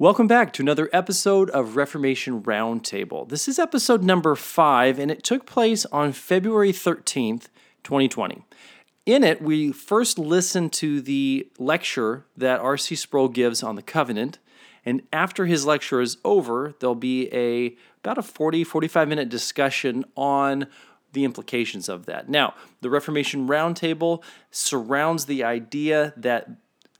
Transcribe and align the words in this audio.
Welcome 0.00 0.28
back 0.28 0.54
to 0.54 0.62
another 0.62 0.88
episode 0.94 1.50
of 1.50 1.76
Reformation 1.76 2.40
Roundtable. 2.40 3.28
This 3.28 3.46
is 3.46 3.58
episode 3.58 4.02
number 4.02 4.34
five, 4.34 4.98
and 4.98 5.10
it 5.10 5.22
took 5.22 5.44
place 5.44 5.84
on 5.92 6.12
February 6.12 6.72
13th, 6.72 7.48
2020. 7.84 8.42
In 9.04 9.22
it, 9.22 9.42
we 9.42 9.72
first 9.72 10.18
listened 10.18 10.72
to 10.72 11.02
the 11.02 11.52
lecture 11.58 12.24
that 12.34 12.60
R.C. 12.60 12.94
Sproul 12.96 13.28
gives 13.28 13.62
on 13.62 13.76
the 13.76 13.82
covenant, 13.82 14.38
and 14.86 15.02
after 15.12 15.44
his 15.44 15.66
lecture 15.66 16.00
is 16.00 16.16
over, 16.24 16.72
there'll 16.80 16.94
be 16.94 17.28
a 17.34 17.76
about 18.02 18.16
a 18.16 18.22
40 18.22 18.64
45 18.64 19.06
minute 19.06 19.28
discussion 19.28 20.06
on 20.16 20.66
the 21.12 21.24
implications 21.24 21.90
of 21.90 22.06
that. 22.06 22.26
Now, 22.26 22.54
the 22.80 22.88
Reformation 22.88 23.46
Roundtable 23.46 24.22
surrounds 24.50 25.26
the 25.26 25.44
idea 25.44 26.14
that 26.16 26.48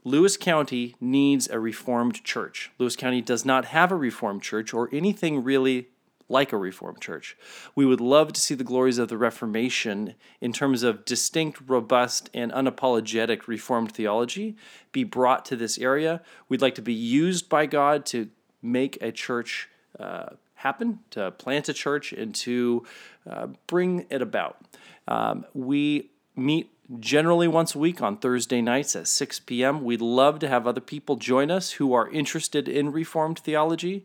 Lewis 0.05 0.37
County 0.37 0.97
needs 1.01 1.49
a 1.49 1.59
Reformed 1.59 2.25
church. 2.25 2.71
Lewis 2.79 2.97
County 2.97 3.21
does 3.21 3.45
not 3.45 3.67
have 3.67 3.93
a 3.93 3.97
Reformed 3.97 4.43
church 4.43 4.73
or 4.73 4.89
anything 4.93 5.45
really 5.45 5.89
like 6.29 6.53
a 6.53 6.57
Reformed 6.57 7.01
church. 7.01 7.37
We 7.75 7.85
would 7.85 8.01
love 8.01 8.33
to 8.33 8.41
see 8.41 8.55
the 8.55 8.65
glories 8.65 8.99
of 8.99 9.09
the 9.09 9.19
Reformation 9.19 10.15
in 10.41 10.53
terms 10.53 10.83
of 10.83 11.05
distinct, 11.05 11.61
robust, 11.67 12.31
and 12.33 12.53
unapologetic 12.53 13.47
Reformed 13.47 13.93
theology 13.93 14.57
be 14.93 15.05
brought 15.05 15.45
to 15.47 15.57
this 15.57 15.77
area. 15.77 16.23
We'd 16.49 16.63
like 16.63 16.77
to 16.77 16.83
be 16.83 16.95
used 16.95 17.49
by 17.49 17.67
God 17.67 18.07
to 18.07 18.31
make 18.63 18.97
a 19.03 19.11
church 19.11 19.69
uh, 19.99 20.31
happen, 20.55 21.01
to 21.11 21.33
plant 21.33 21.69
a 21.69 21.73
church, 21.75 22.13
and 22.13 22.35
to 22.37 22.87
uh, 23.29 23.49
bring 23.67 24.07
it 24.09 24.23
about. 24.23 24.65
Um, 25.09 25.45
we 25.53 26.11
meet 26.37 26.71
generally 26.99 27.47
once 27.47 27.75
a 27.75 27.79
week 27.79 28.03
on 28.03 28.17
Thursday 28.17 28.61
nights 28.61 28.97
at 28.97 29.07
6 29.07 29.41
p.m. 29.41 29.85
We'd 29.85 30.01
love 30.01 30.39
to 30.41 30.49
have 30.49 30.67
other 30.67 30.81
people 30.81 31.17
join 31.17 31.51
us 31.51 31.73
who 31.73 31.93
are 31.93 32.11
interested 32.11 32.69
in 32.69 32.91
Reformed 32.91 33.39
theology. 33.39 34.05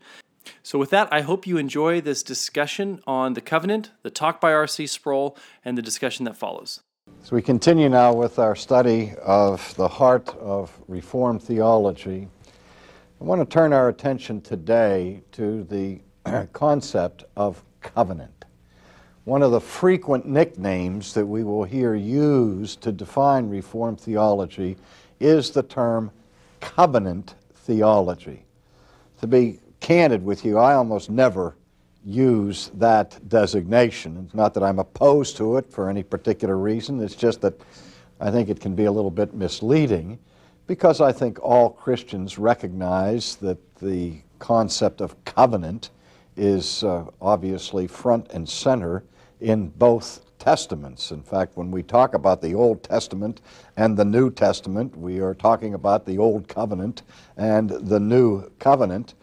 So, 0.62 0.78
with 0.78 0.90
that, 0.90 1.12
I 1.12 1.22
hope 1.22 1.46
you 1.46 1.56
enjoy 1.56 2.00
this 2.00 2.22
discussion 2.22 3.02
on 3.06 3.34
the 3.34 3.40
covenant, 3.40 3.90
the 4.02 4.10
talk 4.10 4.40
by 4.40 4.52
R.C. 4.52 4.86
Sproul, 4.86 5.36
and 5.64 5.76
the 5.76 5.82
discussion 5.82 6.24
that 6.26 6.36
follows. 6.36 6.80
So, 7.22 7.34
we 7.34 7.42
continue 7.42 7.88
now 7.88 8.12
with 8.12 8.38
our 8.38 8.54
study 8.54 9.12
of 9.22 9.74
the 9.74 9.88
heart 9.88 10.28
of 10.38 10.78
Reformed 10.86 11.42
theology. 11.42 12.28
I 13.20 13.24
want 13.24 13.40
to 13.40 13.46
turn 13.46 13.72
our 13.72 13.88
attention 13.88 14.40
today 14.40 15.22
to 15.32 15.64
the 15.64 16.00
concept 16.52 17.24
of 17.36 17.64
covenant. 17.80 18.35
One 19.26 19.42
of 19.42 19.50
the 19.50 19.60
frequent 19.60 20.24
nicknames 20.26 21.12
that 21.14 21.26
we 21.26 21.42
will 21.42 21.64
hear 21.64 21.96
used 21.96 22.80
to 22.82 22.92
define 22.92 23.48
Reformed 23.48 24.00
theology 24.00 24.76
is 25.18 25.50
the 25.50 25.64
term 25.64 26.12
covenant 26.60 27.34
theology. 27.52 28.44
To 29.20 29.26
be 29.26 29.58
candid 29.80 30.24
with 30.24 30.44
you, 30.44 30.58
I 30.58 30.74
almost 30.74 31.10
never 31.10 31.56
use 32.04 32.70
that 32.74 33.18
designation. 33.28 34.22
It's 34.24 34.34
not 34.36 34.54
that 34.54 34.62
I'm 34.62 34.78
opposed 34.78 35.36
to 35.38 35.56
it 35.56 35.72
for 35.72 35.90
any 35.90 36.04
particular 36.04 36.56
reason, 36.56 37.02
it's 37.02 37.16
just 37.16 37.40
that 37.40 37.60
I 38.20 38.30
think 38.30 38.48
it 38.48 38.60
can 38.60 38.76
be 38.76 38.84
a 38.84 38.92
little 38.92 39.10
bit 39.10 39.34
misleading 39.34 40.20
because 40.68 41.00
I 41.00 41.10
think 41.10 41.42
all 41.42 41.70
Christians 41.70 42.38
recognize 42.38 43.34
that 43.36 43.58
the 43.78 44.20
concept 44.38 45.00
of 45.00 45.16
covenant 45.24 45.90
is 46.36 46.84
uh, 46.84 47.06
obviously 47.20 47.88
front 47.88 48.30
and 48.30 48.48
center 48.48 49.02
in 49.40 49.68
both 49.68 50.22
Testaments. 50.38 51.10
In 51.10 51.22
fact, 51.22 51.56
when 51.56 51.70
we 51.70 51.82
talk 51.82 52.14
about 52.14 52.40
the 52.40 52.54
Old 52.54 52.82
Testament 52.82 53.40
and 53.76 53.96
the 53.96 54.04
New 54.04 54.30
Testament, 54.30 54.96
we 54.96 55.18
are 55.18 55.34
talking 55.34 55.74
about 55.74 56.06
the 56.06 56.18
Old 56.18 56.46
Covenant 56.46 57.02
and 57.36 57.70
the 57.70 57.98
New 57.98 58.48
Covenant. 58.60 59.14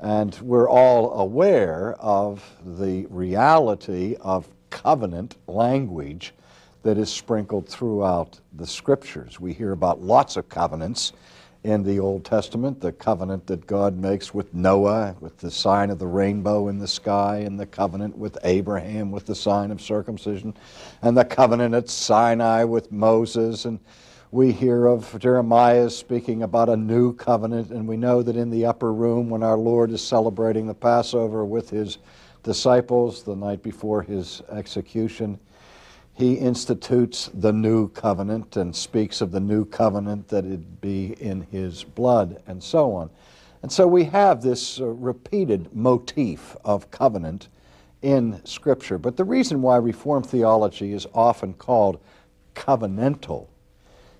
And 0.00 0.36
we're 0.40 0.68
all 0.68 1.20
aware 1.20 1.94
of 2.00 2.44
the 2.64 3.06
reality 3.10 4.16
of 4.20 4.48
covenant 4.70 5.36
language 5.46 6.34
that 6.82 6.98
is 6.98 7.12
sprinkled 7.12 7.68
throughout 7.68 8.40
the 8.54 8.66
Scriptures. 8.66 9.38
We 9.38 9.52
hear 9.52 9.70
about 9.72 10.02
lots 10.02 10.36
of 10.36 10.48
covenants 10.48 11.12
in 11.64 11.84
the 11.84 12.00
Old 12.00 12.24
Testament, 12.24 12.80
the 12.80 12.92
covenant 12.92 13.46
that 13.46 13.66
God 13.66 13.96
makes 13.96 14.34
with 14.34 14.52
Noah, 14.52 15.14
with 15.20 15.38
the 15.38 15.50
sign 15.50 15.90
of 15.90 15.98
the 15.98 16.06
rainbow 16.06 16.68
in 16.68 16.78
the 16.78 16.88
sky, 16.88 17.38
and 17.38 17.58
the 17.58 17.66
covenant 17.66 18.18
with 18.18 18.36
Abraham 18.42 19.12
with 19.12 19.26
the 19.26 19.34
sign 19.34 19.70
of 19.70 19.80
circumcision, 19.80 20.54
and 21.02 21.16
the 21.16 21.24
covenant 21.24 21.74
at 21.74 21.88
Sinai 21.88 22.64
with 22.64 22.90
Moses. 22.90 23.64
And 23.64 23.78
we 24.32 24.50
hear 24.50 24.86
of 24.86 25.16
Jeremiah 25.20 25.88
speaking 25.88 26.42
about 26.42 26.68
a 26.68 26.76
new 26.76 27.14
covenant, 27.14 27.70
and 27.70 27.86
we 27.86 27.96
know 27.96 28.22
that 28.22 28.36
in 28.36 28.50
the 28.50 28.66
upper 28.66 28.92
room, 28.92 29.30
when 29.30 29.44
our 29.44 29.58
Lord 29.58 29.92
is 29.92 30.02
celebrating 30.02 30.66
the 30.66 30.74
Passover 30.74 31.44
with 31.44 31.70
his 31.70 31.98
disciples 32.42 33.22
the 33.22 33.36
night 33.36 33.62
before 33.62 34.02
his 34.02 34.42
execution, 34.50 35.38
he 36.14 36.34
institutes 36.34 37.30
the 37.32 37.52
new 37.52 37.88
covenant 37.88 38.56
and 38.56 38.74
speaks 38.76 39.20
of 39.20 39.30
the 39.30 39.40
new 39.40 39.64
covenant 39.64 40.28
that 40.28 40.44
it 40.44 40.80
be 40.80 41.14
in 41.20 41.42
his 41.50 41.84
blood 41.84 42.42
and 42.46 42.62
so 42.62 42.92
on. 42.94 43.10
And 43.62 43.70
so 43.70 43.86
we 43.86 44.04
have 44.04 44.42
this 44.42 44.80
uh, 44.80 44.86
repeated 44.86 45.74
motif 45.74 46.56
of 46.64 46.90
covenant 46.90 47.48
in 48.02 48.44
Scripture. 48.44 48.98
But 48.98 49.16
the 49.16 49.24
reason 49.24 49.62
why 49.62 49.76
Reformed 49.76 50.26
theology 50.26 50.92
is 50.92 51.06
often 51.14 51.54
called 51.54 52.00
covenantal 52.54 53.46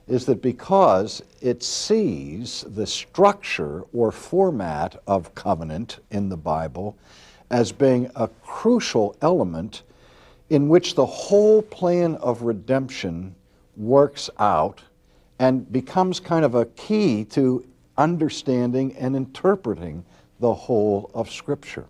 is 0.07 0.27
that 0.27 0.43
because 0.43 1.23
it 1.41 1.63
sees 1.63 2.65
the 2.69 2.87
structure 2.87 3.83
or 3.93 4.13
format 4.13 5.01
of 5.07 5.35
covenant 5.35 5.99
in 6.11 6.29
the 6.29 6.37
Bible 6.37 6.97
as 7.51 7.71
being 7.73 8.11
a 8.17 8.29
crucial 8.43 9.17
element 9.21 9.83
in 10.53 10.69
which 10.69 10.95
the 10.97 11.07
whole 11.07 11.63
plan 11.63 12.15
of 12.17 12.43
redemption 12.43 13.35
works 13.75 14.29
out 14.39 14.83
and 15.39 15.73
becomes 15.73 16.21
kind 16.21 16.45
of 16.45 16.55
a 16.55 16.67
key 16.67 17.25
to 17.25 17.67
understanding 17.97 18.95
and 18.97 19.17
interpreting 19.17 20.05
the 20.41 20.53
whole 20.53 21.11
of 21.15 21.31
Scripture. 21.31 21.87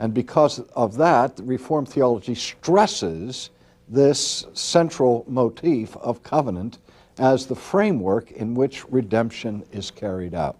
And 0.00 0.12
because 0.12 0.58
of 0.76 0.98
that, 0.98 1.40
Reformed 1.44 1.88
theology 1.88 2.34
stresses 2.34 3.48
this 3.88 4.44
central 4.52 5.24
motif 5.26 5.96
of 5.96 6.22
covenant 6.22 6.80
as 7.18 7.46
the 7.46 7.56
framework 7.56 8.32
in 8.32 8.54
which 8.54 8.84
redemption 8.90 9.64
is 9.72 9.90
carried 9.90 10.34
out. 10.34 10.58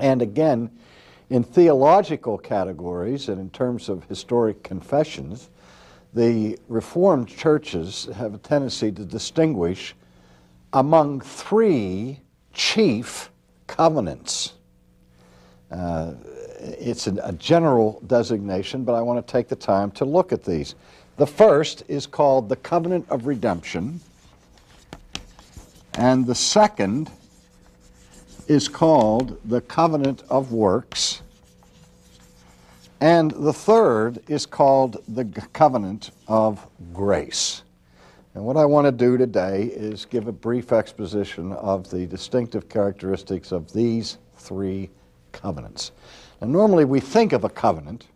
And 0.00 0.22
again, 0.22 0.70
in 1.30 1.42
theological 1.42 2.38
categories 2.38 3.28
and 3.28 3.40
in 3.40 3.50
terms 3.50 3.88
of 3.88 4.04
historic 4.04 4.62
confessions, 4.62 5.50
the 6.14 6.58
Reformed 6.68 7.28
churches 7.28 8.08
have 8.16 8.34
a 8.34 8.38
tendency 8.38 8.90
to 8.92 9.04
distinguish 9.04 9.94
among 10.72 11.20
three 11.20 12.20
chief 12.52 13.30
covenants. 13.66 14.54
Uh, 15.70 16.14
it's 16.58 17.06
a, 17.06 17.14
a 17.22 17.32
general 17.32 18.02
designation, 18.06 18.84
but 18.84 18.94
I 18.94 19.00
want 19.00 19.24
to 19.24 19.32
take 19.32 19.48
the 19.48 19.56
time 19.56 19.90
to 19.92 20.04
look 20.04 20.32
at 20.32 20.44
these. 20.44 20.74
The 21.16 21.26
first 21.26 21.84
is 21.86 22.06
called 22.06 22.48
the 22.48 22.56
covenant 22.56 23.06
of 23.08 23.26
redemption, 23.26 24.00
and 25.94 26.26
the 26.26 26.34
second 26.34 27.10
is 28.48 28.68
called 28.68 29.38
the 29.44 29.60
covenant 29.60 30.24
of 30.28 30.52
works. 30.52 31.22
And 33.00 33.30
the 33.30 33.52
third 33.52 34.20
is 34.28 34.44
called 34.44 35.02
the 35.08 35.24
covenant 35.54 36.10
of 36.28 36.66
grace. 36.92 37.62
And 38.34 38.44
what 38.44 38.58
I 38.58 38.66
want 38.66 38.86
to 38.86 38.92
do 38.92 39.16
today 39.16 39.64
is 39.64 40.04
give 40.04 40.28
a 40.28 40.32
brief 40.32 40.70
exposition 40.70 41.52
of 41.54 41.90
the 41.90 42.06
distinctive 42.06 42.68
characteristics 42.68 43.52
of 43.52 43.72
these 43.72 44.18
three 44.36 44.90
covenants. 45.32 45.92
Now, 46.40 46.48
normally 46.48 46.84
we 46.84 47.00
think 47.00 47.32
of 47.32 47.44
a 47.44 47.48
covenant 47.48 48.06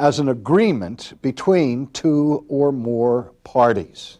as 0.00 0.18
an 0.18 0.28
agreement 0.28 1.14
between 1.22 1.86
two 1.88 2.44
or 2.48 2.72
more 2.72 3.32
parties. 3.44 4.18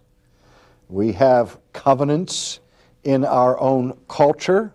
We 0.89 1.13
have 1.13 1.59
covenants 1.73 2.61
in 3.05 3.25
our 3.25 3.61
own 3.61 3.99
culture 4.09 4.73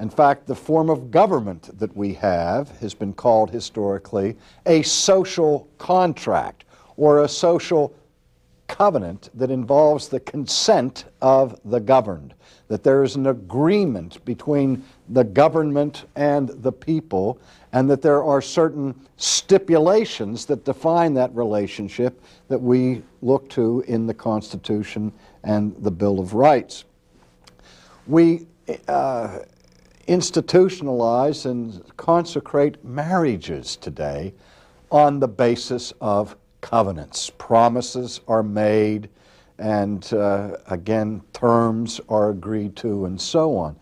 in 0.00 0.08
fact, 0.08 0.46
the 0.46 0.54
form 0.54 0.88
of 0.88 1.10
government 1.10 1.78
that 1.78 1.94
we 1.94 2.14
have 2.14 2.70
has 2.78 2.94
been 2.94 3.12
called 3.12 3.50
historically 3.50 4.34
a 4.64 4.80
social 4.82 5.68
contract 5.76 6.64
or 6.96 7.22
a 7.22 7.28
social 7.28 7.94
covenant 8.66 9.28
that 9.34 9.50
involves 9.50 10.08
the 10.08 10.20
consent 10.20 11.04
of 11.20 11.60
the 11.66 11.80
governed, 11.80 12.32
that 12.68 12.82
there 12.82 13.02
is 13.02 13.16
an 13.16 13.26
agreement 13.26 14.24
between 14.24 14.82
the 15.08 15.24
government 15.24 16.06
and 16.16 16.48
the 16.62 16.72
people, 16.72 17.38
and 17.72 17.90
that 17.90 18.00
there 18.00 18.22
are 18.22 18.40
certain 18.40 18.94
stipulations 19.16 20.46
that 20.46 20.64
define 20.64 21.12
that 21.12 21.34
relationship 21.34 22.22
that 22.48 22.60
we 22.60 23.02
look 23.22 23.50
to 23.50 23.84
in 23.86 24.06
the 24.06 24.14
Constitution 24.14 25.12
and 25.42 25.74
the 25.80 25.90
Bill 25.90 26.20
of 26.20 26.32
Rights. 26.32 26.84
We 28.06 28.46
uh, 28.88 29.40
institutionalize 30.10 31.46
and 31.46 31.84
consecrate 31.96 32.84
marriages 32.84 33.76
today 33.76 34.34
on 34.90 35.20
the 35.20 35.28
basis 35.28 35.92
of 36.00 36.36
covenants. 36.60 37.30
Promises 37.38 38.20
are 38.26 38.42
made, 38.42 39.08
and 39.58 40.12
uh, 40.12 40.56
again, 40.66 41.22
terms 41.32 42.00
are 42.08 42.30
agreed 42.30 42.74
to, 42.74 43.04
and 43.04 43.20
so 43.20 43.56
on. 43.56 43.76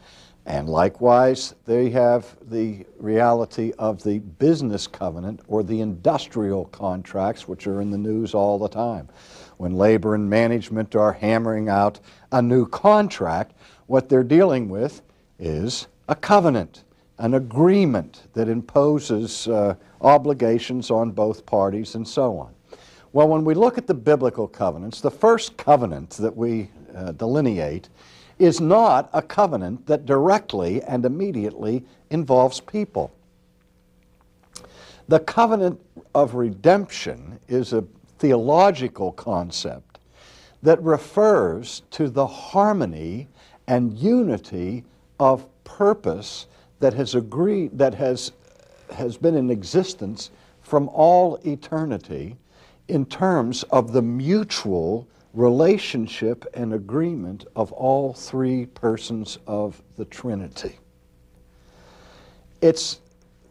And 0.45 0.69
likewise, 0.69 1.55
they 1.65 1.89
have 1.91 2.37
the 2.51 2.85
reality 2.99 3.73
of 3.79 4.03
the 4.03 4.19
business 4.19 4.87
covenant 4.87 5.41
or 5.49 5.63
the 5.63 5.81
industrial 5.81 6.67
contracts, 6.67 7.49
which 7.49 7.67
are 7.67 7.81
in 7.81 7.91
the 7.91 7.97
news 7.97 8.35
all 8.35 8.59
the 8.59 8.69
time. 8.69 9.09
When 9.57 9.73
labor 9.73 10.15
and 10.15 10.29
management 10.29 10.95
are 10.95 11.15
hammering 11.15 11.71
out 11.71 12.01
a 12.33 12.43
new 12.43 12.67
contract, 12.67 13.55
what 13.87 14.11
they're 14.11 14.23
dealing 14.23 14.69
with 14.69 15.01
is 15.39 15.87
a 16.09 16.15
covenant, 16.15 16.85
an 17.19 17.35
agreement 17.35 18.29
that 18.33 18.49
imposes 18.49 19.47
uh, 19.49 19.75
obligations 20.01 20.91
on 20.91 21.11
both 21.11 21.45
parties 21.45 21.95
and 21.95 22.07
so 22.07 22.39
on. 22.39 22.55
Well, 23.13 23.29
when 23.29 23.45
we 23.45 23.55
look 23.55 23.79
at 23.79 23.87
the 23.87 23.95
biblical 23.95 24.49
covenants, 24.49 25.01
the 25.01 25.11
first 25.11 25.57
covenant 25.57 26.11
that 26.11 26.37
we 26.37 26.71
uh, 26.95 27.13
delineate 27.13 27.89
is 28.39 28.61
not 28.61 29.11
a 29.13 29.23
covenant 29.23 29.87
that 29.87 30.07
directly 30.07 30.83
and 30.83 31.05
immediately 31.05 31.85
involves 32.11 32.61
people. 32.61 33.13
The 35.09 35.21
covenant 35.21 35.81
of 36.15 36.35
redemption 36.35 37.41
is 37.49 37.73
a 37.73 37.85
theological 38.19 39.13
concept 39.13 39.99
that 40.63 40.83
refers 40.83 41.83
to 41.93 42.09
the 42.09 42.27
harmony 42.27 43.29
and 43.67 43.99
unity 43.99 44.85
of 45.19 45.47
purpose 45.69 46.47
that 46.81 46.94
has 46.94 47.15
agreed 47.15 47.76
that 47.76 47.94
has 47.94 48.32
has 48.91 49.19
been 49.19 49.35
in 49.35 49.50
existence 49.50 50.31
from 50.62 50.88
all 50.88 51.38
eternity 51.44 52.37
in 52.88 53.05
terms 53.05 53.65
of 53.65 53.93
the 53.93 54.00
mutual 54.00 55.06
relationship 55.35 56.47
and 56.55 56.73
agreement 56.73 57.44
of 57.55 57.70
all 57.73 58.15
three 58.15 58.65
persons 58.65 59.38
of 59.47 59.82
the 59.97 60.06
Trinity. 60.06 60.79
It's 62.62 63.00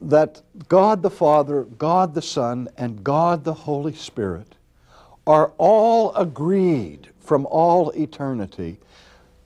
that 0.01 0.41
God 0.67 1.03
the 1.03 1.09
Father, 1.11 1.63
God 1.63 2.15
the 2.15 2.21
Son, 2.21 2.67
and 2.77 3.03
God 3.03 3.43
the 3.43 3.53
Holy 3.53 3.93
Spirit 3.93 4.55
are 5.27 5.51
all 5.57 6.15
agreed 6.15 7.09
from 7.19 7.45
all 7.45 7.91
eternity 7.91 8.79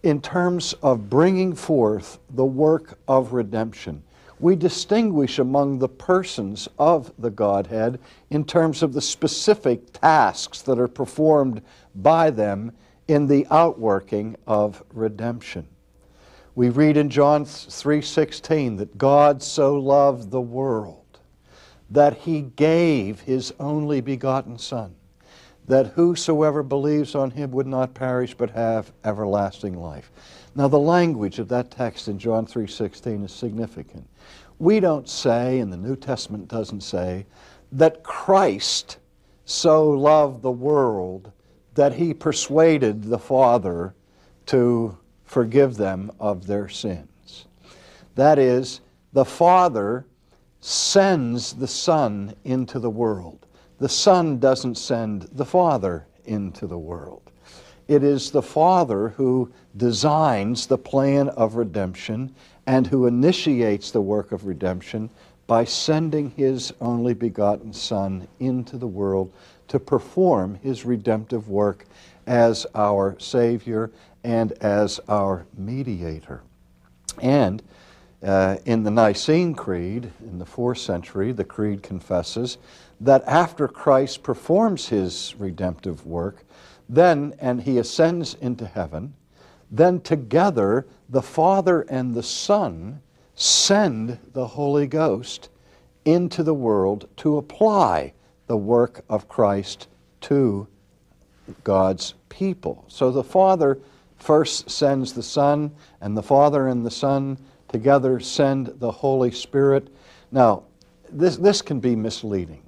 in 0.04 0.22
terms 0.22 0.74
of 0.82 1.10
bringing 1.10 1.54
forth 1.54 2.20
the 2.30 2.46
work 2.46 2.98
of 3.08 3.34
redemption. 3.34 4.04
We 4.40 4.56
distinguish 4.56 5.38
among 5.38 5.78
the 5.78 5.90
persons 5.90 6.68
of 6.80 7.12
the 7.20 7.30
Godhead 7.30 8.00
in 8.32 8.44
terms 8.44 8.82
of 8.82 8.94
the 8.94 9.02
specific 9.02 9.94
tasks 9.94 10.64
that 10.64 10.80
are 10.80 10.88
performed 10.88 11.62
by 11.94 12.32
them 12.32 12.72
in 13.08 13.28
the 13.28 13.46
outworking 13.52 14.36
of 14.48 14.84
redemption. 14.94 15.68
We 16.56 16.70
read 16.70 16.98
in 16.98 17.10
John 17.10 17.46
3:16 17.46 18.78
that 18.78 18.98
God 18.98 19.44
so 19.44 19.76
loved 19.76 20.32
the 20.32 20.42
world 20.42 20.98
that 21.90 22.18
he 22.18 22.42
gave 22.42 23.22
his 23.22 23.54
only 23.60 24.02
begotten 24.02 24.58
son 24.58 24.96
that 25.72 25.94
whosoever 25.94 26.64
believes 26.64 27.16
on 27.16 27.32
him 27.32 27.50
would 27.52 27.66
not 27.66 27.94
perish 27.94 28.34
but 28.34 28.50
have 28.50 28.92
everlasting 29.06 29.80
life. 29.80 30.12
Now 30.54 30.68
the 30.68 30.78
language 30.78 31.40
of 31.40 31.48
that 31.48 31.72
text 31.72 32.10
in 32.10 32.20
John 32.20 32.46
3:16 32.46 33.24
is 33.24 33.32
significant. 33.32 34.06
We 34.60 34.82
don't 34.82 35.08
say 35.08 35.60
and 35.60 35.72
the 35.72 35.78
New 35.78 35.96
Testament 35.96 36.50
doesn't 36.50 36.82
say 36.82 37.26
that 37.72 38.04
Christ 38.04 38.98
so 39.46 39.90
loved 39.92 40.42
the 40.42 40.52
world 40.52 41.32
that 41.76 41.94
he 41.94 42.14
persuaded 42.14 43.04
the 43.04 43.18
Father 43.18 43.96
to 44.48 44.98
forgive 45.24 45.78
them 45.78 46.12
of 46.20 46.48
their 46.48 46.68
sins. 46.68 47.46
That 48.16 48.38
is, 48.38 48.82
the 49.14 49.24
Father 49.24 50.06
sends 50.60 51.54
the 51.54 51.68
Son 51.70 52.34
into 52.44 52.78
the 52.78 52.90
world. 52.90 53.48
The 53.82 53.90
Son 53.90 54.38
doesn't 54.38 54.78
send 54.78 55.24
the 55.34 55.44
Father 55.44 56.06
into 56.26 56.68
the 56.68 56.78
world. 56.78 57.24
It 57.88 58.04
is 58.04 58.30
the 58.30 58.44
Father 58.44 59.10
who 59.10 59.52
designs 59.76 60.68
the 60.68 60.78
plan 60.78 61.30
of 61.30 61.56
redemption 61.56 62.36
and 62.68 62.86
who 62.86 63.08
initiates 63.08 63.90
the 63.90 64.00
work 64.00 64.32
of 64.32 64.46
redemption 64.46 65.10
by 65.48 65.66
sending 65.66 66.30
His 66.30 66.72
only 66.80 67.16
begotten 67.16 67.74
Son 67.74 68.28
into 68.40 68.78
the 68.78 68.86
world 68.86 69.34
to 69.70 69.80
perform 69.80 70.60
His 70.62 70.86
redemptive 70.86 71.50
work 71.50 71.86
as 72.28 72.68
our 72.76 73.16
Savior 73.18 73.90
and 74.24 74.52
as 74.62 75.00
our 75.08 75.48
mediator. 75.58 76.44
And 77.20 77.64
uh, 78.22 78.58
in 78.66 78.84
the 78.84 78.92
Nicene 78.92 79.56
Creed, 79.56 80.12
in 80.20 80.38
the 80.38 80.46
fourth 80.46 80.78
century, 80.78 81.32
the 81.32 81.44
Creed 81.44 81.82
confesses 81.82 82.60
that 83.02 83.24
after 83.28 83.68
Christ 83.68 84.22
performs 84.22 84.88
his 84.88 85.36
redemptive 85.38 86.06
work, 86.06 86.46
then, 86.88 87.34
and 87.40 87.62
he 87.62 87.80
ascends 87.80 88.36
into 88.36 88.66
heaven, 88.66 89.14
then 89.72 90.02
together 90.02 90.86
the 91.10 91.22
Father 91.22 91.82
and 91.82 92.14
the 92.14 92.24
Son 92.24 93.02
send 93.34 94.20
the 94.34 94.46
Holy 94.46 94.86
Ghost 94.86 95.50
into 96.06 96.44
the 96.44 96.54
world 96.54 97.10
to 97.18 97.38
apply 97.38 98.14
the 98.48 98.58
work 98.58 99.04
of 99.10 99.28
Christ 99.28 99.88
to 100.22 100.68
God's 101.64 102.14
people. 102.30 102.86
So 102.88 103.10
the 103.10 103.24
Father 103.24 103.80
first 104.18 104.70
sends 104.70 105.14
the 105.14 105.24
Son, 105.24 105.72
and 106.02 106.16
the 106.16 106.22
Father 106.22 106.68
and 106.68 106.86
the 106.86 106.92
Son 106.92 107.40
together 107.68 108.20
send 108.20 108.68
the 108.78 108.92
Holy 108.92 109.32
Spirit. 109.32 109.88
Now, 110.32 110.64
this, 111.10 111.38
this 111.38 111.62
can 111.64 111.80
be 111.80 111.96
misleading. 111.96 112.62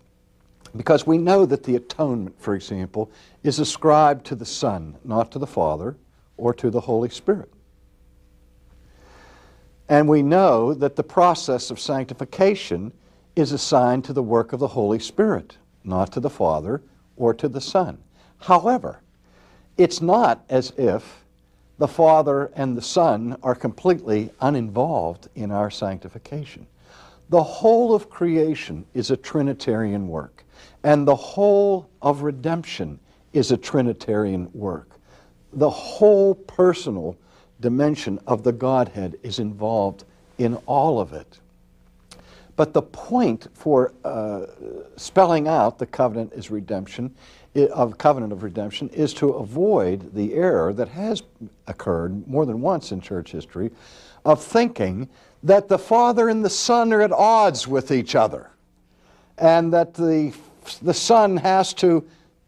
Because 0.75 1.05
we 1.05 1.17
know 1.17 1.45
that 1.45 1.63
the 1.63 1.75
atonement, 1.75 2.39
for 2.39 2.55
example, 2.55 3.11
is 3.43 3.59
ascribed 3.59 4.25
to 4.27 4.35
the 4.35 4.45
Son, 4.45 4.95
not 5.03 5.31
to 5.31 5.39
the 5.39 5.47
Father 5.47 5.95
or 6.37 6.53
to 6.55 6.71
the 6.71 6.81
Holy 6.81 7.09
Spirit. 7.09 7.51
And 9.87 10.07
we 10.07 10.23
know 10.23 10.73
that 10.73 10.95
the 10.95 11.03
process 11.03 11.69
of 11.69 11.79
sanctification 11.79 12.91
is 13.35 13.51
assigned 13.51 14.05
to 14.05 14.13
the 14.13 14.23
work 14.23 14.53
of 14.53 14.59
the 14.59 14.69
Holy 14.69 14.99
Spirit, 14.99 15.57
not 15.83 16.11
to 16.13 16.19
the 16.19 16.29
Father 16.29 16.81
or 17.15 17.33
to 17.33 17.47
the 17.47 17.61
Son. 17.61 17.99
However, 18.39 19.01
it's 19.77 20.01
not 20.01 20.43
as 20.49 20.71
if 20.77 21.23
the 21.77 21.87
Father 21.87 22.51
and 22.55 22.77
the 22.77 22.81
Son 22.81 23.37
are 23.43 23.55
completely 23.55 24.31
uninvolved 24.39 25.27
in 25.35 25.51
our 25.51 25.71
sanctification. 25.71 26.67
The 27.29 27.43
whole 27.43 27.95
of 27.95 28.09
creation 28.09 28.85
is 28.93 29.09
a 29.09 29.17
Trinitarian 29.17 30.07
work. 30.07 30.42
And 30.83 31.07
the 31.07 31.15
whole 31.15 31.89
of 32.01 32.21
redemption 32.21 32.99
is 33.31 33.51
a 33.51 33.57
Trinitarian 33.57 34.49
work. 34.53 34.89
The 35.53 35.69
whole 35.69 36.35
personal 36.35 37.17
dimension 37.59 38.19
of 38.27 38.43
the 38.43 38.51
Godhead 38.51 39.17
is 39.23 39.39
involved 39.39 40.03
in 40.37 40.55
all 40.65 40.99
of 40.99 41.13
it. 41.13 41.39
But 42.55 42.73
the 42.73 42.81
point 42.81 43.47
for 43.53 43.93
uh, 44.03 44.45
spelling 44.95 45.47
out 45.47 45.79
the 45.79 45.85
covenant 45.85 46.33
is 46.33 46.51
redemption, 46.51 47.15
of 47.55 47.97
covenant 47.97 48.31
of 48.31 48.43
redemption, 48.43 48.89
is 48.89 49.13
to 49.15 49.29
avoid 49.29 50.13
the 50.13 50.33
error 50.33 50.73
that 50.73 50.89
has 50.89 51.23
occurred 51.67 52.27
more 52.27 52.45
than 52.45 52.61
once 52.61 52.91
in 52.91 53.01
church 53.01 53.31
history 53.31 53.71
of 54.25 54.43
thinking 54.43 55.09
that 55.41 55.67
the 55.67 55.77
Father 55.77 56.29
and 56.29 56.45
the 56.45 56.49
Son 56.49 56.93
are 56.93 57.01
at 57.01 57.11
odds 57.11 57.67
with 57.67 57.91
each 57.91 58.15
other, 58.15 58.49
and 59.37 59.73
that 59.73 59.93
the 59.93 60.33
the 60.81 60.93
son 60.93 61.37
has 61.37 61.73
to 61.75 62.05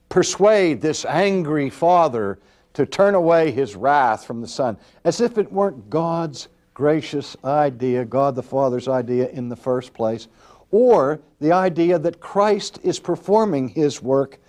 persuade 0.10 0.81
this 0.81 1.05
angry 1.05 1.69
father 1.69 2.39
to 2.74 2.86
turn 2.86 3.15
away 3.15 3.51
his 3.51 3.75
wrath 3.75 4.25
from 4.25 4.41
the 4.41 4.48
son, 4.48 4.77
as 5.03 5.22
if 5.22 5.38
it 5.38 5.51
weren't 5.51 5.89
God's 5.89 6.50
gracious 6.74 7.38
idea, 7.43 8.05
God 8.05 8.36
the 8.36 8.43
Father's 8.43 8.88
idea 8.88 9.29
in 9.29 9.50
the 9.50 9.55
first 9.55 9.93
place, 9.93 10.27
or 10.72 11.22
the 11.39 11.53
idea 11.53 11.98
that 11.98 12.19
Christ 12.19 12.79
is 12.84 13.00
performing 13.00 13.69
his 13.69 14.01
work 14.01 14.39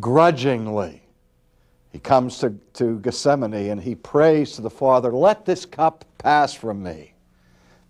grudgingly. 0.00 1.02
He 1.92 1.98
comes 1.98 2.38
to, 2.40 2.50
to 2.74 2.98
Gethsemane 2.98 3.70
and 3.70 3.80
he 3.80 3.94
prays 3.94 4.52
to 4.52 4.62
the 4.62 4.70
Father, 4.70 5.12
Let 5.12 5.44
this 5.44 5.64
cup 5.64 6.04
pass 6.18 6.52
from 6.52 6.82
me. 6.82 7.14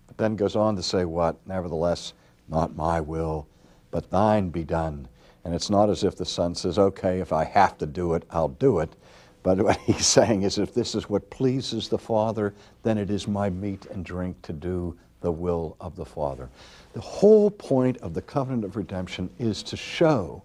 But 0.07 0.17
then 0.17 0.35
goes 0.35 0.55
on 0.55 0.75
to 0.75 0.83
say, 0.83 1.05
What? 1.05 1.35
Nevertheless, 1.45 2.13
not 2.47 2.75
my 2.75 3.01
will, 3.01 3.47
but 3.91 4.09
thine 4.09 4.49
be 4.49 4.63
done. 4.63 5.07
And 5.43 5.53
it's 5.53 5.69
not 5.69 5.89
as 5.89 6.03
if 6.03 6.15
the 6.15 6.25
Son 6.25 6.53
says, 6.53 6.77
okay, 6.77 7.19
if 7.19 7.31
I 7.33 7.43
have 7.45 7.77
to 7.79 7.85
do 7.85 8.13
it, 8.13 8.23
I'll 8.29 8.49
do 8.49 8.79
it. 8.79 8.95
But 9.43 9.57
what 9.63 9.77
he's 9.77 10.05
saying 10.05 10.43
is 10.43 10.57
if 10.57 10.73
this 10.73 10.95
is 10.95 11.09
what 11.09 11.29
pleases 11.29 11.89
the 11.89 11.97
Father, 11.97 12.53
then 12.83 12.97
it 12.97 13.09
is 13.09 13.27
my 13.27 13.49
meat 13.49 13.85
and 13.87 14.03
drink 14.03 14.41
to 14.43 14.53
do 14.53 14.97
the 15.21 15.31
will 15.31 15.75
of 15.79 15.95
the 15.95 16.05
Father. 16.05 16.49
The 16.93 17.01
whole 17.01 17.51
point 17.51 17.97
of 17.97 18.13
the 18.13 18.21
covenant 18.21 18.63
of 18.63 18.75
redemption 18.75 19.29
is 19.37 19.63
to 19.63 19.77
show 19.77 20.43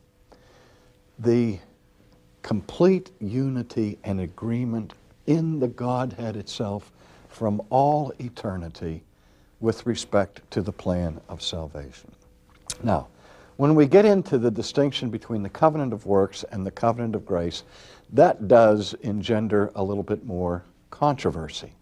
the 1.18 1.58
complete 2.42 3.10
unity 3.20 3.98
and 4.04 4.20
agreement 4.20 4.94
in 5.26 5.58
the 5.58 5.68
Godhead 5.68 6.36
itself 6.36 6.90
from 7.28 7.62
all 7.70 8.12
eternity 8.18 9.02
with 9.60 9.86
respect 9.86 10.42
to 10.50 10.60
the 10.60 10.72
plan 10.72 11.20
of 11.28 11.40
salvation. 11.40 12.12
Now, 12.82 13.08
when 13.56 13.74
we 13.74 13.86
get 13.86 14.04
into 14.04 14.38
the 14.38 14.50
distinction 14.50 15.10
between 15.10 15.42
the 15.42 15.48
covenant 15.48 15.92
of 15.92 16.06
works 16.06 16.44
and 16.50 16.66
the 16.66 16.70
covenant 16.70 17.14
of 17.14 17.24
grace, 17.24 17.62
that 18.12 18.48
does 18.48 18.94
engender 19.02 19.70
a 19.74 19.82
little 19.82 20.02
bit 20.02 20.24
more 20.24 20.64
controversy. 20.90 21.72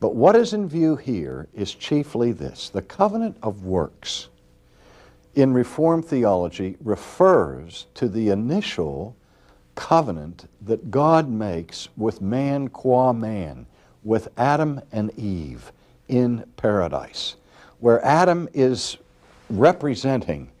But 0.00 0.14
what 0.14 0.36
is 0.36 0.52
in 0.52 0.68
view 0.68 0.96
here 0.96 1.48
is 1.54 1.74
chiefly 1.74 2.32
this 2.32 2.68
the 2.68 2.82
covenant 2.82 3.36
of 3.42 3.64
works 3.64 4.28
in 5.34 5.54
Reformed 5.54 6.04
theology 6.04 6.76
refers 6.82 7.86
to 7.94 8.08
the 8.08 8.28
initial 8.28 9.16
covenant 9.74 10.48
that 10.60 10.90
God 10.90 11.28
makes 11.28 11.88
with 11.96 12.20
man 12.20 12.68
qua 12.68 13.12
man, 13.12 13.66
with 14.04 14.28
Adam 14.36 14.80
and 14.92 15.16
Eve 15.18 15.72
in 16.08 16.44
paradise, 16.56 17.36
where 17.80 18.04
Adam 18.04 18.48
is 18.52 18.98
representing 19.48 20.51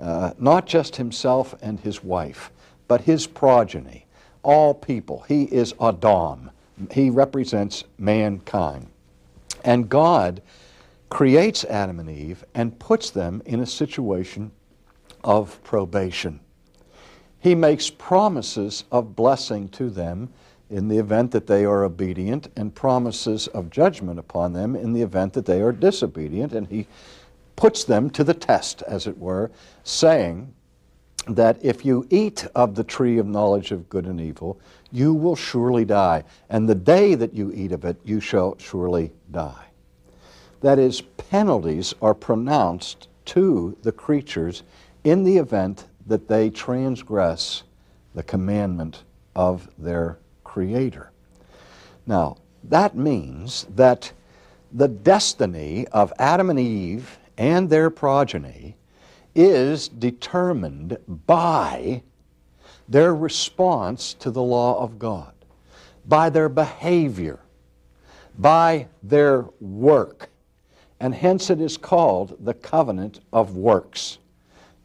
uh, 0.00 0.32
not 0.38 0.66
just 0.66 0.96
himself 0.96 1.54
and 1.62 1.80
his 1.80 2.04
wife, 2.04 2.50
but 2.88 3.02
his 3.02 3.26
progeny, 3.26 4.06
all 4.42 4.74
people. 4.74 5.24
He 5.28 5.44
is 5.44 5.74
Adam. 5.80 6.50
He 6.90 7.10
represents 7.10 7.84
mankind. 7.98 8.88
And 9.64 9.88
God 9.88 10.42
creates 11.08 11.64
Adam 11.64 11.98
and 11.98 12.10
Eve 12.10 12.44
and 12.54 12.78
puts 12.78 13.10
them 13.10 13.42
in 13.46 13.60
a 13.60 13.66
situation 13.66 14.52
of 15.24 15.62
probation. 15.64 16.40
He 17.40 17.54
makes 17.54 17.90
promises 17.90 18.84
of 18.92 19.16
blessing 19.16 19.68
to 19.70 19.90
them 19.90 20.30
in 20.68 20.88
the 20.88 20.98
event 20.98 21.30
that 21.30 21.46
they 21.46 21.64
are 21.64 21.84
obedient, 21.84 22.48
and 22.56 22.74
promises 22.74 23.46
of 23.48 23.70
judgment 23.70 24.18
upon 24.18 24.52
them 24.52 24.74
in 24.74 24.92
the 24.92 25.02
event 25.02 25.32
that 25.32 25.46
they 25.46 25.60
are 25.60 25.70
disobedient. 25.70 26.52
And 26.52 26.66
he 26.66 26.88
puts 27.56 27.84
them 27.84 28.10
to 28.10 28.22
the 28.22 28.34
test, 28.34 28.82
as 28.82 29.06
it 29.06 29.18
were, 29.18 29.50
saying 29.82 30.54
that 31.26 31.58
if 31.62 31.84
you 31.84 32.06
eat 32.10 32.46
of 32.54 32.74
the 32.74 32.84
tree 32.84 33.18
of 33.18 33.26
knowledge 33.26 33.72
of 33.72 33.88
good 33.88 34.06
and 34.06 34.20
evil, 34.20 34.60
you 34.92 35.12
will 35.12 35.34
surely 35.34 35.84
die. 35.84 36.22
And 36.48 36.68
the 36.68 36.74
day 36.74 37.14
that 37.16 37.34
you 37.34 37.52
eat 37.52 37.72
of 37.72 37.84
it, 37.84 37.96
you 38.04 38.20
shall 38.20 38.56
surely 38.58 39.12
die. 39.32 39.64
That 40.60 40.78
is, 40.78 41.00
penalties 41.00 41.94
are 42.00 42.14
pronounced 42.14 43.08
to 43.26 43.76
the 43.82 43.92
creatures 43.92 44.62
in 45.02 45.24
the 45.24 45.36
event 45.36 45.86
that 46.06 46.28
they 46.28 46.50
transgress 46.50 47.64
the 48.14 48.22
commandment 48.22 49.02
of 49.34 49.68
their 49.78 50.18
Creator. 50.44 51.10
Now, 52.06 52.38
that 52.64 52.96
means 52.96 53.66
that 53.74 54.12
the 54.72 54.88
destiny 54.88 55.86
of 55.88 56.12
Adam 56.18 56.48
and 56.48 56.58
Eve 56.58 57.18
and 57.38 57.68
their 57.68 57.90
progeny 57.90 58.76
is 59.34 59.88
determined 59.88 60.96
by 61.26 62.02
their 62.88 63.14
response 63.14 64.14
to 64.14 64.30
the 64.30 64.42
law 64.42 64.82
of 64.82 64.98
God, 64.98 65.32
by 66.06 66.30
their 66.30 66.48
behavior, 66.48 67.40
by 68.38 68.86
their 69.02 69.46
work. 69.60 70.30
And 71.00 71.14
hence 71.14 71.50
it 71.50 71.60
is 71.60 71.76
called 71.76 72.36
the 72.44 72.54
covenant 72.54 73.20
of 73.32 73.56
works. 73.56 74.18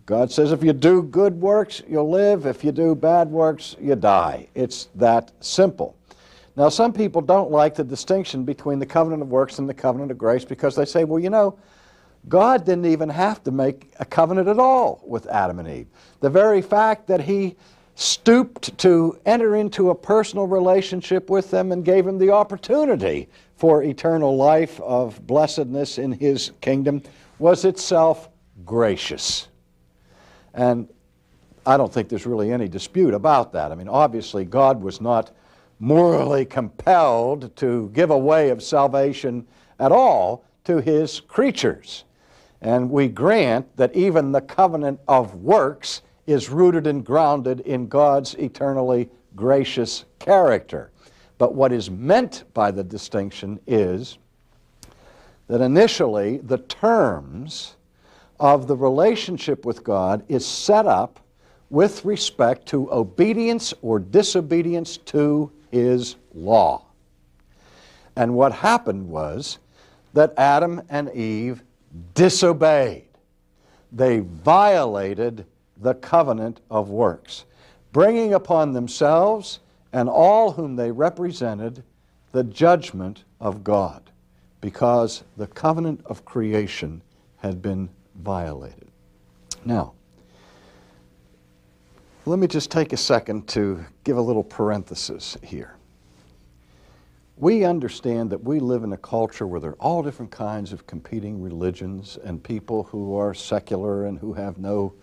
God 0.06 0.30
says 0.30 0.52
if 0.52 0.64
you 0.64 0.74
do 0.74 1.04
good 1.04 1.40
works, 1.40 1.82
you'll 1.88 2.10
live. 2.10 2.46
If 2.46 2.66
you 2.66 2.74
do 2.74 2.96
bad 2.96 3.30
works, 3.30 3.78
you 3.80 3.96
die. 3.96 4.48
It's 4.56 4.90
that 4.96 5.32
simple. 5.40 5.96
Now, 6.58 6.68
some 6.68 6.92
people 6.92 7.22
don't 7.22 7.50
like 7.50 7.76
the 7.76 7.84
distinction 7.84 8.44
between 8.44 8.80
the 8.80 8.86
covenant 8.86 9.22
of 9.22 9.30
works 9.30 9.60
and 9.60 9.70
the 9.70 9.74
covenant 9.74 10.12
of 10.12 10.18
grace 10.18 10.44
because 10.44 10.76
they 10.76 10.84
say, 10.84 11.06
well, 11.06 11.20
you 11.20 11.30
know, 11.30 11.58
God 12.30 12.66
didn't 12.66 12.86
even 12.86 13.10
have 13.10 13.44
to 13.44 13.52
make 13.52 13.94
a 14.00 14.06
covenant 14.06 14.48
at 14.48 14.60
all 14.60 15.02
with 15.06 15.28
Adam 15.28 15.60
and 15.60 15.68
Eve. 15.68 15.88
The 16.20 16.30
very 16.30 16.62
fact 16.62 17.08
that 17.08 17.22
He 17.22 17.56
stooped 17.96 18.78
to 18.80 19.20
enter 19.26 19.56
into 19.56 19.90
a 19.90 19.96
personal 19.96 20.48
relationship 20.48 21.30
with 21.30 21.52
them 21.52 21.72
and 21.72 21.84
gave 21.84 22.06
them 22.06 22.18
the 22.18 22.32
opportunity 22.32 23.28
for 23.56 23.84
eternal 23.84 24.36
life 24.36 24.80
of 24.82 25.26
blessedness 25.28 25.98
in 25.98 26.12
His 26.12 26.52
kingdom 26.62 27.02
was 27.40 27.66
itself 27.66 28.30
gracious. 28.66 29.48
And 30.54 30.88
I 31.66 31.78
don't 31.78 31.94
think 31.94 32.10
there's 32.10 32.26
really 32.26 32.52
any 32.52 32.68
dispute 32.68 33.14
about 33.14 33.54
that. 33.54 33.72
I 33.72 33.76
mean, 33.76 33.90
obviously, 33.90 34.46
God 34.46 34.82
was 34.82 35.00
not 35.02 35.32
morally 35.80 36.46
compelled 36.46 37.56
to 37.58 37.90
give 37.94 38.12
a 38.12 38.18
way 38.18 38.50
of 38.50 38.62
salvation 38.62 39.46
at 39.80 39.92
all 39.92 40.46
to 40.64 40.80
his 40.80 41.20
creatures. 41.20 42.04
And 42.62 42.90
we 42.90 43.08
grant 43.08 43.76
that 43.78 43.96
even 43.96 44.32
the 44.32 44.42
covenant 44.42 45.00
of 45.08 45.36
works 45.36 46.02
is 46.28 46.50
rooted 46.50 46.86
and 46.88 47.04
grounded 47.04 47.62
in 47.62 47.88
God's 47.88 48.36
eternally 48.36 49.10
gracious 49.36 50.06
character. 50.20 50.92
But 51.38 51.56
what 51.56 51.72
is 51.72 51.90
meant 51.90 52.44
by 52.54 52.70
the 52.70 52.84
distinction 52.84 53.60
is 53.66 54.20
that 55.48 55.62
initially 55.62 56.38
the 56.38 56.60
terms 56.60 57.76
of 58.40 58.68
the 58.68 58.76
relationship 58.76 59.66
with 59.66 59.84
God 59.84 60.24
is 60.30 60.46
set 60.46 60.86
up 60.86 61.20
with 61.72 62.06
respect 62.06 62.68
to 62.68 62.92
obedience 62.92 63.74
or 63.82 63.98
disobedience 63.98 64.98
to 64.98 65.52
His 65.72 66.16
law. 66.34 66.86
And 68.16 68.36
what 68.36 68.52
happened 68.52 69.08
was 69.08 69.58
that 70.14 70.34
Adam 70.38 70.82
and 70.90 71.10
Eve 71.14 71.64
disobeyed. 72.14 73.08
They 73.92 74.20
violated 74.20 75.46
the 75.78 75.96
covenant 75.96 76.62
of 76.70 76.90
works, 76.90 77.46
bringing 77.92 78.34
upon 78.34 78.74
themselves 78.74 79.60
and 79.94 80.08
all 80.08 80.52
whom 80.52 80.76
they 80.76 80.92
represented 80.92 81.84
the 82.32 82.44
judgment 82.44 83.24
of 83.40 83.64
God, 83.64 84.10
because 84.62 85.24
the 85.36 85.48
covenant 85.48 86.02
of 86.06 86.24
creation 86.24 87.02
had 87.38 87.62
been 87.62 87.90
violated. 88.16 88.88
Now, 89.66 89.94
let 92.26 92.40
me 92.40 92.48
just 92.48 92.72
take 92.72 92.94
a 92.94 92.98
second 92.98 93.48
to 93.50 93.84
give 94.04 94.18
a 94.18 94.22
little 94.22 94.44
parenthesis 94.44 95.38
here. 95.44 95.76
We 97.38 97.64
understand 97.64 98.30
that 98.32 98.44
we 98.44 98.60
live 98.60 98.84
in 98.84 98.94
a 98.94 98.98
culture 98.98 99.48
where 99.48 99.60
there 99.60 99.72
are 99.72 99.80
all 99.80 100.04
different 100.04 100.32
kinds 100.32 100.74
of 100.74 100.86
competing 100.86 101.42
religions 101.42 102.18
and 102.24 102.44
people 102.44 102.84
who 102.84 103.16
are 103.16 103.34
secular 103.34 104.06
and 104.06 104.20
who 104.20 104.34
have 104.34 104.58
no 104.58 104.94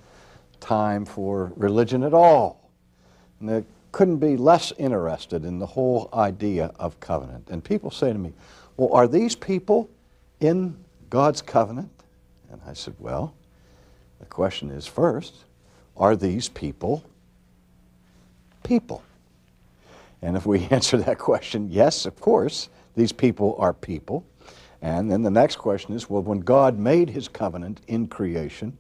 time 0.60 1.04
for 1.04 1.52
religion 1.56 2.02
at 2.02 2.14
all. 2.14 2.70
And 3.40 3.48
they 3.48 3.64
couldn't 3.92 4.18
be 4.18 4.36
less 4.36 4.72
interested 4.78 5.44
in 5.44 5.58
the 5.58 5.66
whole 5.66 6.08
idea 6.12 6.72
of 6.78 7.00
covenant. 7.00 7.48
And 7.50 7.64
people 7.64 7.90
say 7.90 8.12
to 8.12 8.18
me, 8.18 8.32
Well, 8.76 8.92
are 8.92 9.08
these 9.08 9.34
people 9.34 9.90
in 10.40 10.76
God's 11.10 11.42
covenant? 11.42 11.90
And 12.50 12.60
I 12.66 12.74
said, 12.74 12.94
Well, 12.98 13.34
the 14.20 14.26
question 14.26 14.70
is 14.70 14.86
first, 14.86 15.44
are 15.96 16.14
these 16.16 16.48
people 16.48 17.04
people? 18.62 19.02
And 20.22 20.36
if 20.36 20.46
we 20.46 20.60
answer 20.70 20.96
that 20.98 21.18
question, 21.18 21.68
yes, 21.70 22.06
of 22.06 22.20
course, 22.20 22.68
these 22.96 23.12
people 23.12 23.56
are 23.58 23.72
people. 23.72 24.24
And 24.80 25.10
then 25.10 25.22
the 25.22 25.30
next 25.30 25.56
question 25.56 25.94
is 25.94 26.08
well, 26.08 26.22
when 26.22 26.40
God 26.40 26.78
made 26.78 27.10
his 27.10 27.28
covenant 27.28 27.80
in 27.88 28.06
creation, 28.06 28.76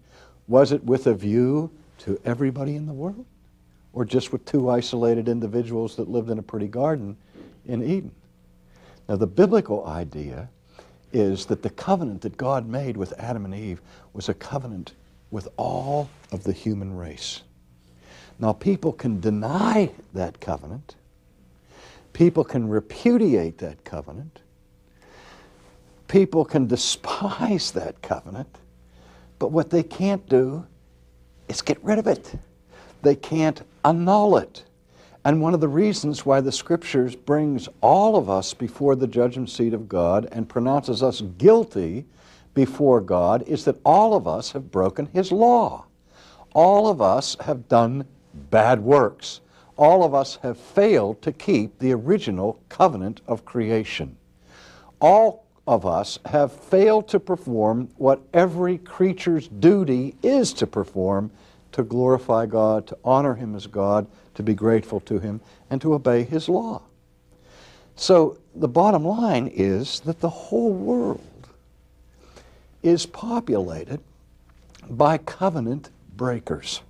was 0.46 0.72
it 0.72 0.82
with 0.84 1.06
a 1.06 1.14
view 1.14 1.70
to 1.98 2.20
everybody 2.24 2.76
in 2.76 2.86
the 2.86 2.92
world? 2.92 3.26
Or 3.92 4.04
just 4.04 4.32
with 4.32 4.44
two 4.44 4.70
isolated 4.70 5.28
individuals 5.28 5.96
that 5.96 6.08
lived 6.08 6.30
in 6.30 6.38
a 6.38 6.42
pretty 6.42 6.68
garden 6.68 7.16
in 7.66 7.82
Eden? 7.82 8.12
Now, 9.08 9.16
the 9.16 9.26
biblical 9.26 9.86
idea 9.86 10.48
is 11.12 11.46
that 11.46 11.62
the 11.62 11.70
covenant 11.70 12.20
that 12.20 12.36
God 12.36 12.68
made 12.68 12.96
with 12.96 13.12
Adam 13.18 13.44
and 13.44 13.54
Eve 13.54 13.80
was 14.12 14.28
a 14.28 14.34
covenant 14.34 14.92
with 15.30 15.48
all 15.56 16.08
of 16.30 16.44
the 16.44 16.52
human 16.52 16.94
race. 16.94 17.42
Now, 18.38 18.52
people 18.52 18.92
can 18.92 19.20
deny 19.20 19.90
that 20.14 20.40
covenant, 20.40 20.94
people 22.18 22.42
can 22.42 22.68
repudiate 22.68 23.58
that 23.58 23.84
covenant, 23.84 24.40
people 26.08 26.44
can 26.44 26.66
despise 26.66 27.70
that 27.70 28.02
covenant, 28.02 28.58
but 29.38 29.52
what 29.52 29.70
they 29.70 29.84
can't 29.84 30.28
do 30.28 30.66
is 31.46 31.62
get 31.62 31.78
rid 31.80 31.96
of 31.96 32.08
it. 32.08 32.34
They 33.02 33.14
can't 33.14 33.62
annul 33.84 34.36
it. 34.36 34.64
And 35.24 35.40
one 35.40 35.54
of 35.54 35.60
the 35.60 35.68
reasons 35.68 36.26
why 36.26 36.40
the 36.40 36.50
scriptures 36.50 37.14
brings 37.14 37.68
all 37.82 38.16
of 38.16 38.28
us 38.28 38.52
before 38.52 38.96
the 38.96 39.06
judgment 39.06 39.48
seat 39.48 39.72
of 39.72 39.88
God 39.88 40.26
and 40.32 40.48
pronounces 40.48 41.04
us 41.04 41.20
guilty 41.20 42.04
before 42.52 43.00
God 43.00 43.44
is 43.46 43.64
that 43.64 43.80
all 43.84 44.16
of 44.16 44.26
us 44.26 44.50
have 44.50 44.72
broken 44.72 45.06
his 45.12 45.30
law. 45.30 45.84
All 46.52 46.88
of 46.88 47.00
us 47.00 47.36
have 47.38 47.68
done 47.68 48.06
bad 48.50 48.80
works. 48.80 49.40
All 49.78 50.04
of 50.04 50.12
us 50.12 50.38
have 50.42 50.58
failed 50.58 51.22
to 51.22 51.32
keep 51.32 51.78
the 51.78 51.92
original 51.92 52.60
covenant 52.68 53.22
of 53.26 53.46
creation. 53.46 54.16
All 55.00 55.46
of 55.66 55.86
us 55.86 56.18
have 56.26 56.52
failed 56.52 57.08
to 57.08 57.20
perform 57.20 57.88
what 57.96 58.20
every 58.34 58.76
creature's 58.76 59.48
duty 59.48 60.16
is 60.22 60.52
to 60.54 60.66
perform 60.66 61.30
to 61.72 61.82
glorify 61.82 62.46
God, 62.46 62.86
to 62.88 62.98
honor 63.04 63.34
Him 63.34 63.54
as 63.54 63.66
God, 63.66 64.06
to 64.34 64.42
be 64.42 64.54
grateful 64.54 65.00
to 65.00 65.18
Him, 65.18 65.40
and 65.70 65.80
to 65.80 65.94
obey 65.94 66.24
His 66.24 66.48
law. 66.48 66.82
So 67.94 68.38
the 68.54 68.68
bottom 68.68 69.04
line 69.04 69.48
is 69.54 70.00
that 70.00 70.20
the 70.20 70.28
whole 70.28 70.72
world 70.72 71.20
is 72.82 73.06
populated 73.06 74.00
by 74.88 75.18
covenant 75.18 75.90
breakers. 76.16 76.80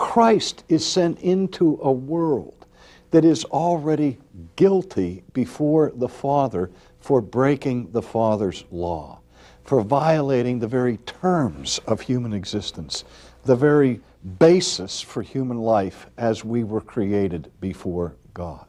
Christ 0.00 0.64
is 0.70 0.84
sent 0.84 1.20
into 1.20 1.78
a 1.82 1.92
world 1.92 2.64
that 3.10 3.22
is 3.22 3.44
already 3.44 4.16
guilty 4.56 5.22
before 5.34 5.92
the 5.94 6.08
Father 6.08 6.70
for 7.00 7.20
breaking 7.20 7.92
the 7.92 8.00
Father's 8.00 8.64
law, 8.70 9.20
for 9.62 9.82
violating 9.82 10.58
the 10.58 10.66
very 10.66 10.96
terms 10.96 11.80
of 11.86 12.00
human 12.00 12.32
existence, 12.32 13.04
the 13.44 13.54
very 13.54 14.00
basis 14.38 15.02
for 15.02 15.20
human 15.20 15.58
life 15.58 16.06
as 16.16 16.46
we 16.46 16.64
were 16.64 16.80
created 16.80 17.52
before 17.60 18.14
God. 18.32 18.66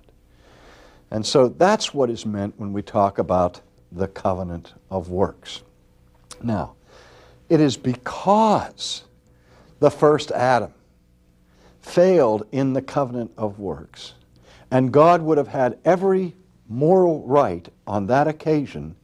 And 1.11 1.25
so 1.25 1.47
that's 1.47 1.93
what 1.93 2.09
is 2.09 2.25
meant 2.25 2.59
when 2.59 2.73
we 2.73 2.81
talk 2.81 3.19
about 3.19 3.61
the 3.93 4.09
covenant 4.09 4.73
of 4.89 5.09
works. 5.09 5.63
Now, 6.43 6.73
it 7.47 7.61
is 7.61 7.77
because 7.77 9.05
the 9.79 9.89
first 9.89 10.31
Adam 10.31 10.73
failed 11.81 12.45
in 12.51 12.73
the 12.73 12.81
covenant 12.81 13.31
of 13.37 13.59
works, 13.59 14.13
and 14.69 14.93
God 14.93 15.21
would 15.21 15.37
have 15.37 15.47
had 15.47 15.77
every 15.83 16.35
moral 16.69 17.23
right 17.27 17.67
on 17.85 18.07
that 18.07 18.27
occasion 18.27 18.95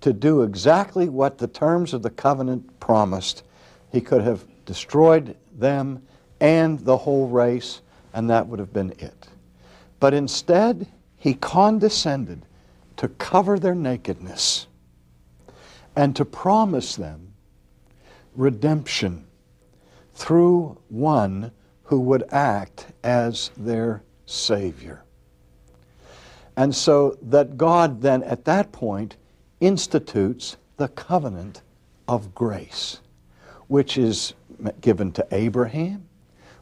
to 0.00 0.12
do 0.12 0.42
exactly 0.42 1.08
what 1.08 1.38
the 1.38 1.46
terms 1.46 1.94
of 1.94 2.02
the 2.02 2.10
covenant 2.10 2.80
promised. 2.80 3.44
He 3.92 4.00
could 4.00 4.22
have 4.22 4.44
destroyed 4.64 5.36
them 5.56 6.02
and 6.40 6.80
the 6.80 6.96
whole 6.96 7.28
race, 7.28 7.82
and 8.12 8.28
that 8.28 8.48
would 8.48 8.58
have 8.58 8.72
been 8.72 8.90
it. 8.98 9.28
But 10.00 10.12
instead, 10.12 10.88
he 11.16 11.34
condescended 11.34 12.44
to 12.96 13.08
cover 13.08 13.58
their 13.58 13.76
nakedness 13.76 14.66
and 15.94 16.16
to 16.16 16.24
promise 16.24 16.96
them 16.96 17.32
redemption 18.34 19.24
through 20.14 20.78
one 20.88 21.52
who 21.92 22.00
would 22.00 22.24
act 22.32 22.86
as 23.04 23.50
their 23.54 24.02
Savior. 24.24 25.02
And 26.56 26.74
so 26.74 27.18
that 27.20 27.58
God 27.58 28.00
then 28.00 28.22
at 28.22 28.46
that 28.46 28.72
point 28.72 29.16
institutes 29.60 30.56
the 30.78 30.88
covenant 30.88 31.60
of 32.08 32.34
grace, 32.34 33.00
which 33.68 33.98
is 33.98 34.32
given 34.80 35.12
to 35.12 35.26
Abraham, 35.32 36.08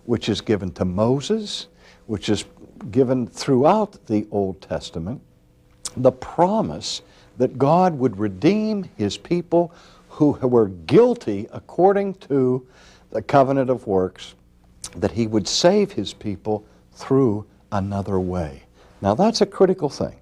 which 0.05 0.29
is 0.29 0.41
given 0.41 0.73
to 0.73 0.85
Moses, 0.85 1.69
which 2.07 2.29
is 2.29 2.45
given 2.91 3.25
throughout 3.29 4.05
the 4.07 4.27
Old 4.33 4.61
Testament, 4.61 5.21
the 5.97 6.11
promise 6.11 7.03
that 7.39 7.57
God 7.57 7.97
would 7.97 8.19
redeem 8.19 8.91
his 8.97 9.17
people 9.17 9.73
who 10.09 10.33
were 10.33 10.67
guilty 10.67 11.47
according 11.53 12.15
to 12.15 12.67
the 13.11 13.23
covenant 13.23 13.71
of 13.71 13.87
works, 13.87 14.35
that 14.97 15.13
he 15.13 15.27
would 15.27 15.47
save 15.47 15.93
his 15.93 16.13
people 16.13 16.65
through 16.93 17.47
another 17.73 18.19
way. 18.19 18.65
Now, 19.01 19.15
that's 19.15 19.41
a 19.41 19.47
critical 19.47 19.89
thing 19.89 20.17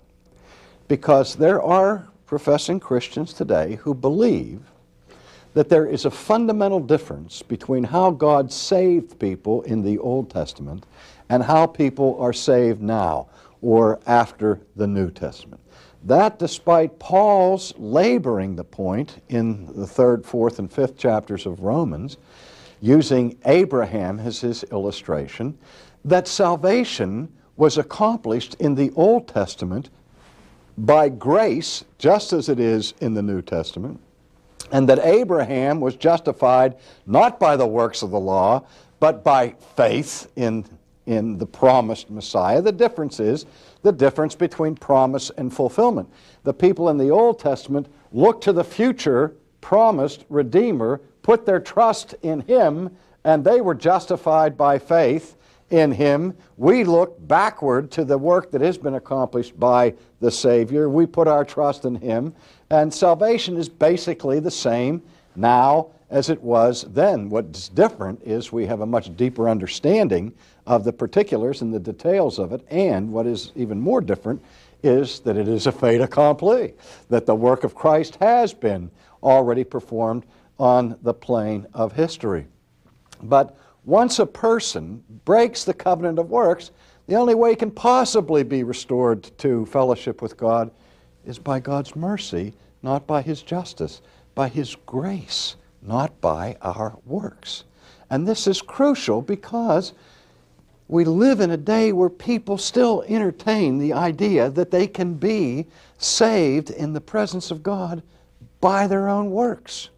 because 0.87 1.37
there 1.37 1.63
are 1.63 2.09
professing 2.27 2.79
Christians 2.81 3.33
today 3.33 3.77
who 3.77 3.95
believe 3.95 4.61
that 5.55 5.69
there 5.69 5.87
is 5.87 6.05
a 6.05 6.11
fundamental 6.11 6.81
difference 6.81 7.43
between 7.43 7.85
how 7.85 8.11
God 8.11 8.53
saved 8.53 9.19
people 9.19 9.63
in 9.63 9.83
the 9.83 9.99
Old 9.99 10.31
Testament 10.31 10.85
and 11.29 11.43
how 11.43 11.67
people 11.67 12.17
are 12.21 12.33
saved 12.33 12.81
now 12.81 13.29
or 13.61 13.99
after 14.07 14.61
the 14.77 14.87
New 14.87 15.11
Testament. 15.11 15.61
That, 16.05 16.39
despite 16.39 16.99
Paul's 16.99 17.75
laboring 17.77 18.55
the 18.55 18.65
point 18.65 19.23
in 19.29 19.67
the 19.75 19.87
third, 19.87 20.25
fourth, 20.25 20.59
and 20.59 20.71
fifth 20.71 20.97
chapters 20.97 21.45
of 21.45 21.61
Romans, 21.61 22.19
using 22.81 23.39
Abraham 23.45 24.21
as 24.21 24.41
his 24.41 24.65
illustration, 24.65 25.59
that 26.05 26.29
salvation 26.29 27.33
was 27.57 27.77
accomplished 27.77 28.55
in 28.61 28.75
the 28.75 28.91
Old 28.95 29.27
Testament 29.29 29.91
by 30.79 31.09
grace, 31.09 31.85
just 31.99 32.33
as 32.33 32.49
it 32.49 32.61
is 32.61 32.95
in 33.01 33.15
the 33.15 33.23
New 33.23 33.43
Testament, 33.43 34.01
and 34.71 34.89
that 34.89 35.01
Abraham 35.01 35.81
was 35.81 35.97
justified 35.97 36.77
not 37.07 37.41
by 37.41 37.57
the 37.57 37.67
works 37.67 38.03
of 38.03 38.11
the 38.11 38.21
law, 38.21 38.65
but 39.01 39.25
by 39.25 39.55
faith 39.77 40.31
in, 40.37 40.65
in 41.07 41.39
the 41.39 41.47
promised 41.47 42.11
Messiah. 42.11 42.63
The 42.63 42.73
difference 42.73 43.19
is 43.19 43.47
the 43.83 43.93
difference 43.93 44.35
between 44.35 44.77
promise 44.77 45.31
and 45.31 45.53
fulfillment. 45.53 46.09
The 46.45 46.55
people 46.55 46.89
in 46.91 46.99
the 46.99 47.11
Old 47.11 47.41
Testament 47.41 47.89
looked 48.13 48.45
to 48.45 48.53
the 48.53 48.65
future 48.65 49.35
promised 49.61 50.25
Redeemer, 50.29 51.01
put 51.29 51.45
their 51.45 51.61
trust 51.61 52.15
in 52.23 52.41
Him, 52.41 52.89
and 53.23 53.45
they 53.45 53.61
were 53.61 53.75
justified 53.75 54.57
by 54.57 54.79
faith 54.79 55.37
in 55.69 55.93
Him. 55.93 56.35
We 56.57 56.85
look 56.85 57.19
backward 57.29 57.91
to 57.91 58.07
the 58.07 58.17
work 58.17 58.51
that 58.51 58.63
has 58.63 58.79
been 58.79 58.95
accomplished 58.95 59.61
by 59.61 59.93
the 60.21 60.31
Savior. 60.31 60.89
We 60.89 61.05
put 61.05 61.29
our 61.29 61.45
trust 61.45 61.85
in 61.85 61.97
Him. 61.97 62.35
And 62.71 62.95
salvation 62.95 63.59
is 63.59 63.69
basically 63.69 64.41
the 64.41 64.51
same 64.51 65.03
now 65.37 65.89
as 66.09 66.31
it 66.31 66.43
was 66.43 66.87
then. 66.95 67.29
What's 67.29 67.69
different 67.69 68.23
is 68.23 68.51
we 68.51 68.65
have 68.65 68.81
a 68.81 68.87
much 68.87 69.15
deeper 69.15 69.51
understanding 69.51 70.33
of 70.67 70.83
the 70.83 70.95
particulars 70.95 71.61
and 71.61 71.75
the 71.75 71.79
details 71.79 72.39
of 72.39 72.55
it. 72.55 72.65
And 72.71 73.13
what 73.13 73.27
is 73.27 73.53
even 73.55 73.79
more 73.79 74.01
different 74.01 74.43
is 74.83 75.21
that 75.21 75.37
it 75.37 75.47
is 75.47 75.67
a 75.67 75.73
fait 75.73 76.01
accompli, 76.01 76.73
that 77.11 77.27
the 77.27 77.35
work 77.35 77.65
of 77.65 77.75
Christ 77.75 78.17
has 78.17 78.55
been 78.55 78.91
already 79.23 79.65
performed 79.65 80.25
on 80.59 80.99
the 81.03 81.15
plane 81.15 81.67
of 81.75 81.93
history. 81.93 82.47
But 83.23 83.57
once 83.85 84.19
a 84.19 84.27
person 84.27 85.03
breaks 85.25 85.65
the 85.65 85.75
covenant 85.75 86.19
of 86.19 86.31
works, 86.31 86.71
the 87.07 87.15
only 87.15 87.35
way 87.35 87.51
he 87.51 87.57
can 87.57 87.71
possibly 87.71 88.43
be 88.43 88.63
restored 88.63 89.31
to 89.39 89.67
fellowship 89.67 90.21
with 90.21 90.37
God 90.37 90.71
is 91.25 91.39
by 91.39 91.61
God's 91.61 91.97
mercy, 91.97 92.55
not 92.83 93.07
by 93.07 93.23
His 93.23 93.43
justice, 93.43 94.03
by 94.35 94.49
His 94.49 94.77
grace, 94.87 95.57
not 95.83 96.21
by 96.21 96.57
our 96.63 96.97
works. 97.07 97.65
And 98.11 98.27
this 98.27 98.47
is 98.47 98.61
crucial 98.63 99.23
because 99.23 99.93
we 100.89 101.05
live 101.05 101.41
in 101.41 101.51
a 101.51 101.57
day 101.57 101.93
where 101.93 102.09
people 102.09 102.57
still 102.57 103.05
entertain 103.09 103.79
the 103.79 103.93
idea 103.93 104.51
that 104.51 104.71
they 104.71 104.87
can 104.87 105.15
be 105.15 105.67
saved 105.99 106.71
in 106.71 106.93
the 106.93 107.01
presence 107.01 107.51
of 107.51 107.63
God 107.63 108.03
by 108.61 108.87
their 108.87 109.09
own 109.09 109.31
works 109.31 109.91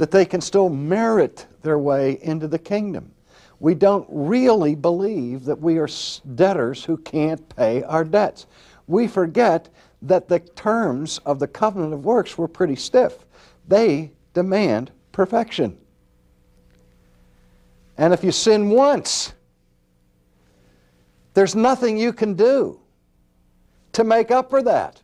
that 0.00 0.10
they 0.10 0.24
can 0.24 0.40
still 0.40 0.70
merit 0.70 1.46
their 1.60 1.78
way 1.78 2.18
into 2.22 2.48
the 2.48 2.58
kingdom. 2.58 3.12
We 3.58 3.74
don't 3.74 4.06
really 4.08 4.74
believe 4.74 5.44
that 5.44 5.60
we 5.60 5.76
are 5.76 5.88
debtors 6.34 6.82
who 6.82 6.96
can't 6.96 7.46
pay 7.54 7.82
our 7.82 8.02
debts. 8.02 8.46
We 8.86 9.06
forget 9.06 9.68
that 10.00 10.26
the 10.26 10.38
terms 10.38 11.18
of 11.26 11.38
the 11.38 11.46
covenant 11.46 11.92
of 11.92 12.02
works 12.02 12.38
were 12.38 12.48
pretty 12.48 12.76
stiff. 12.76 13.26
They 13.68 14.12
demand 14.32 14.90
perfection. 15.12 15.76
And 17.98 18.14
if 18.14 18.24
you 18.24 18.32
sin 18.32 18.70
once, 18.70 19.34
there's 21.34 21.54
nothing 21.54 21.98
you 21.98 22.14
can 22.14 22.32
do 22.32 22.80
to 23.92 24.02
make 24.02 24.30
up 24.30 24.48
for 24.48 24.62
that. 24.62 25.02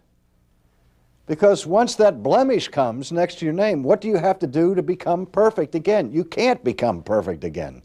Because 1.26 1.66
once 1.66 1.96
that 1.96 2.22
blemish 2.22 2.68
comes 2.68 3.10
next 3.10 3.38
to 3.38 3.44
your 3.44 3.54
name, 3.54 3.82
what 3.82 4.00
do 4.00 4.08
you 4.08 4.16
have 4.16 4.38
to 4.38 4.46
do 4.46 4.74
to 4.74 4.82
become 4.82 5.26
perfect 5.26 5.74
again? 5.74 6.12
You 6.12 6.24
can't 6.24 6.62
become 6.62 7.02
perfect 7.02 7.42
again 7.42 7.82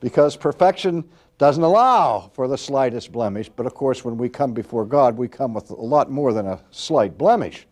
because 0.00 0.36
perfection 0.36 1.04
doesn't 1.38 1.62
allow 1.62 2.30
for 2.34 2.48
the 2.48 2.58
slightest 2.58 3.12
blemish. 3.12 3.48
But 3.48 3.66
of 3.66 3.74
course, 3.74 4.04
when 4.04 4.16
we 4.16 4.28
come 4.28 4.52
before 4.52 4.84
God, 4.84 5.16
we 5.16 5.28
come 5.28 5.54
with 5.54 5.70
a 5.70 5.74
lot 5.74 6.10
more 6.10 6.32
than 6.32 6.46
a 6.46 6.60
slight 6.70 7.16
blemish. 7.16 7.66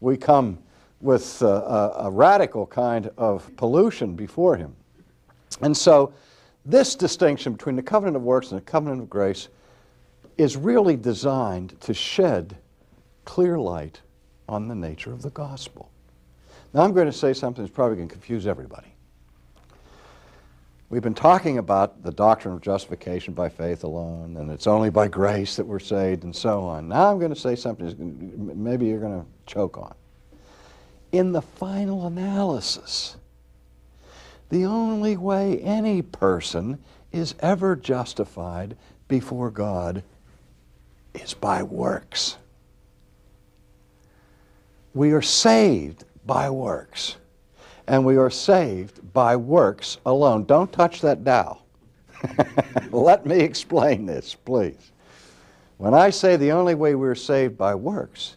We 0.00 0.16
come 0.16 0.58
with 1.00 1.42
a, 1.42 1.46
a, 1.46 1.94
a 2.06 2.10
radical 2.10 2.66
kind 2.66 3.10
of 3.18 3.54
pollution 3.56 4.16
before 4.16 4.56
Him. 4.56 4.74
And 5.60 5.76
so 5.76 6.12
this 6.64 6.94
distinction 6.94 7.52
between 7.52 7.76
the 7.76 7.82
covenant 7.82 8.16
of 8.16 8.22
works 8.22 8.50
and 8.50 8.60
the 8.60 8.64
covenant 8.64 9.02
of 9.02 9.10
grace 9.10 9.48
is 10.38 10.56
really 10.56 10.96
designed 10.96 11.78
to 11.82 11.94
shed 11.94 12.56
clear 13.24 13.58
light 13.58 14.00
on 14.48 14.68
the 14.68 14.74
nature 14.74 15.12
of 15.12 15.22
the 15.22 15.30
gospel. 15.30 15.90
Now, 16.72 16.82
I'm 16.82 16.92
going 16.92 17.06
to 17.06 17.12
say 17.12 17.32
something 17.32 17.64
that's 17.64 17.74
probably 17.74 17.96
going 17.96 18.08
to 18.08 18.12
confuse 18.12 18.46
everybody. 18.46 18.88
We've 20.90 21.02
been 21.02 21.14
talking 21.14 21.58
about 21.58 22.02
the 22.02 22.12
doctrine 22.12 22.54
of 22.54 22.60
justification 22.60 23.32
by 23.34 23.48
faith 23.48 23.84
alone, 23.84 24.36
and 24.36 24.50
it's 24.50 24.66
only 24.66 24.90
by 24.90 25.08
grace 25.08 25.56
that 25.56 25.66
we're 25.66 25.78
saved, 25.78 26.24
and 26.24 26.34
so 26.34 26.62
on. 26.62 26.88
Now, 26.88 27.10
I'm 27.10 27.18
going 27.18 27.34
to 27.34 27.40
say 27.40 27.56
something 27.56 27.86
that 27.86 27.98
maybe 28.56 28.86
you're 28.86 29.00
going 29.00 29.20
to 29.20 29.26
choke 29.46 29.78
on. 29.78 29.94
In 31.10 31.32
the 31.32 31.42
final 31.42 32.06
analysis, 32.06 33.16
the 34.50 34.66
only 34.66 35.16
way 35.16 35.58
any 35.60 36.02
person 36.02 36.78
is 37.12 37.34
ever 37.40 37.76
justified 37.76 38.76
before 39.08 39.50
God 39.50 40.02
is 41.14 41.34
by 41.34 41.62
works. 41.62 42.36
We 44.94 45.12
are 45.12 45.22
saved 45.22 46.04
by 46.24 46.48
works. 46.48 47.16
And 47.86 48.06
we 48.06 48.16
are 48.16 48.30
saved 48.30 49.12
by 49.12 49.36
works 49.36 49.98
alone. 50.06 50.44
Don't 50.44 50.72
touch 50.72 51.00
that 51.02 51.24
dial. 51.24 51.66
Let 52.90 53.26
me 53.26 53.40
explain 53.40 54.06
this, 54.06 54.34
please. 54.34 54.92
When 55.76 55.92
I 55.92 56.10
say 56.10 56.36
the 56.36 56.52
only 56.52 56.74
way 56.74 56.94
we're 56.94 57.14
saved 57.14 57.58
by 57.58 57.74
works 57.74 58.36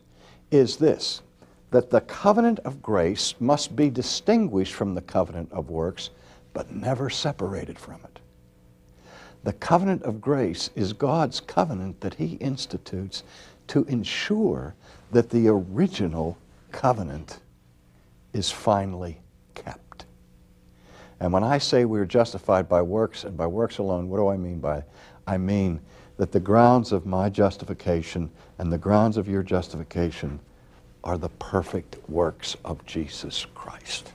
is 0.51 0.77
this 0.77 1.21
that 1.69 1.89
the 1.89 2.01
covenant 2.01 2.59
of 2.59 2.81
grace 2.81 3.35
must 3.39 3.75
be 3.75 3.89
distinguished 3.89 4.73
from 4.73 4.95
the 4.95 5.01
covenant 5.01 5.51
of 5.51 5.69
works, 5.69 6.09
but 6.53 6.71
never 6.71 7.09
separated 7.09 7.77
from 7.77 7.99
it. 8.05 8.19
The 9.43 9.53
covenant 9.53 10.03
of 10.03 10.21
grace 10.21 10.69
is 10.75 10.93
God's 10.93 11.41
covenant 11.41 11.99
that 12.01 12.13
He 12.13 12.35
institutes 12.35 13.23
to 13.67 13.83
ensure 13.85 14.75
that 15.11 15.29
the 15.29 15.49
original 15.49 16.37
covenant 16.77 17.39
is 18.33 18.51
finally 18.51 19.19
kept. 19.55 20.05
And 21.19 21.33
when 21.33 21.43
I 21.43 21.57
say 21.57 21.85
we're 21.85 22.05
justified 22.05 22.69
by 22.69 22.83
works 22.83 23.23
and 23.23 23.35
by 23.35 23.47
works 23.47 23.79
alone, 23.79 24.09
what 24.09 24.17
do 24.17 24.27
I 24.27 24.37
mean 24.37 24.59
by 24.59 24.77
it? 24.77 24.89
I 25.25 25.37
mean 25.37 25.81
that 26.17 26.31
the 26.31 26.39
grounds 26.39 26.91
of 26.91 27.07
my 27.07 27.29
justification 27.29 28.29
and 28.59 28.71
the 28.71 28.77
grounds 28.77 29.17
of 29.17 29.27
your 29.27 29.41
justification 29.41 30.39
are 31.03 31.17
the 31.17 31.29
perfect 31.29 31.97
works 32.07 32.55
of 32.63 32.85
Jesus 32.85 33.47
Christ. 33.55 34.13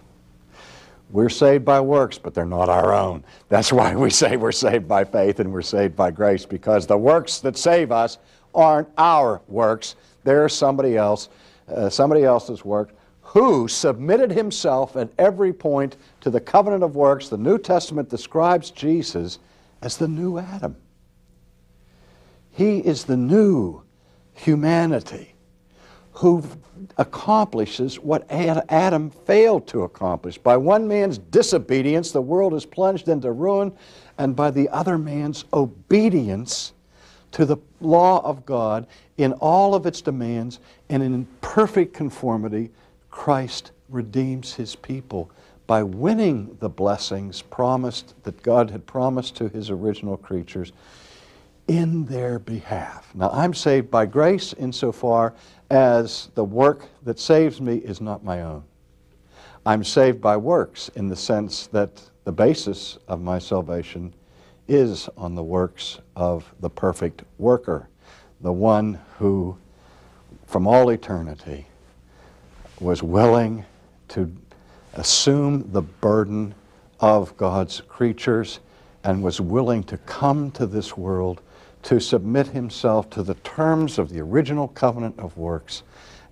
We're 1.10 1.30
saved 1.30 1.64
by 1.64 1.80
works, 1.80 2.16
but 2.16 2.32
they're 2.32 2.46
not 2.46 2.68
our 2.68 2.94
own. 2.94 3.24
That's 3.48 3.72
why 3.72 3.96
we 3.96 4.10
say 4.10 4.36
we're 4.36 4.52
saved 4.52 4.86
by 4.86 5.02
faith 5.02 5.40
and 5.40 5.52
we're 5.52 5.62
saved 5.62 5.96
by 5.96 6.12
grace, 6.12 6.46
because 6.46 6.86
the 6.86 6.96
works 6.96 7.40
that 7.40 7.58
save 7.58 7.90
us 7.90 8.18
aren't 8.54 8.88
our 8.96 9.42
works. 9.48 9.96
They're 10.22 10.48
somebody 10.48 10.96
else, 10.96 11.28
uh, 11.68 11.88
somebody 11.88 12.24
else's 12.24 12.64
work, 12.64 12.94
who 13.20 13.66
submitted 13.68 14.30
himself 14.30 14.96
at 14.96 15.08
every 15.18 15.52
point 15.52 15.96
to 16.20 16.30
the 16.30 16.40
covenant 16.40 16.82
of 16.82 16.96
works. 16.96 17.28
The 17.28 17.38
New 17.38 17.58
Testament 17.58 18.10
describes 18.10 18.70
Jesus 18.70 19.38
as 19.80 19.96
the 19.96 20.08
new 20.08 20.38
Adam. 20.38 20.76
He 22.50 22.78
is 22.78 23.04
the 23.04 23.16
new 23.16 23.82
humanity 24.34 25.34
who 26.12 26.44
accomplishes 26.98 27.98
what 27.98 28.30
Adam 28.30 29.10
failed 29.10 29.66
to 29.68 29.82
accomplish. 29.82 30.36
By 30.36 30.56
one 30.58 30.86
man's 30.86 31.16
disobedience, 31.16 32.12
the 32.12 32.20
world 32.20 32.52
is 32.52 32.66
plunged 32.66 33.08
into 33.08 33.32
ruin, 33.32 33.72
and 34.18 34.36
by 34.36 34.50
the 34.50 34.68
other 34.68 34.98
man's 34.98 35.46
obedience 35.54 36.74
to 37.30 37.46
the 37.46 37.56
law 37.82 38.24
of 38.24 38.46
God 38.46 38.86
in 39.18 39.32
all 39.34 39.74
of 39.74 39.86
its 39.86 40.00
demands 40.00 40.58
and 40.88 41.02
in 41.02 41.26
perfect 41.40 41.94
conformity, 41.94 42.70
Christ 43.10 43.72
redeems 43.88 44.54
his 44.54 44.74
people 44.74 45.30
by 45.66 45.82
winning 45.82 46.56
the 46.60 46.68
blessings 46.68 47.42
promised 47.42 48.14
that 48.24 48.42
God 48.42 48.70
had 48.70 48.86
promised 48.86 49.36
to 49.36 49.48
his 49.48 49.70
original 49.70 50.16
creatures 50.16 50.72
in 51.68 52.04
their 52.06 52.38
behalf. 52.38 53.14
Now, 53.14 53.30
I'm 53.30 53.54
saved 53.54 53.90
by 53.90 54.06
grace 54.06 54.52
insofar 54.54 55.34
as 55.70 56.28
the 56.34 56.44
work 56.44 56.88
that 57.04 57.18
saves 57.18 57.60
me 57.60 57.76
is 57.76 58.00
not 58.00 58.24
my 58.24 58.42
own. 58.42 58.64
I'm 59.64 59.84
saved 59.84 60.20
by 60.20 60.36
works 60.36 60.90
in 60.96 61.08
the 61.08 61.16
sense 61.16 61.68
that 61.68 62.02
the 62.24 62.32
basis 62.32 62.98
of 63.06 63.20
my 63.20 63.38
salvation 63.38 64.12
is 64.68 65.08
on 65.16 65.34
the 65.34 65.42
works 65.42 65.98
of 66.16 66.52
the 66.60 66.70
perfect 66.70 67.22
worker, 67.38 67.88
the 68.40 68.52
one 68.52 68.98
who, 69.18 69.56
from 70.46 70.66
all 70.66 70.90
eternity, 70.90 71.66
was 72.80 73.02
willing 73.02 73.64
to 74.08 74.30
assume 74.94 75.70
the 75.72 75.82
burden 75.82 76.54
of 77.00 77.36
God's 77.36 77.80
creatures 77.82 78.60
and 79.04 79.22
was 79.22 79.40
willing 79.40 79.82
to 79.84 79.96
come 79.98 80.50
to 80.52 80.66
this 80.66 80.96
world 80.96 81.40
to 81.82 81.98
submit 81.98 82.46
himself 82.48 83.10
to 83.10 83.22
the 83.22 83.34
terms 83.34 83.98
of 83.98 84.08
the 84.08 84.20
original 84.20 84.68
covenant 84.68 85.18
of 85.18 85.36
works 85.36 85.82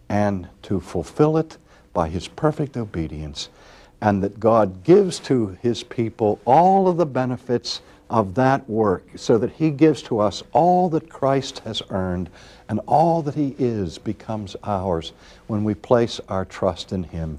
and 0.09 0.49
to 0.63 0.81
fulfill 0.81 1.37
it 1.37 1.57
by 1.93 2.09
his 2.09 2.29
perfect 2.29 2.77
obedience, 2.77 3.49
and 4.01 4.23
that 4.23 4.39
God 4.39 4.85
gives 4.85 5.19
to 5.21 5.59
his 5.61 5.83
people 5.83 6.41
all 6.45 6.89
of 6.89 6.97
the 6.97 7.07
benefits 7.07 7.81
of 8.11 8.35
that 8.35 8.69
work, 8.69 9.07
so 9.17 9.39
that 9.39 9.53
he 9.53 9.71
gives 9.71 10.03
to 10.03 10.19
us 10.19 10.43
all 10.53 10.91
that 10.91 11.09
Christ 11.09 11.61
has 11.61 11.81
earned, 11.91 12.29
and 12.69 12.81
all 12.87 13.23
that 13.23 13.35
he 13.37 13.55
is 13.59 13.97
becomes 13.99 14.57
ours 14.65 15.13
when 15.47 15.65
we 15.65 15.75
place 15.75 16.21
our 16.29 16.45
trust 16.45 16.93
in 16.93 17.05
him. 17.05 17.39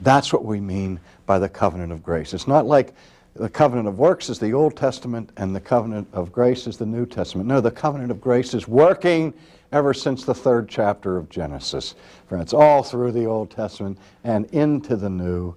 That's 0.00 0.32
what 0.32 0.44
we 0.44 0.60
mean 0.60 1.00
by 1.26 1.38
the 1.38 1.48
covenant 1.48 1.92
of 1.92 2.02
grace. 2.02 2.32
It's 2.32 2.48
not 2.48 2.66
like 2.66 2.94
the 3.34 3.48
covenant 3.48 3.88
of 3.88 3.98
works 3.98 4.28
is 4.28 4.38
the 4.38 4.52
Old 4.52 4.76
Testament 4.76 5.30
and 5.36 5.54
the 5.56 5.60
covenant 5.60 6.08
of 6.12 6.32
grace 6.32 6.66
is 6.66 6.76
the 6.76 6.86
New 6.86 7.06
Testament. 7.06 7.48
No, 7.48 7.60
the 7.60 7.70
covenant 7.70 8.10
of 8.10 8.20
grace 8.20 8.54
is 8.54 8.68
working 8.68 9.32
ever 9.72 9.94
since 9.94 10.24
the 10.24 10.34
third 10.34 10.68
chapter 10.68 11.16
of 11.16 11.30
Genesis. 11.30 11.94
Friends, 12.28 12.52
all 12.52 12.82
through 12.82 13.12
the 13.12 13.24
Old 13.24 13.50
Testament 13.50 13.98
and 14.22 14.46
into 14.46 14.96
the 14.96 15.08
New 15.08 15.54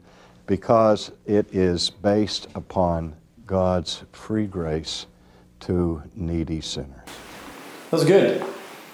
because 0.48 1.12
it 1.26 1.54
is 1.54 1.90
based 1.90 2.48
upon 2.56 3.16
God's 3.46 4.04
free 4.12 4.48
grace 4.48 5.06
to 5.62 6.04
needy 6.16 6.62
sinners. 6.62 7.08
That 7.92 7.98
was 7.98 8.06
good. 8.06 8.44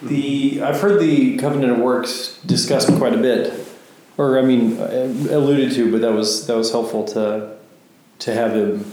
The 0.01 0.61
I've 0.61 0.81
heard 0.81 0.99
the 0.99 1.37
covenant 1.37 1.73
of 1.73 1.79
works 1.79 2.39
discussed 2.45 2.87
quite 2.97 3.13
a 3.13 3.17
bit, 3.17 3.53
or 4.17 4.39
I 4.39 4.41
mean, 4.41 4.77
uh, 4.79 5.13
alluded 5.29 5.73
to, 5.73 5.91
but 5.91 6.01
that 6.01 6.11
was 6.11 6.47
that 6.47 6.55
was 6.55 6.71
helpful 6.71 7.05
to 7.09 7.55
to 8.19 8.33
have 8.33 8.53
him 8.53 8.91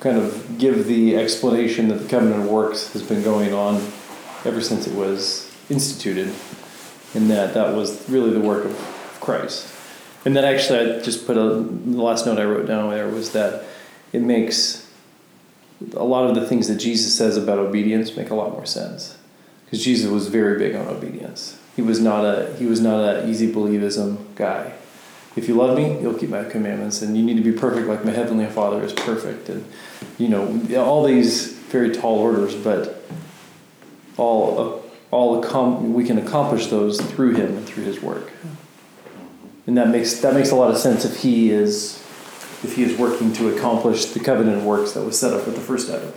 kind 0.00 0.16
of 0.16 0.58
give 0.58 0.86
the 0.86 1.16
explanation 1.16 1.88
that 1.88 1.96
the 1.96 2.08
covenant 2.08 2.42
of 2.42 2.48
works 2.48 2.92
has 2.94 3.02
been 3.02 3.22
going 3.22 3.52
on 3.52 3.76
ever 4.44 4.60
since 4.60 4.86
it 4.86 4.94
was 4.94 5.54
instituted, 5.68 6.34
and 7.14 7.30
that 7.30 7.54
that 7.54 7.74
was 7.74 8.08
really 8.08 8.30
the 8.30 8.40
work 8.40 8.64
of 8.64 9.18
Christ. 9.20 9.68
And 10.24 10.36
then 10.36 10.44
actually, 10.44 10.78
I 10.78 11.00
just 11.00 11.26
put 11.26 11.36
a 11.36 11.60
the 11.60 12.02
last 12.02 12.26
note 12.26 12.38
I 12.38 12.44
wrote 12.44 12.66
down 12.66 12.90
there 12.90 13.08
was 13.08 13.32
that 13.32 13.64
it 14.12 14.20
makes 14.20 14.88
a 15.94 16.04
lot 16.04 16.28
of 16.28 16.34
the 16.34 16.46
things 16.46 16.68
that 16.68 16.76
Jesus 16.76 17.16
says 17.16 17.36
about 17.36 17.58
obedience 17.58 18.16
make 18.16 18.30
a 18.30 18.34
lot 18.34 18.52
more 18.52 18.66
sense 18.66 19.16
because 19.64 19.82
Jesus 19.82 20.10
was 20.10 20.28
very 20.28 20.58
big 20.58 20.74
on 20.74 20.86
obedience. 20.88 21.58
He 21.74 21.82
was 21.82 22.00
not 22.00 22.24
a 22.24 22.54
he 22.56 22.66
was 22.66 22.80
not 22.80 23.02
an 23.02 23.30
easy 23.30 23.50
believism 23.50 24.18
guy 24.34 24.74
if 25.36 25.48
you 25.48 25.54
love 25.54 25.76
me, 25.76 26.00
you'll 26.00 26.14
keep 26.14 26.30
my 26.30 26.44
commandments, 26.44 27.02
and 27.02 27.16
you 27.16 27.22
need 27.22 27.36
to 27.36 27.42
be 27.42 27.52
perfect 27.52 27.86
like 27.86 28.04
my 28.04 28.10
heavenly 28.10 28.46
Father 28.46 28.82
is 28.82 28.92
perfect. 28.92 29.48
And 29.48 29.64
you 30.18 30.28
know 30.28 30.60
all 30.76 31.04
these 31.04 31.52
very 31.52 31.92
tall 31.92 32.18
orders, 32.18 32.54
but 32.54 33.04
all 34.16 34.84
all 35.10 35.40
we 35.80 36.04
can 36.04 36.18
accomplish 36.18 36.66
those 36.66 37.00
through 37.00 37.34
Him 37.34 37.56
and 37.56 37.66
through 37.66 37.84
His 37.84 38.02
work. 38.02 38.32
And 39.70 39.78
that 39.78 39.86
makes 39.86 40.18
that 40.22 40.34
makes 40.34 40.50
a 40.50 40.56
lot 40.56 40.72
of 40.72 40.78
sense 40.78 41.04
if 41.04 41.22
He 41.22 41.52
is 41.52 42.00
if 42.64 42.74
He 42.74 42.82
is 42.82 42.98
working 42.98 43.32
to 43.34 43.56
accomplish 43.56 44.06
the 44.06 44.18
covenant 44.18 44.64
works 44.64 44.94
that 44.94 45.04
was 45.04 45.16
set 45.16 45.32
up 45.32 45.46
with 45.46 45.54
the 45.54 45.60
first 45.60 45.88
Adam. 45.88 46.12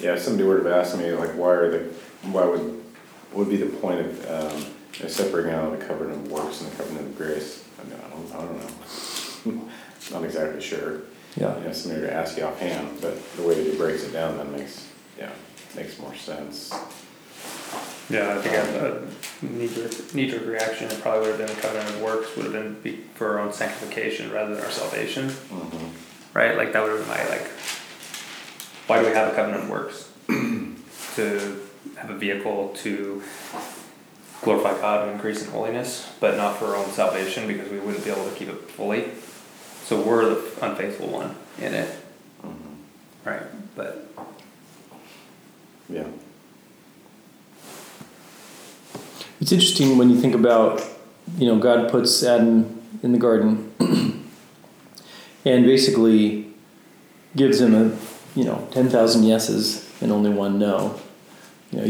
Yeah, 0.00 0.14
if 0.14 0.22
somebody 0.22 0.48
were 0.48 0.58
to 0.58 0.74
ask 0.74 0.96
me 0.96 1.12
like, 1.12 1.32
why 1.32 1.50
are 1.50 1.70
the 1.70 1.80
why 2.32 2.46
would 2.46 2.82
would 3.34 3.50
be 3.50 3.58
the 3.58 3.66
point 3.66 4.00
of 4.00 4.30
um, 4.30 4.64
separating 5.06 5.52
out 5.52 5.78
the 5.78 5.84
covenant 5.84 6.28
of 6.28 6.32
works 6.32 6.62
and 6.62 6.72
the 6.72 6.76
covenant 6.76 7.08
of 7.08 7.18
grace? 7.18 7.62
I 7.78 7.84
mean, 7.84 7.98
I 8.06 8.08
don't, 8.08 8.34
I 8.34 8.38
don't 8.38 9.54
know. 9.54 9.68
Not 10.10 10.24
exactly 10.24 10.62
sure. 10.62 11.02
Yeah. 11.36 11.58
You 11.58 11.64
know, 11.64 11.72
somebody 11.74 12.06
to 12.06 12.14
ask 12.14 12.38
you 12.38 12.44
offhand, 12.44 13.02
but 13.02 13.18
the 13.36 13.42
way 13.42 13.62
that 13.62 13.70
he 13.70 13.76
breaks 13.76 14.02
it 14.04 14.14
down 14.14 14.38
then 14.38 14.50
makes, 14.50 14.88
yeah, 15.18 15.30
makes 15.76 15.98
more 15.98 16.14
sense. 16.14 16.72
Yeah, 18.10 18.34
I 18.36 18.42
think 18.42 18.56
a 18.56 19.46
knee-jerk, 19.46 20.14
knee-jerk 20.14 20.44
reaction, 20.44 20.90
it 20.90 21.00
probably 21.00 21.30
would 21.30 21.38
have 21.38 21.48
been 21.48 21.56
covenant 21.58 21.94
of 21.94 22.02
works, 22.02 22.34
would 22.36 22.44
have 22.44 22.52
been 22.52 22.74
be 22.82 22.96
for 23.14 23.28
our 23.28 23.38
own 23.38 23.52
sanctification 23.52 24.32
rather 24.32 24.54
than 24.54 24.64
our 24.64 24.70
salvation. 24.70 25.28
Mm-hmm. 25.28 25.86
right? 26.34 26.56
Like 26.56 26.72
that 26.72 26.82
would 26.82 27.00
be 27.00 27.08
my 27.08 27.24
like. 27.28 27.46
Why 28.88 29.00
do 29.00 29.06
we 29.06 29.14
have 29.14 29.32
a 29.32 29.36
covenant 29.36 29.64
of 29.64 29.70
works? 29.70 30.10
to 31.14 31.60
have 31.96 32.10
a 32.10 32.16
vehicle 32.16 32.74
to 32.78 33.22
glorify 34.42 34.72
God 34.80 35.04
and 35.06 35.12
increase 35.12 35.44
in 35.44 35.50
holiness, 35.50 36.10
but 36.18 36.36
not 36.36 36.58
for 36.58 36.66
our 36.66 36.76
own 36.76 36.90
salvation 36.90 37.46
because 37.46 37.70
we 37.70 37.78
wouldn't 37.78 38.04
be 38.04 38.10
able 38.10 38.28
to 38.28 38.34
keep 38.34 38.48
it 38.48 38.70
fully. 38.70 39.10
So 39.84 40.00
we're 40.00 40.24
the 40.24 40.66
unfaithful 40.66 41.08
one 41.08 41.36
in 41.58 41.74
it, 41.74 41.94
right? 43.24 43.42
But 43.76 44.08
Yeah. 45.88 46.04
It's 49.40 49.52
interesting 49.52 49.96
when 49.96 50.10
you 50.10 50.20
think 50.20 50.34
about, 50.34 50.86
you 51.38 51.46
know, 51.46 51.58
God 51.58 51.90
puts 51.90 52.22
Adam 52.22 52.82
in 53.02 53.12
the 53.12 53.18
garden 53.18 53.72
and 55.46 55.64
basically 55.64 56.52
gives 57.34 57.60
him 57.60 57.74
a, 57.74 57.96
you 58.38 58.44
know, 58.44 58.68
10,000 58.72 59.22
yeses 59.22 59.90
and 60.02 60.12
only 60.12 60.30
one 60.30 60.58
no. 60.58 61.00
You 61.70 61.78
know, 61.78 61.84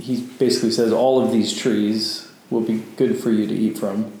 he 0.00 0.22
basically 0.38 0.72
says 0.72 0.92
all 0.92 1.24
of 1.24 1.30
these 1.30 1.56
trees 1.56 2.32
will 2.50 2.62
be 2.62 2.82
good 2.96 3.18
for 3.18 3.30
you 3.30 3.46
to 3.46 3.54
eat 3.54 3.78
from, 3.78 4.12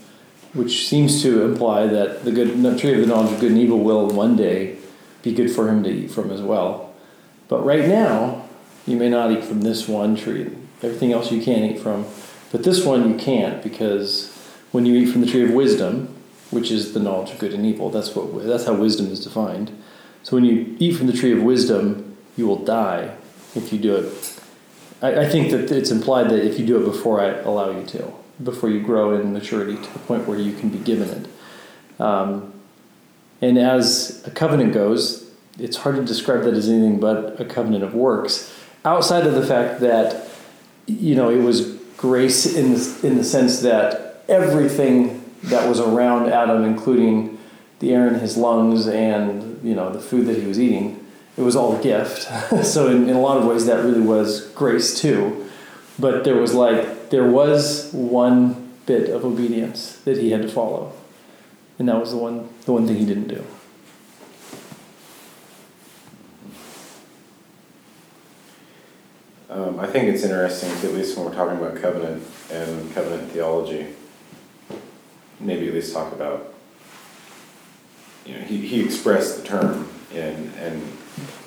which 0.52 0.86
seems 0.86 1.20
to 1.22 1.44
imply 1.44 1.86
that 1.88 2.24
the 2.24 2.30
good 2.30 2.62
the 2.62 2.78
tree 2.78 2.94
of 2.94 3.00
the 3.00 3.06
knowledge 3.06 3.32
of 3.32 3.40
good 3.40 3.52
and 3.52 3.60
evil 3.60 3.80
will 3.80 4.08
one 4.08 4.36
day 4.36 4.76
be 5.22 5.32
good 5.32 5.50
for 5.50 5.68
him 5.68 5.82
to 5.82 5.90
eat 5.90 6.10
from 6.10 6.30
as 6.30 6.40
well. 6.40 6.94
But 7.48 7.64
right 7.64 7.88
now, 7.88 8.44
you 8.86 8.96
may 8.96 9.08
not 9.08 9.32
eat 9.32 9.44
from 9.44 9.62
this 9.62 9.88
one 9.88 10.14
tree. 10.14 10.50
Everything 10.82 11.12
else 11.12 11.32
you 11.32 11.42
can 11.42 11.64
eat 11.64 11.80
from. 11.80 12.06
But 12.52 12.64
this 12.64 12.84
one 12.84 13.08
you 13.08 13.16
can't 13.16 13.62
because 13.62 14.30
when 14.70 14.86
you 14.86 14.94
eat 14.94 15.06
from 15.06 15.22
the 15.22 15.26
tree 15.26 15.42
of 15.42 15.50
wisdom, 15.50 16.14
which 16.50 16.70
is 16.70 16.92
the 16.92 17.00
knowledge 17.00 17.30
of 17.30 17.38
good 17.38 17.54
and 17.54 17.64
evil, 17.64 17.90
that's 17.90 18.14
what 18.14 18.44
that's 18.44 18.66
how 18.66 18.74
wisdom 18.74 19.10
is 19.10 19.24
defined. 19.24 19.76
So 20.22 20.36
when 20.36 20.44
you 20.44 20.76
eat 20.78 20.96
from 20.96 21.06
the 21.06 21.14
tree 21.14 21.32
of 21.32 21.42
wisdom, 21.42 22.16
you 22.36 22.46
will 22.46 22.62
die 22.62 23.16
if 23.56 23.72
you 23.72 23.78
do 23.78 23.96
it. 23.96 24.40
I, 25.00 25.22
I 25.22 25.28
think 25.28 25.50
that 25.50 25.70
it's 25.72 25.90
implied 25.90 26.28
that 26.28 26.44
if 26.44 26.58
you 26.58 26.66
do 26.66 26.80
it 26.80 26.84
before 26.84 27.20
I 27.20 27.30
allow 27.40 27.70
you 27.70 27.84
to, 27.86 28.12
before 28.42 28.68
you 28.68 28.80
grow 28.80 29.18
in 29.18 29.32
maturity 29.32 29.76
to 29.76 29.92
the 29.92 29.98
point 30.00 30.28
where 30.28 30.38
you 30.38 30.52
can 30.52 30.68
be 30.68 30.78
given 30.78 31.08
it. 31.08 32.00
Um, 32.00 32.52
and 33.40 33.58
as 33.58 34.22
a 34.26 34.30
covenant 34.30 34.72
goes, 34.72 35.30
it's 35.58 35.78
hard 35.78 35.96
to 35.96 36.04
describe 36.04 36.44
that 36.44 36.54
as 36.54 36.68
anything 36.68 37.00
but 37.00 37.40
a 37.40 37.44
covenant 37.44 37.82
of 37.82 37.94
works, 37.94 38.54
outside 38.84 39.26
of 39.26 39.34
the 39.34 39.44
fact 39.44 39.80
that 39.80 40.28
you 40.86 41.14
know 41.14 41.30
it 41.30 41.42
was 41.42 41.81
grace 42.02 42.52
in 42.52 42.72
the, 42.72 43.00
in 43.04 43.16
the 43.16 43.22
sense 43.22 43.60
that 43.60 44.24
everything 44.28 45.24
that 45.44 45.68
was 45.68 45.78
around 45.78 46.28
Adam, 46.28 46.64
including 46.64 47.38
the 47.78 47.94
air 47.94 48.08
in 48.08 48.14
his 48.14 48.36
lungs 48.36 48.88
and 48.88 49.62
you 49.64 49.74
know 49.74 49.92
the 49.92 50.00
food 50.00 50.26
that 50.26 50.36
he 50.36 50.44
was 50.44 50.58
eating, 50.58 51.04
it 51.36 51.42
was 51.42 51.54
all 51.54 51.78
a 51.78 51.82
gift. 51.82 52.22
so 52.64 52.88
in, 52.88 53.08
in 53.08 53.14
a 53.14 53.20
lot 53.20 53.38
of 53.38 53.46
ways, 53.46 53.66
that 53.66 53.84
really 53.84 54.00
was 54.00 54.48
grace 54.48 55.00
too. 55.00 55.48
But 55.96 56.24
there 56.24 56.36
was 56.36 56.54
like 56.54 57.10
there 57.10 57.28
was 57.28 57.92
one 57.92 58.72
bit 58.84 59.08
of 59.08 59.24
obedience 59.24 59.96
that 60.04 60.18
he 60.18 60.32
had 60.32 60.42
to 60.42 60.48
follow, 60.48 60.92
and 61.78 61.88
that 61.88 62.00
was 62.00 62.10
the 62.10 62.16
one 62.16 62.48
the 62.64 62.72
one 62.72 62.84
thing 62.84 62.96
he 62.96 63.06
didn't 63.06 63.28
do. 63.28 63.44
Um, 69.52 69.78
I 69.78 69.86
think 69.86 70.08
it's 70.08 70.22
interesting, 70.22 70.70
at 70.70 70.94
least 70.94 71.14
when 71.14 71.26
we're 71.26 71.34
talking 71.34 71.58
about 71.58 71.76
covenant 71.76 72.22
and 72.50 72.94
covenant 72.94 73.30
theology, 73.32 73.86
maybe 75.40 75.68
at 75.68 75.74
least 75.74 75.92
talk 75.92 76.10
about, 76.14 76.54
you 78.24 78.34
know, 78.34 78.40
he, 78.40 78.56
he 78.66 78.82
expressed 78.82 79.36
the 79.36 79.46
term 79.46 79.90
and, 80.14 80.50
and 80.54 80.80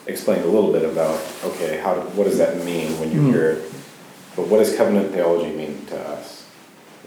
explained 0.05 0.43
a 0.43 0.47
little 0.47 0.71
bit 0.71 0.83
about, 0.83 1.19
okay, 1.45 1.77
how, 1.77 1.95
what 1.95 2.25
does 2.25 2.37
that 2.37 2.63
mean 2.63 2.91
when 2.99 3.11
you 3.11 3.21
Mhm. 3.21 3.31
hear 3.31 3.49
it? 3.53 3.71
But 4.35 4.49
what 4.49 4.59
does 4.59 4.75
covenant 4.75 5.11
theology 5.11 5.55
mean 5.55 5.83
to 5.87 5.99
us? 6.09 6.45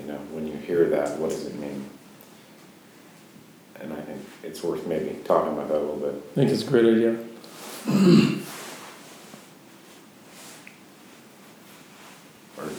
You 0.00 0.08
know, 0.08 0.18
when 0.32 0.48
you 0.48 0.54
hear 0.54 0.88
that, 0.88 1.16
what 1.18 1.30
does 1.30 1.46
it 1.46 1.54
mean? 1.60 1.84
And 3.80 3.92
I 3.92 4.00
think 4.00 4.20
it's 4.42 4.64
worth 4.64 4.84
maybe 4.88 5.16
talking 5.24 5.52
about 5.52 5.68
that 5.68 5.76
a 5.76 5.78
little 5.78 5.96
bit. 5.96 6.14
I 6.32 6.34
think 6.34 6.50
it's 6.50 6.62
a 6.62 6.66
great 6.66 6.86
idea. 6.86 7.18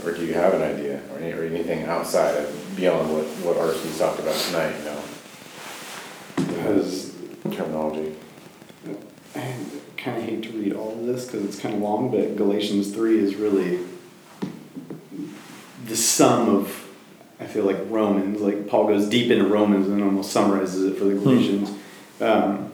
Or, 0.04 0.10
or 0.10 0.14
do 0.14 0.26
you 0.26 0.34
have 0.34 0.54
an 0.54 0.62
idea, 0.62 1.02
or, 1.12 1.20
any, 1.20 1.32
or 1.34 1.44
anything 1.44 1.86
outside 1.86 2.36
of, 2.36 2.76
beyond 2.76 3.12
what, 3.14 3.26
what 3.26 3.58
RC's 3.58 3.98
talked 4.00 4.20
about 4.20 4.36
tonight, 4.36 4.76
you 4.80 4.86
know? 4.86 5.02
Because 6.36 7.16
Terminology. 7.52 8.16
I 9.36 9.56
kind 9.98 10.18
of 10.18 10.24
hate 10.24 10.44
to 10.44 10.50
read 10.52 10.74
all 10.74 10.92
of 10.94 11.06
this 11.06 11.26
because 11.26 11.44
it's 11.46 11.60
kind 11.60 11.76
of 11.76 11.82
long, 11.82 12.12
but 12.12 12.36
Galatians 12.36 12.92
3 12.94 13.20
is 13.20 13.36
really 13.36 13.86
the 15.86 15.96
sum 15.96 16.50
of, 16.50 16.88
I 17.40 17.46
feel 17.46 17.66
like, 17.66 17.78
Romans. 17.90 18.42
Like, 18.42 18.68
Paul 18.68 18.88
goes 18.88 19.08
deep 19.08 19.32
into 19.32 19.46
Romans 19.46 19.88
and 19.88 20.02
almost 20.04 20.32
summarizes 20.32 20.86
it 20.92 20.98
for 20.98 21.06
the 21.06 21.14
Galatians. 21.16 21.72
Um, 22.22 22.72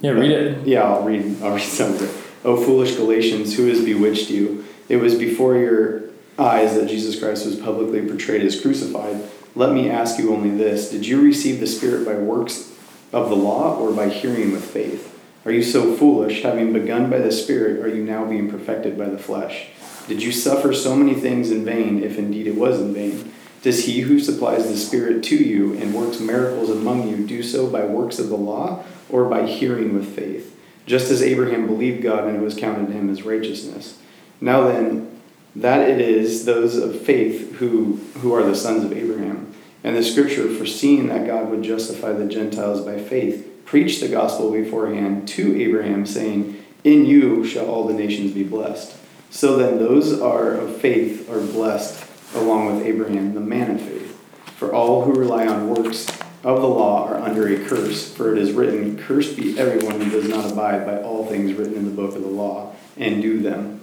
Yeah, 0.00 0.12
read 0.12 0.30
it. 0.30 0.66
yeah, 0.66 0.82
I'll 0.82 1.02
read. 1.02 1.42
I'll 1.42 1.54
read 1.54 1.62
some 1.62 1.94
of 1.94 2.02
it. 2.02 2.10
O 2.44 2.56
foolish 2.62 2.96
Galatians, 2.96 3.56
who 3.56 3.66
has 3.66 3.84
bewitched 3.84 4.30
you? 4.30 4.64
It 4.90 4.96
was 4.96 5.14
before 5.14 5.56
your 5.56 6.02
eyes 6.36 6.74
that 6.74 6.88
Jesus 6.88 7.16
Christ 7.16 7.46
was 7.46 7.54
publicly 7.54 8.04
portrayed 8.04 8.42
as 8.42 8.60
crucified. 8.60 9.22
Let 9.54 9.72
me 9.72 9.88
ask 9.88 10.18
you 10.18 10.34
only 10.34 10.50
this: 10.50 10.90
Did 10.90 11.06
you 11.06 11.22
receive 11.22 11.60
the 11.60 11.68
Spirit 11.68 12.04
by 12.04 12.14
works 12.14 12.76
of 13.12 13.30
the 13.30 13.36
law, 13.36 13.78
or 13.78 13.92
by 13.92 14.08
hearing 14.08 14.50
with 14.50 14.64
faith? 14.64 15.16
Are 15.44 15.52
you 15.52 15.62
so 15.62 15.94
foolish? 15.94 16.42
Having 16.42 16.72
begun 16.72 17.08
by 17.08 17.18
the 17.18 17.30
Spirit, 17.30 17.80
are 17.84 17.88
you 17.88 18.02
now 18.04 18.24
being 18.24 18.50
perfected 18.50 18.98
by 18.98 19.08
the 19.08 19.16
flesh? 19.16 19.68
Did 20.08 20.24
you 20.24 20.32
suffer 20.32 20.74
so 20.74 20.96
many 20.96 21.14
things 21.14 21.52
in 21.52 21.64
vain, 21.64 22.02
if 22.02 22.18
indeed 22.18 22.48
it 22.48 22.56
was 22.56 22.80
in 22.80 22.92
vain? 22.92 23.32
Does 23.62 23.84
he 23.84 24.00
who 24.00 24.18
supplies 24.18 24.68
the 24.68 24.76
Spirit 24.76 25.22
to 25.24 25.36
you 25.36 25.74
and 25.74 25.94
works 25.94 26.18
miracles 26.18 26.68
among 26.68 27.08
you 27.08 27.24
do 27.24 27.44
so 27.44 27.70
by 27.70 27.84
works 27.84 28.18
of 28.18 28.28
the 28.28 28.36
law 28.36 28.84
or 29.08 29.26
by 29.26 29.46
hearing 29.46 29.94
with 29.94 30.16
faith? 30.16 30.58
Just 30.84 31.12
as 31.12 31.22
Abraham 31.22 31.68
believed 31.68 32.02
God 32.02 32.26
and 32.26 32.36
it 32.36 32.42
was 32.42 32.56
counted 32.56 32.88
to 32.88 32.92
him 32.92 33.08
as 33.08 33.22
righteousness. 33.22 33.98
Now 34.40 34.68
then, 34.68 35.20
that 35.56 35.88
it 35.88 36.00
is 36.00 36.44
those 36.44 36.76
of 36.76 37.00
faith 37.00 37.56
who, 37.56 37.96
who 38.18 38.32
are 38.32 38.42
the 38.42 38.54
sons 38.54 38.84
of 38.84 38.92
Abraham. 38.92 39.52
And 39.82 39.96
the 39.96 40.02
scripture, 40.02 40.48
foreseeing 40.54 41.08
that 41.08 41.26
God 41.26 41.50
would 41.50 41.62
justify 41.62 42.12
the 42.12 42.26
Gentiles 42.26 42.82
by 42.82 42.98
faith, 42.98 43.62
preached 43.64 44.00
the 44.00 44.08
gospel 44.08 44.52
beforehand 44.52 45.26
to 45.28 45.60
Abraham, 45.60 46.06
saying, 46.06 46.62
In 46.84 47.06
you 47.06 47.44
shall 47.44 47.66
all 47.66 47.86
the 47.86 47.94
nations 47.94 48.32
be 48.32 48.44
blessed. 48.44 48.96
So 49.30 49.56
then, 49.56 49.78
those 49.78 50.20
are 50.20 50.52
of 50.52 50.76
faith 50.76 51.30
are 51.30 51.40
blessed 51.40 52.04
along 52.34 52.66
with 52.66 52.86
Abraham, 52.86 53.34
the 53.34 53.40
man 53.40 53.76
of 53.76 53.80
faith. 53.80 54.16
For 54.56 54.74
all 54.74 55.04
who 55.04 55.12
rely 55.12 55.46
on 55.46 55.68
works 55.70 56.06
of 56.42 56.60
the 56.60 56.68
law 56.68 57.06
are 57.06 57.16
under 57.16 57.48
a 57.48 57.64
curse, 57.64 58.12
for 58.12 58.32
it 58.32 58.38
is 58.38 58.52
written, 58.52 58.98
Cursed 58.98 59.36
be 59.36 59.58
everyone 59.58 60.00
who 60.00 60.10
does 60.10 60.28
not 60.28 60.50
abide 60.50 60.84
by 60.84 61.02
all 61.02 61.26
things 61.26 61.52
written 61.54 61.74
in 61.74 61.84
the 61.84 61.90
book 61.90 62.14
of 62.16 62.22
the 62.22 62.28
law 62.28 62.74
and 62.96 63.22
do 63.22 63.40
them. 63.40 63.79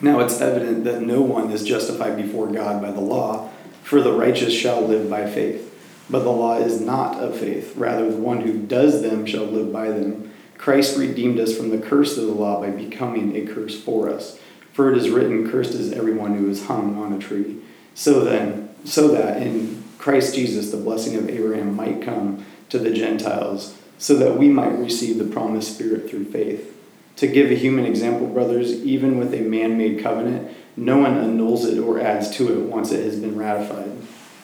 Now 0.00 0.20
it's 0.20 0.40
evident 0.40 0.84
that 0.84 1.02
no 1.02 1.22
one 1.22 1.50
is 1.50 1.64
justified 1.64 2.16
before 2.16 2.46
God 2.46 2.80
by 2.80 2.92
the 2.92 3.00
law, 3.00 3.50
for 3.82 4.00
the 4.00 4.12
righteous 4.12 4.52
shall 4.52 4.80
live 4.80 5.10
by 5.10 5.28
faith. 5.28 5.64
But 6.10 6.20
the 6.20 6.30
law 6.30 6.58
is 6.58 6.80
not 6.80 7.20
of 7.20 7.38
faith, 7.38 7.76
rather, 7.76 8.10
the 8.10 8.16
one 8.16 8.40
who 8.40 8.58
does 8.58 9.02
them 9.02 9.26
shall 9.26 9.44
live 9.44 9.72
by 9.72 9.90
them. 9.90 10.32
Christ 10.56 10.96
redeemed 10.96 11.38
us 11.38 11.56
from 11.56 11.70
the 11.70 11.78
curse 11.78 12.16
of 12.16 12.26
the 12.26 12.32
law 12.32 12.60
by 12.60 12.70
becoming 12.70 13.36
a 13.36 13.46
curse 13.46 13.80
for 13.80 14.08
us. 14.08 14.38
For 14.72 14.92
it 14.92 14.98
is 14.98 15.10
written, 15.10 15.50
Cursed 15.50 15.74
is 15.74 15.92
everyone 15.92 16.36
who 16.36 16.48
is 16.48 16.66
hung 16.66 16.96
on 16.96 17.12
a 17.12 17.18
tree. 17.18 17.58
So 17.94 18.24
then, 18.24 18.68
so 18.84 19.08
that 19.08 19.42
in 19.42 19.82
Christ 19.98 20.34
Jesus 20.34 20.70
the 20.70 20.76
blessing 20.76 21.16
of 21.16 21.28
Abraham 21.28 21.74
might 21.74 22.02
come 22.02 22.46
to 22.68 22.78
the 22.78 22.92
Gentiles, 22.92 23.76
so 23.98 24.14
that 24.14 24.38
we 24.38 24.48
might 24.48 24.78
receive 24.78 25.18
the 25.18 25.24
promised 25.24 25.74
Spirit 25.74 26.08
through 26.08 26.26
faith. 26.26 26.77
To 27.18 27.26
give 27.26 27.50
a 27.50 27.54
human 27.54 27.84
example, 27.84 28.28
brothers, 28.28 28.72
even 28.84 29.18
with 29.18 29.34
a 29.34 29.40
man 29.40 29.76
made 29.76 30.00
covenant, 30.00 30.56
no 30.76 30.98
one 30.98 31.18
annuls 31.18 31.64
it 31.64 31.78
or 31.78 32.00
adds 32.00 32.30
to 32.36 32.52
it 32.52 32.66
once 32.66 32.92
it 32.92 33.04
has 33.04 33.18
been 33.18 33.36
ratified. 33.36 33.90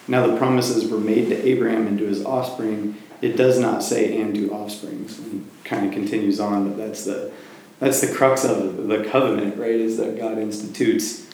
Now 0.09 0.27
the 0.27 0.37
promises 0.37 0.91
were 0.91 0.99
made 0.99 1.29
to 1.29 1.47
Abraham 1.47 1.87
and 1.87 1.97
to 1.99 2.05
his 2.05 2.25
offspring. 2.25 2.97
It 3.21 3.37
does 3.37 3.57
not 3.59 3.81
say 3.81 4.19
and 4.19 4.35
to 4.35 4.51
offsprings. 4.51 5.17
And 5.19 5.49
kind 5.63 5.85
of 5.85 5.93
continues 5.93 6.41
on, 6.41 6.67
but 6.67 6.77
that's 6.77 7.05
the 7.05 7.31
that's 7.79 8.01
the 8.01 8.13
crux 8.13 8.43
of 8.43 8.87
the 8.87 9.05
covenant, 9.05 9.57
right? 9.57 9.71
Is 9.71 9.95
that 9.97 10.17
God 10.17 10.37
institutes 10.37 11.29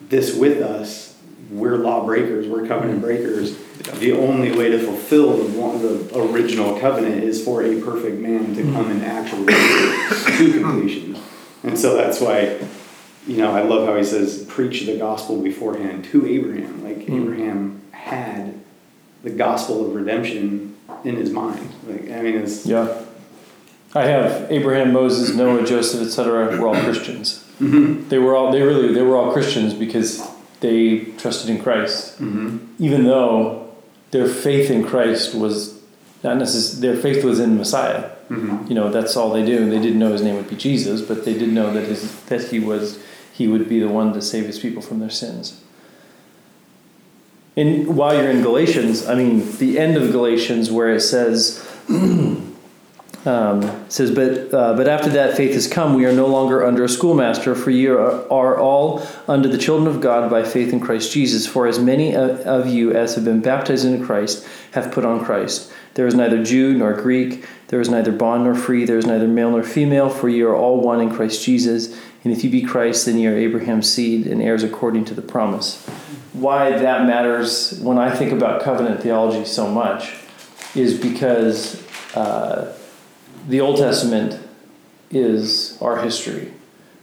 this 0.00 0.36
with 0.36 0.60
us. 0.62 1.16
We're 1.50 1.76
lawbreakers, 1.76 2.48
we're 2.48 2.66
covenant 2.66 3.00
breakers. 3.00 3.56
The 4.00 4.12
only 4.12 4.56
way 4.56 4.70
to 4.70 4.78
fulfill 4.78 5.36
the, 5.36 5.58
one, 5.58 5.80
the 5.82 6.18
original 6.18 6.78
covenant 6.80 7.22
is 7.22 7.44
for 7.44 7.62
a 7.62 7.80
perfect 7.82 8.18
man 8.20 8.54
to 8.56 8.62
come 8.62 8.90
and 8.90 9.02
actually 9.04 9.52
to 9.52 10.52
completion. 10.60 11.16
And 11.62 11.78
so 11.78 11.94
that's 11.96 12.20
why, 12.20 12.58
you 13.26 13.36
know, 13.38 13.54
I 13.54 13.62
love 13.62 13.86
how 13.86 13.96
he 13.96 14.04
says, 14.04 14.44
preach 14.48 14.86
the 14.86 14.96
gospel 14.96 15.40
beforehand 15.42 16.04
to 16.06 16.26
Abraham. 16.26 16.82
Like 16.82 16.98
Mm. 17.06 17.22
Abraham 17.22 17.82
had 17.90 18.54
the 19.22 19.30
gospel 19.30 19.86
of 19.86 19.94
redemption 19.94 20.74
in 21.04 21.16
his 21.16 21.30
mind. 21.30 21.68
Like 21.86 22.10
I 22.10 22.22
mean, 22.22 22.36
it's 22.36 22.64
Yeah. 22.64 23.02
I 23.94 24.06
have 24.06 24.50
Abraham, 24.50 24.92
Moses, 24.92 25.34
Noah, 25.36 25.64
Joseph, 25.64 26.00
etc. 26.06 26.58
Were 26.58 26.68
all 26.68 26.74
Christians. 26.82 27.44
mm-hmm. 27.60 28.08
They 28.08 28.18
were 28.18 28.34
all 28.34 28.50
they 28.50 28.62
really 28.62 28.92
they 28.94 29.02
were 29.02 29.16
all 29.16 29.32
Christians 29.32 29.74
because 29.74 30.26
they 30.60 31.00
trusted 31.18 31.50
in 31.50 31.62
Christ, 31.62 32.18
Mm-hmm. 32.20 32.58
even 32.82 33.04
though 33.04 33.63
their 34.14 34.28
faith 34.28 34.70
in 34.70 34.84
Christ 34.84 35.34
was 35.34 35.82
not 36.22 36.36
necessarily 36.36 36.86
their 36.86 37.02
faith 37.02 37.24
was 37.24 37.40
in 37.40 37.58
Messiah. 37.58 38.12
Mm-hmm. 38.30 38.68
You 38.68 38.74
know 38.76 38.88
that's 38.88 39.16
all 39.16 39.30
they 39.30 39.44
do. 39.44 39.68
They 39.68 39.80
didn't 39.80 39.98
know 39.98 40.12
his 40.12 40.22
name 40.22 40.36
would 40.36 40.48
be 40.48 40.54
Jesus, 40.54 41.02
but 41.02 41.24
they 41.24 41.36
did 41.36 41.52
know 41.52 41.72
that 41.74 41.88
his 41.88 42.22
that 42.26 42.44
he 42.44 42.60
was 42.60 43.02
he 43.32 43.48
would 43.48 43.68
be 43.68 43.80
the 43.80 43.88
one 43.88 44.12
to 44.12 44.22
save 44.22 44.46
his 44.46 44.60
people 44.60 44.80
from 44.80 45.00
their 45.00 45.10
sins. 45.10 45.60
And 47.56 47.96
while 47.96 48.14
you're 48.14 48.30
in 48.30 48.42
Galatians, 48.42 49.04
I 49.04 49.16
mean 49.16 49.58
the 49.58 49.80
end 49.80 49.96
of 49.96 50.12
Galatians 50.12 50.70
where 50.70 50.94
it 50.94 51.00
says. 51.00 51.60
Um, 53.26 53.88
says, 53.88 54.10
but 54.10 54.52
uh, 54.52 54.74
but 54.76 54.86
after 54.86 55.08
that 55.10 55.34
faith 55.34 55.54
has 55.54 55.66
come, 55.66 55.94
we 55.94 56.04
are 56.04 56.12
no 56.12 56.26
longer 56.26 56.62
under 56.62 56.84
a 56.84 56.88
schoolmaster, 56.88 57.54
for 57.54 57.70
you 57.70 57.98
are, 57.98 58.30
are 58.30 58.58
all 58.58 59.06
under 59.26 59.48
the 59.48 59.56
children 59.56 59.88
of 59.88 60.02
God 60.02 60.30
by 60.30 60.42
faith 60.42 60.74
in 60.74 60.80
Christ 60.80 61.10
Jesus. 61.10 61.46
For 61.46 61.66
as 61.66 61.78
many 61.78 62.14
of, 62.14 62.66
you 62.66 62.92
as 62.92 63.14
have 63.14 63.24
been 63.24 63.40
baptized 63.40 63.86
into 63.86 64.04
Christ 64.04 64.46
have 64.72 64.92
put 64.92 65.06
on 65.06 65.24
Christ. 65.24 65.72
There 65.94 66.06
is 66.06 66.14
neither 66.14 66.44
Jew 66.44 66.74
nor 66.76 66.92
Greek, 66.92 67.46
there 67.68 67.80
is 67.80 67.88
neither 67.88 68.12
bond 68.12 68.44
nor 68.44 68.54
free, 68.54 68.84
there 68.84 68.98
is 68.98 69.06
neither 69.06 69.28
male 69.28 69.52
nor 69.52 69.62
female, 69.62 70.10
for 70.10 70.28
you 70.28 70.46
are 70.48 70.56
all 70.56 70.80
one 70.82 71.00
in 71.00 71.10
Christ 71.10 71.42
Jesus. 71.42 71.98
And 72.24 72.32
if 72.32 72.44
you 72.44 72.50
be 72.50 72.60
Christ, 72.60 73.06
then 73.06 73.16
you 73.16 73.30
are 73.30 73.36
Abraham's 73.36 73.90
seed 73.90 74.26
and 74.26 74.42
heirs 74.42 74.62
according 74.62 75.06
to 75.06 75.14
the 75.14 75.22
promise. 75.22 75.82
Why 76.34 76.76
that 76.76 77.06
matters 77.06 77.80
when 77.80 77.96
I 77.96 78.14
think 78.14 78.32
about 78.32 78.60
covenant 78.60 79.02
theology 79.02 79.46
so 79.46 79.66
much 79.66 80.14
is 80.74 81.00
because. 81.00 81.82
Uh, 82.14 82.76
the 83.46 83.60
Old 83.60 83.78
Testament 83.78 84.40
is 85.10 85.78
our 85.80 86.02
history. 86.02 86.52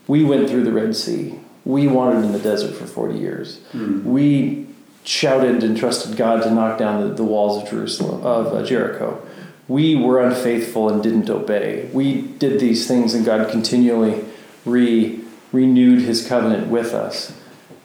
We 0.07 0.23
went 0.23 0.49
through 0.49 0.63
the 0.63 0.71
Red 0.71 0.95
Sea. 0.95 1.39
We 1.63 1.87
wandered 1.87 2.25
in 2.25 2.31
the 2.31 2.39
desert 2.39 2.75
for 2.75 2.85
40 2.85 3.19
years. 3.19 3.61
We 4.05 4.67
shouted 5.03 5.63
and 5.63 5.77
trusted 5.77 6.17
God 6.17 6.43
to 6.43 6.51
knock 6.51 6.77
down 6.77 7.07
the, 7.07 7.13
the 7.13 7.23
walls 7.23 7.61
of 7.61 7.69
Jerusalem, 7.69 8.25
of 8.25 8.47
uh, 8.47 8.63
Jericho. 8.63 9.25
We 9.67 9.95
were 9.95 10.21
unfaithful 10.21 10.89
and 10.89 11.01
didn't 11.01 11.29
obey. 11.29 11.89
We 11.93 12.21
did 12.21 12.59
these 12.59 12.87
things, 12.87 13.13
and 13.13 13.25
God 13.25 13.49
continually 13.49 14.25
re, 14.65 15.21
renewed 15.51 16.01
his 16.01 16.27
covenant 16.27 16.67
with 16.67 16.93
us. 16.93 17.37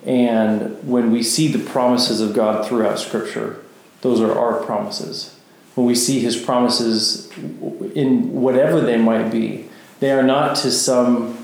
And 0.04 0.82
when 0.88 1.10
we 1.10 1.22
see 1.22 1.48
the 1.48 1.64
promises 1.64 2.20
of 2.20 2.32
God 2.32 2.66
throughout 2.66 2.98
Scripture, 2.98 3.62
those 4.00 4.20
are 4.20 4.36
our 4.36 4.64
promises 4.64 5.35
when 5.76 5.86
we 5.86 5.94
see 5.94 6.20
his 6.20 6.36
promises 6.36 7.30
in 7.94 8.32
whatever 8.32 8.80
they 8.80 8.96
might 8.96 9.30
be, 9.30 9.68
they 10.00 10.10
are 10.10 10.22
not 10.22 10.56
to 10.56 10.72
some 10.72 11.38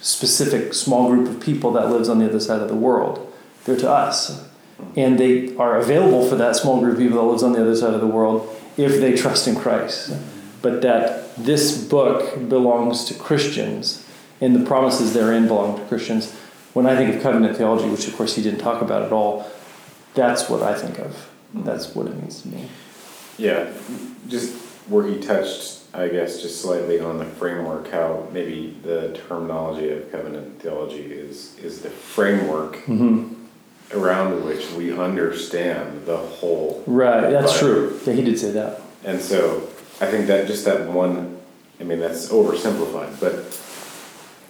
specific 0.00 0.72
small 0.72 1.08
group 1.08 1.28
of 1.28 1.40
people 1.40 1.72
that 1.72 1.90
lives 1.90 2.08
on 2.08 2.20
the 2.20 2.28
other 2.28 2.40
side 2.40 2.62
of 2.62 2.68
the 2.68 2.76
world. 2.76 3.30
They're 3.64 3.76
to 3.76 3.90
us. 3.90 4.48
And 4.96 5.18
they 5.18 5.54
are 5.56 5.76
available 5.76 6.26
for 6.26 6.36
that 6.36 6.56
small 6.56 6.80
group 6.80 6.94
of 6.94 6.98
people 6.98 7.18
that 7.18 7.30
lives 7.30 7.42
on 7.42 7.52
the 7.52 7.60
other 7.60 7.74
side 7.74 7.92
of 7.92 8.00
the 8.00 8.06
world 8.06 8.48
if 8.76 9.00
they 9.00 9.14
trust 9.14 9.46
in 9.48 9.56
Christ. 9.56 10.16
But 10.62 10.80
that 10.82 11.36
this 11.36 11.84
book 11.84 12.48
belongs 12.48 13.04
to 13.06 13.14
Christians 13.14 14.06
and 14.40 14.54
the 14.54 14.64
promises 14.64 15.12
therein 15.12 15.48
belong 15.48 15.76
to 15.76 15.84
Christians. 15.86 16.32
When 16.72 16.86
I 16.86 16.94
think 16.94 17.16
of 17.16 17.22
covenant 17.22 17.56
theology, 17.56 17.88
which 17.88 18.06
of 18.06 18.16
course 18.16 18.36
he 18.36 18.42
didn't 18.42 18.60
talk 18.60 18.80
about 18.80 19.02
at 19.02 19.12
all, 19.12 19.50
that's 20.14 20.48
what 20.48 20.62
I 20.62 20.74
think 20.74 21.00
of. 21.00 21.28
That's 21.52 21.96
what 21.96 22.06
it 22.06 22.16
means 22.16 22.42
to 22.42 22.48
me. 22.48 22.68
Yeah, 23.38 23.70
just 24.28 24.54
where 24.88 25.06
he 25.06 25.18
touched, 25.18 25.78
I 25.94 26.08
guess, 26.08 26.42
just 26.42 26.60
slightly 26.60 27.00
on 27.00 27.18
the 27.18 27.24
framework, 27.24 27.90
how 27.90 28.28
maybe 28.32 28.76
the 28.82 29.18
terminology 29.28 29.90
of 29.90 30.10
covenant 30.12 30.60
theology 30.60 31.02
is 31.02 31.56
is 31.58 31.80
the 31.82 31.90
framework 31.90 32.76
Mm-hmm. 32.86 33.34
around 33.98 34.44
which 34.44 34.70
we 34.72 34.92
understand 34.96 36.06
the 36.06 36.16
whole. 36.16 36.82
Right, 36.86 37.30
that's 37.30 37.52
Right. 37.54 37.60
true. 37.60 38.00
Yeah, 38.06 38.12
he 38.14 38.22
did 38.22 38.38
say 38.38 38.50
that. 38.52 38.80
And 39.04 39.20
so 39.20 39.68
I 40.00 40.06
think 40.06 40.26
that 40.28 40.46
just 40.46 40.64
that 40.66 40.86
one, 40.88 41.38
I 41.80 41.84
mean, 41.84 41.98
that's 41.98 42.28
oversimplified, 42.28 43.18
but 43.20 43.34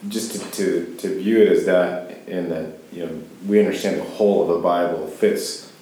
just 0.09 0.33
to, 0.33 0.39
to, 0.51 0.95
to 0.99 1.19
view 1.19 1.39
it 1.43 1.49
as 1.53 1.65
that, 1.67 2.19
in 2.27 2.49
that, 2.51 2.67
you 2.93 3.07
know, 3.07 3.23
we 3.47 3.59
understand 3.61 3.99
the 3.99 4.05
whole 4.05 4.43
of 4.43 4.49
the 4.49 4.63
Bible 4.63 5.07
fits 5.07 5.73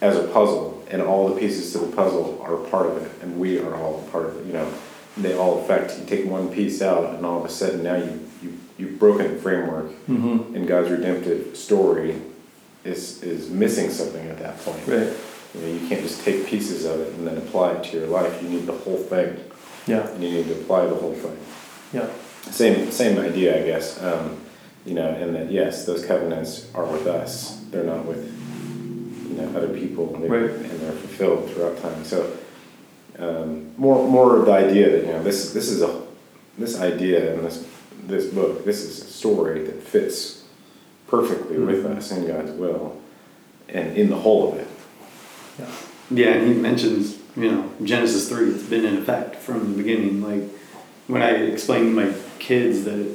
as 0.00 0.16
a 0.16 0.24
puzzle, 0.28 0.77
and 0.88 1.02
all 1.02 1.28
the 1.28 1.38
pieces 1.38 1.72
to 1.72 1.78
the 1.78 1.94
puzzle 1.94 2.40
are 2.42 2.56
part 2.70 2.86
of 2.86 2.96
it, 3.02 3.10
and 3.22 3.38
we 3.38 3.58
are 3.58 3.74
all 3.74 4.02
part 4.10 4.26
of 4.26 4.36
it, 4.38 4.46
you 4.46 4.52
know. 4.52 4.72
They 5.16 5.34
all 5.36 5.62
affect, 5.62 5.98
you 5.98 6.04
take 6.06 6.26
one 6.26 6.48
piece 6.48 6.80
out, 6.80 7.14
and 7.14 7.26
all 7.26 7.40
of 7.40 7.44
a 7.44 7.48
sudden 7.50 7.82
now 7.82 7.96
you, 7.96 8.28
you, 8.42 8.58
you've 8.78 8.98
broken 8.98 9.34
the 9.34 9.40
framework, 9.40 9.86
Mm-hmm. 10.08 10.54
and 10.54 10.66
God's 10.66 10.90
redemptive 10.90 11.56
story 11.56 12.20
is, 12.84 13.22
is 13.22 13.50
missing 13.50 13.90
something 13.90 14.26
at 14.28 14.38
that 14.38 14.58
point. 14.60 14.86
Right. 14.86 15.12
You 15.54 15.60
know, 15.60 15.66
you 15.80 15.88
can't 15.88 16.02
just 16.02 16.22
take 16.22 16.46
pieces 16.46 16.84
of 16.84 17.00
it 17.00 17.12
and 17.14 17.26
then 17.26 17.36
apply 17.38 17.72
it 17.72 17.84
to 17.84 17.98
your 17.98 18.06
life. 18.06 18.42
You 18.42 18.48
need 18.48 18.66
the 18.66 18.72
whole 18.72 18.96
thing, 18.98 19.38
Yeah. 19.86 20.06
and 20.08 20.22
you 20.22 20.30
need 20.30 20.46
to 20.48 20.52
apply 20.60 20.86
the 20.86 20.94
whole 20.94 21.14
thing. 21.14 21.36
Yeah. 21.92 22.08
Same 22.42 22.90
same 22.90 23.18
idea, 23.18 23.60
I 23.62 23.66
guess. 23.66 24.00
Um, 24.02 24.38
you 24.86 24.94
know, 24.94 25.08
and 25.08 25.34
that 25.34 25.50
yes, 25.50 25.84
those 25.84 26.04
covenants 26.06 26.70
are 26.74 26.84
with 26.86 27.06
us. 27.06 27.60
They're 27.70 27.84
not 27.84 28.06
with 28.06 28.37
other 29.56 29.68
people, 29.68 30.12
maybe, 30.18 30.28
Right. 30.28 30.50
and 30.50 30.80
they're 30.80 30.92
fulfilled 30.92 31.50
throughout 31.50 31.78
time. 31.78 32.04
So 32.04 32.36
um, 33.18 33.72
more 33.76 34.06
more 34.08 34.36
of 34.38 34.46
the 34.46 34.52
idea 34.52 34.90
that 34.90 35.06
you 35.06 35.12
know 35.12 35.22
this 35.22 35.52
this 35.52 35.68
is 35.68 35.82
a 35.82 36.02
this 36.58 36.78
idea 36.80 37.34
in 37.34 37.42
this 37.42 37.64
this 38.06 38.26
book. 38.32 38.64
This 38.64 38.80
is 38.82 39.00
a 39.02 39.06
story 39.06 39.64
that 39.64 39.82
fits 39.82 40.44
perfectly 41.06 41.58
with 41.58 41.84
us 41.86 42.10
in 42.12 42.26
God's 42.26 42.52
will, 42.52 43.00
and 43.68 43.96
in 43.96 44.08
the 44.10 44.16
whole 44.16 44.52
of 44.52 44.58
it. 44.58 44.68
Yeah. 45.58 45.66
Yeah, 46.10 46.28
and 46.38 46.48
he 46.48 46.54
mentions, 46.54 47.18
you 47.36 47.50
know, 47.50 47.70
Genesis 47.84 48.28
3, 48.30 48.50
it's 48.50 48.62
been 48.62 48.86
in 48.86 48.96
effect 48.96 49.36
from 49.36 49.72
the 49.72 49.76
beginning. 49.82 50.22
Like, 50.22 50.42
when 51.06 51.20
I 51.20 51.30
explain 51.32 51.84
to 51.84 51.90
my 51.90 52.14
kids 52.38 52.84
that, 52.84 53.14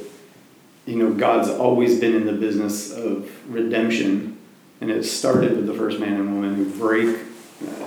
you 0.86 0.96
know, 0.96 1.12
God's 1.12 1.48
always 1.48 1.98
been 1.98 2.14
in 2.14 2.24
the 2.26 2.32
business 2.32 2.92
of 2.92 3.28
redemption, 3.52 4.33
and 4.84 4.92
it 4.92 5.04
started 5.04 5.56
with 5.56 5.66
the 5.66 5.72
first 5.72 5.98
man 5.98 6.12
and 6.12 6.34
woman 6.34 6.56
who 6.56 6.78
break. 6.78 7.18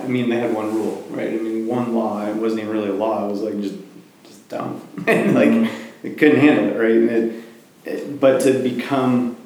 I 0.02 0.08
mean, 0.08 0.28
they 0.28 0.36
had 0.36 0.52
one 0.52 0.74
rule, 0.74 1.06
right? 1.10 1.28
I 1.28 1.36
mean, 1.36 1.66
one 1.68 1.94
law. 1.94 2.26
It 2.26 2.34
wasn't 2.34 2.62
even 2.62 2.72
really 2.72 2.88
a 2.88 2.94
law. 2.94 3.28
It 3.28 3.30
was 3.30 3.40
like 3.40 3.60
just, 3.60 3.76
just 4.24 4.48
dumb, 4.48 4.82
and 5.06 5.32
like 5.32 5.48
mm-hmm. 5.48 5.88
they 6.02 6.14
couldn't 6.14 6.40
handle 6.40 6.74
it, 6.74 6.76
right? 6.76 6.90
And 6.90 7.10
it, 7.10 7.44
it, 7.84 8.20
but 8.20 8.40
to 8.42 8.60
become 8.60 9.36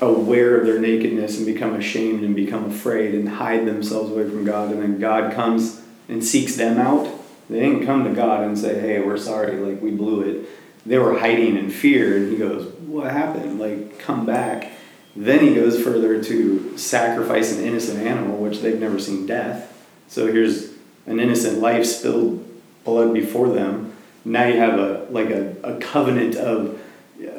aware 0.00 0.58
of 0.58 0.66
their 0.66 0.78
nakedness 0.78 1.36
and 1.36 1.44
become 1.44 1.74
ashamed 1.74 2.24
and 2.24 2.34
become 2.34 2.70
afraid 2.70 3.14
and 3.14 3.28
hide 3.28 3.66
themselves 3.66 4.10
away 4.10 4.24
from 4.24 4.46
God, 4.46 4.72
and 4.72 4.82
then 4.82 4.98
God 4.98 5.34
comes 5.34 5.82
and 6.08 6.24
seeks 6.24 6.56
them 6.56 6.78
out. 6.78 7.06
They 7.50 7.60
didn't 7.60 7.84
come 7.84 8.04
to 8.04 8.10
God 8.10 8.44
and 8.44 8.58
say, 8.58 8.80
"Hey, 8.80 9.00
we're 9.00 9.18
sorry, 9.18 9.56
like 9.58 9.82
we 9.82 9.90
blew 9.90 10.22
it." 10.22 10.48
They 10.86 10.98
were 10.98 11.18
hiding 11.18 11.58
in 11.58 11.68
fear, 11.68 12.16
and 12.16 12.32
He 12.32 12.38
goes, 12.38 12.72
"What 12.86 13.12
happened? 13.12 13.60
Like, 13.60 13.98
come 13.98 14.24
back." 14.24 14.72
Then 15.16 15.40
He 15.40 15.54
goes 15.54 15.82
further 15.82 16.22
to 16.22 16.76
sacrifice 16.76 17.52
an 17.56 17.64
innocent 17.64 18.00
animal, 18.00 18.38
which 18.38 18.60
they've 18.60 18.80
never 18.80 18.98
seen 18.98 19.26
death. 19.26 19.72
So 20.08 20.26
here's 20.26 20.72
an 21.06 21.20
innocent 21.20 21.58
life 21.58 21.86
spilled 21.86 22.44
blood 22.84 23.14
before 23.14 23.48
them. 23.48 23.92
Now 24.24 24.44
you 24.46 24.58
have 24.58 24.78
a 24.78 25.06
like 25.10 25.30
a, 25.30 25.56
a 25.62 25.78
covenant 25.78 26.36
of 26.36 26.80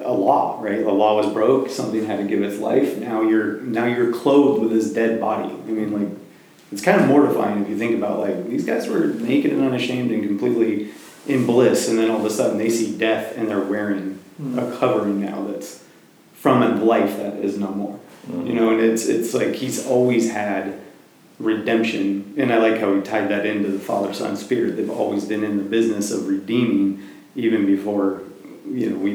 a 0.03 0.11
law, 0.11 0.61
right? 0.61 0.79
The 0.79 0.91
law 0.91 1.17
was 1.17 1.31
broke. 1.31 1.69
Something 1.69 2.05
had 2.05 2.17
to 2.17 2.25
give 2.25 2.41
its 2.41 2.59
life. 2.59 2.97
Now 2.97 3.21
you're 3.21 3.61
now 3.61 3.85
you're 3.85 4.13
clothed 4.13 4.61
with 4.61 4.71
this 4.71 4.91
dead 4.91 5.19
body. 5.19 5.49
I 5.49 5.71
mean, 5.71 5.91
like 5.91 6.17
it's 6.71 6.81
kind 6.81 6.99
of 6.99 7.07
mortifying 7.07 7.63
if 7.63 7.69
you 7.69 7.77
think 7.77 7.95
about 7.95 8.19
like 8.19 8.47
these 8.47 8.65
guys 8.65 8.87
were 8.87 9.07
naked 9.07 9.51
and 9.51 9.61
unashamed 9.61 10.11
and 10.11 10.23
completely 10.23 10.91
in 11.27 11.45
bliss, 11.45 11.87
and 11.89 11.97
then 11.97 12.09
all 12.09 12.19
of 12.19 12.25
a 12.25 12.29
sudden 12.29 12.57
they 12.57 12.69
see 12.69 12.97
death 12.97 13.37
and 13.37 13.49
they're 13.49 13.59
wearing 13.59 14.19
a 14.39 14.41
hmm. 14.41 14.77
covering 14.79 15.19
now 15.19 15.43
that's 15.43 15.83
from 16.37 16.63
a 16.63 16.75
life 16.83 17.17
that 17.17 17.35
is 17.37 17.57
no 17.57 17.71
more. 17.71 17.99
You 18.29 18.53
know, 18.53 18.71
and 18.71 18.81
it's 18.81 19.05
it's 19.07 19.33
like 19.33 19.55
he's 19.55 19.85
always 19.87 20.31
had 20.31 20.77
redemption, 21.39 22.33
and 22.37 22.51
I 22.51 22.57
like 22.57 22.79
how 22.79 22.93
he 22.93 23.01
tied 23.01 23.29
that 23.29 23.45
into 23.45 23.69
the 23.69 23.79
Father, 23.79 24.13
Son, 24.13 24.35
Spirit. 24.35 24.75
They've 24.75 24.89
always 24.89 25.23
been 25.23 25.45
in 25.45 25.55
the 25.57 25.63
business 25.63 26.11
of 26.11 26.27
redeeming, 26.27 27.01
even 27.35 27.65
before 27.65 28.21
you 28.69 28.89
know 28.89 28.97
we 28.97 29.11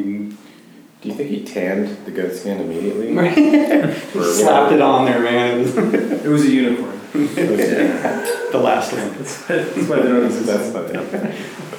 Do 1.02 1.08
you 1.08 1.14
think 1.14 1.28
he 1.28 1.44
tanned 1.44 2.06
the 2.06 2.10
goat 2.10 2.32
skin 2.32 2.60
immediately? 2.60 3.12
Or 4.18 4.24
slapped 4.24 4.72
it 4.72 4.80
on 4.80 5.04
there, 5.04 5.20
man. 5.20 5.60
It 6.24 6.28
was 6.28 6.44
a 6.44 6.50
unicorn. 6.50 7.00
Yeah. 7.14 8.24
the 8.50 8.58
last 8.58 8.92
one. 8.94 9.10
That's 9.18 9.88
why 9.88 9.96
they 9.96 10.08
don't 10.08 10.24
exist. 10.24 10.46
That's 10.46 10.72
funny. 10.72 10.96
Uh, 10.96 11.76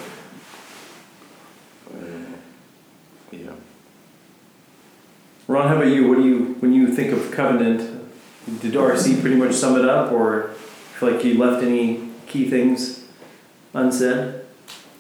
Ron, 5.54 5.68
how 5.68 5.76
about 5.76 5.90
you? 5.90 6.08
What 6.10 6.16
do 6.16 6.26
you 6.26 6.56
when 6.62 6.74
you 6.74 6.88
think 6.88 7.14
of 7.14 7.30
covenant? 7.30 7.82
Did 8.62 8.74
RC 8.74 9.22
pretty 9.22 9.36
much 9.36 9.54
sum 9.54 9.78
it 9.78 9.88
up, 9.88 10.12
or 10.12 10.50
feel 10.98 11.12
like 11.12 11.24
you 11.24 11.38
left 11.38 11.64
any 11.64 12.10
key 12.26 12.50
things 12.50 13.06
unsaid? 13.72 14.42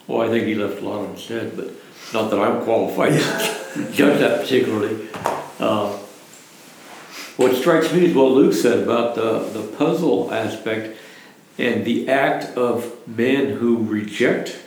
Well, 0.06 0.22
I 0.22 0.28
think 0.28 0.46
he 0.46 0.54
left 0.54 0.80
a 0.80 0.88
lot 0.88 1.10
unsaid, 1.10 1.56
but 1.56 1.72
not 2.14 2.30
that 2.30 2.40
I'm 2.40 2.64
qualified 2.64 3.14
to 3.14 3.92
judge 3.94 4.20
that 4.20 4.42
particularly. 4.42 5.08
Uh, 5.60 5.98
What 7.38 7.56
strikes 7.56 7.92
me 7.92 8.06
is 8.06 8.14
what 8.14 8.30
Luke 8.30 8.54
said 8.54 8.78
about 8.84 9.16
the, 9.16 9.40
the 9.60 9.64
puzzle 9.76 10.32
aspect 10.32 10.96
and 11.58 11.84
the 11.84 12.08
act 12.08 12.56
of 12.56 12.96
men 13.08 13.58
who 13.58 13.84
reject 13.84 14.60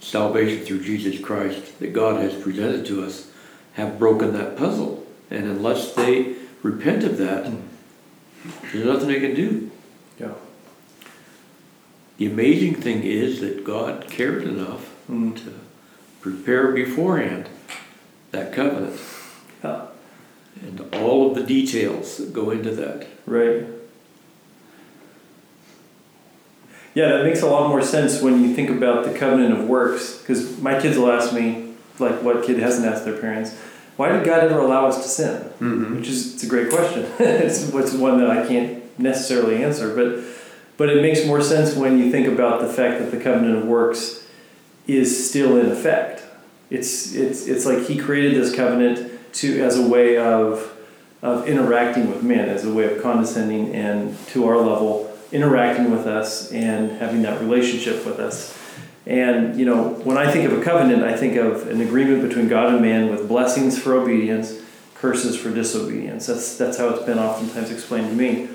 salvation 0.00 0.64
through 0.64 0.82
Jesus 0.84 1.20
Christ 1.20 1.80
that 1.80 1.92
God 1.92 2.22
has 2.22 2.34
presented 2.42 2.86
to 2.86 3.04
us 3.04 3.30
have 3.76 3.98
broken 3.98 4.32
that 4.32 4.56
puzzle. 4.56 5.06
And 5.30 5.44
unless 5.44 5.94
they 5.94 6.34
repent 6.62 7.04
of 7.04 7.18
that, 7.18 7.52
there's 8.72 8.84
nothing 8.86 9.08
they 9.08 9.20
can 9.20 9.34
do. 9.34 9.70
Yeah. 10.18 10.32
The 12.18 12.26
amazing 12.26 12.76
thing 12.76 13.02
is 13.02 13.40
that 13.40 13.64
God 13.64 14.06
cared 14.08 14.44
enough 14.44 14.92
Mm. 15.10 15.36
to 15.36 15.52
prepare 16.20 16.72
beforehand 16.72 17.48
that 18.32 18.52
covenant 18.52 18.98
Yeah. 19.62 19.82
and 20.60 20.82
all 20.94 21.28
of 21.30 21.36
the 21.36 21.42
details 21.42 22.16
that 22.16 22.32
go 22.32 22.50
into 22.50 22.70
that. 22.72 23.06
Right. 23.26 23.66
Yeah, 26.94 27.08
that 27.08 27.24
makes 27.24 27.42
a 27.42 27.46
lot 27.46 27.68
more 27.68 27.82
sense 27.82 28.22
when 28.22 28.42
you 28.42 28.54
think 28.54 28.70
about 28.70 29.04
the 29.04 29.12
covenant 29.12 29.52
of 29.52 29.68
works. 29.68 30.18
Because 30.18 30.58
my 30.60 30.80
kids 30.80 30.96
will 30.96 31.12
ask 31.12 31.32
me, 31.32 31.65
like, 31.98 32.22
what 32.22 32.44
kid 32.44 32.58
hasn't 32.58 32.86
asked 32.86 33.04
their 33.04 33.18
parents, 33.18 33.56
why 33.96 34.12
did 34.12 34.24
God 34.24 34.44
ever 34.44 34.58
allow 34.58 34.86
us 34.86 35.02
to 35.02 35.08
sin? 35.08 35.42
Mm-hmm. 35.42 35.96
Which 35.96 36.08
is 36.08 36.34
it's 36.34 36.44
a 36.44 36.48
great 36.48 36.70
question. 36.70 37.06
it's, 37.18 37.72
it's 37.72 37.92
one 37.94 38.18
that 38.18 38.30
I 38.30 38.46
can't 38.46 38.98
necessarily 38.98 39.62
answer, 39.62 39.94
but 39.94 40.24
but 40.76 40.90
it 40.90 41.00
makes 41.00 41.24
more 41.24 41.40
sense 41.40 41.74
when 41.74 41.98
you 41.98 42.10
think 42.10 42.26
about 42.28 42.60
the 42.60 42.68
fact 42.68 43.00
that 43.00 43.10
the 43.10 43.18
covenant 43.18 43.56
of 43.56 43.64
works 43.66 44.26
is 44.86 45.28
still 45.28 45.56
in 45.56 45.70
effect. 45.70 46.22
It's 46.68 47.14
it's 47.14 47.46
it's 47.46 47.64
like 47.64 47.86
He 47.86 47.96
created 47.96 48.34
this 48.34 48.54
covenant 48.54 49.10
to 49.34 49.62
as 49.62 49.78
a 49.78 49.88
way 49.88 50.18
of 50.18 50.72
of 51.22 51.48
interacting 51.48 52.10
with 52.10 52.22
men, 52.22 52.48
as 52.48 52.64
a 52.64 52.72
way 52.72 52.94
of 52.94 53.02
condescending 53.02 53.74
and 53.74 54.16
to 54.28 54.46
our 54.46 54.58
level, 54.58 55.10
interacting 55.32 55.90
with 55.90 56.06
us 56.06 56.52
and 56.52 56.90
having 56.92 57.22
that 57.22 57.40
relationship 57.40 58.04
with 58.04 58.18
us. 58.18 58.55
And 59.06 59.58
you 59.58 59.64
know, 59.64 59.90
when 60.04 60.18
I 60.18 60.30
think 60.30 60.50
of 60.50 60.58
a 60.58 60.62
covenant, 60.62 61.04
I 61.04 61.16
think 61.16 61.36
of 61.36 61.68
an 61.68 61.80
agreement 61.80 62.22
between 62.22 62.48
God 62.48 62.72
and 62.72 62.82
man 62.82 63.08
with 63.08 63.28
blessings 63.28 63.78
for 63.78 63.94
obedience, 63.94 64.60
curses 64.94 65.36
for 65.36 65.50
disobedience. 65.52 66.26
That's 66.26 66.56
that's 66.56 66.78
how 66.78 66.88
it's 66.88 67.04
been 67.04 67.18
oftentimes 67.18 67.70
explained 67.70 68.08
to 68.08 68.14
me. 68.14 68.48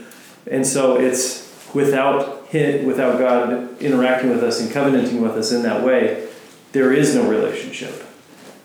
And 0.50 0.68
so 0.68 0.98
it's 0.98 1.50
without 1.74 2.52
without 2.52 3.18
God 3.18 3.82
interacting 3.82 4.30
with 4.30 4.44
us 4.44 4.60
and 4.60 4.70
covenanting 4.70 5.22
with 5.22 5.34
us 5.34 5.54
in 5.54 5.64
that 5.64 5.84
way, 5.84 6.28
there 6.74 6.92
is 6.92 7.16
no 7.16 7.30
relationship. 7.30 8.06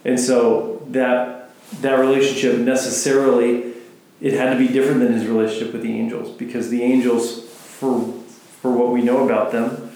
And 0.04 0.18
so 0.18 0.84
that 0.88 1.50
that 1.80 1.98
relationship 1.98 2.58
necessarily 2.58 3.74
it 4.20 4.32
had 4.32 4.52
to 4.52 4.58
be 4.58 4.66
different 4.68 5.00
than 5.00 5.12
his 5.12 5.26
relationship 5.26 5.72
with 5.72 5.82
the 5.82 5.92
angels 5.92 6.30
because 6.36 6.70
the 6.70 6.82
angels 6.82 7.42
for 7.42 8.00
for 8.60 8.70
what 8.72 8.90
we 8.90 9.02
know 9.02 9.24
about 9.24 9.52
them 9.52 9.90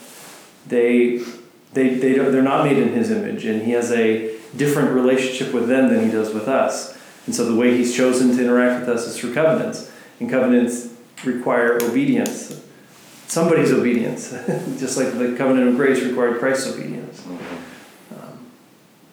they 0.66 1.22
they, 1.73 1.95
they 1.95 2.14
don't, 2.14 2.33
they're 2.33 2.43
not 2.43 2.64
made 2.64 2.79
in 2.79 2.93
his 2.93 3.11
image 3.11 3.45
and 3.45 3.62
he 3.62 3.73
has 3.73 3.93
a 3.93 4.37
different 4.57 4.91
relationship 4.91 5.55
with 5.55 5.68
them 5.68 5.89
than 5.89 6.05
he 6.05 6.11
does 6.11 6.35
with 6.35 6.49
us. 6.49 6.99
And 7.27 7.35
so 7.35 7.45
the 7.45 7.55
way 7.55 7.77
he's 7.77 7.95
chosen 7.97 8.37
to 8.37 8.43
interact 8.43 8.81
with 8.81 8.89
us 8.89 9.07
is 9.07 9.18
through 9.18 9.35
covenants 9.35 9.91
and 10.18 10.29
covenants 10.29 10.93
require 11.25 11.77
obedience. 11.83 12.61
Somebody's 13.27 13.73
obedience 13.73 14.31
just 14.79 14.97
like 14.97 15.16
the 15.16 15.35
covenant 15.37 15.68
of 15.68 15.77
grace 15.77 16.03
required 16.03 16.41
christ's 16.41 16.75
obedience. 16.75 17.25
Um, 17.27 18.47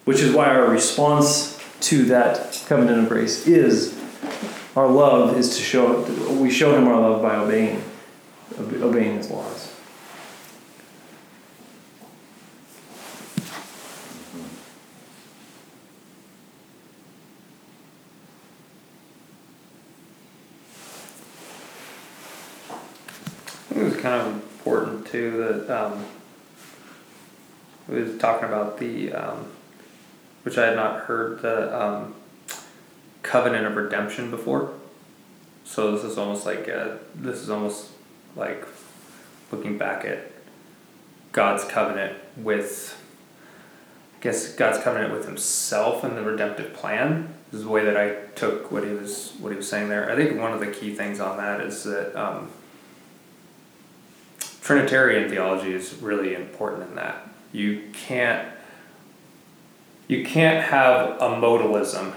which 0.05 0.21
is 0.21 0.33
why 0.33 0.47
our 0.47 0.67
response 0.67 1.57
to 1.81 2.05
that 2.05 2.63
covenant 2.67 3.03
of 3.03 3.09
grace 3.09 3.45
is 3.45 3.95
our 4.75 4.87
love 4.87 5.37
is 5.37 5.57
to 5.57 5.63
show 5.63 6.01
we 6.39 6.51
show 6.51 6.77
him 6.77 6.87
our 6.87 6.99
love 6.99 7.21
by 7.21 7.35
obeying 7.35 7.83
obeying 8.59 9.17
his 9.17 9.29
laws 9.29 9.73
I 23.69 23.73
think 23.73 23.81
it 23.81 23.83
was 23.83 23.97
kind 23.97 24.21
of 24.21 24.33
important 24.33 25.06
too 25.17 25.31
that 25.65 25.83
um, 25.83 26.05
was 27.87 28.17
talking 28.19 28.47
about 28.47 28.77
the, 28.77 29.11
um, 29.13 29.47
which 30.43 30.57
I 30.57 30.67
had 30.67 30.75
not 30.75 31.01
heard 31.01 31.41
the 31.41 31.81
um, 31.81 32.13
covenant 33.23 33.65
of 33.65 33.75
redemption 33.75 34.29
before. 34.29 34.73
So 35.65 35.91
this 35.91 36.03
is 36.03 36.17
almost 36.17 36.45
like 36.45 36.67
a, 36.67 36.99
this 37.15 37.39
is 37.39 37.49
almost 37.49 37.89
like 38.35 38.65
looking 39.51 39.77
back 39.77 40.05
at 40.05 40.31
God's 41.31 41.63
covenant 41.63 42.17
with, 42.37 43.01
I 44.19 44.23
guess 44.23 44.53
God's 44.53 44.77
covenant 44.83 45.13
with 45.13 45.25
Himself 45.25 46.03
and 46.03 46.15
the 46.15 46.21
redemptive 46.21 46.73
plan. 46.73 47.33
This 47.51 47.59
is 47.59 47.65
the 47.65 47.71
way 47.71 47.83
that 47.85 47.97
I 47.97 48.15
took 48.35 48.71
what 48.71 48.83
he 48.83 48.91
was 48.91 49.33
what 49.39 49.51
he 49.51 49.55
was 49.55 49.69
saying 49.69 49.87
there. 49.87 50.11
I 50.11 50.15
think 50.15 50.37
one 50.39 50.51
of 50.51 50.59
the 50.59 50.67
key 50.67 50.93
things 50.93 51.19
on 51.19 51.37
that 51.37 51.61
is 51.61 51.83
that. 51.85 52.15
Um, 52.15 52.51
Trinitarian 54.67 55.29
theology 55.29 55.73
is 55.73 55.93
really 56.01 56.35
important 56.35 56.89
in 56.89 56.95
that. 56.95 57.25
You 57.53 57.83
can't 57.93 58.45
you 60.09 60.25
can't 60.25 60.61
have 60.65 61.11
a 61.21 61.29
modalism 61.29 62.13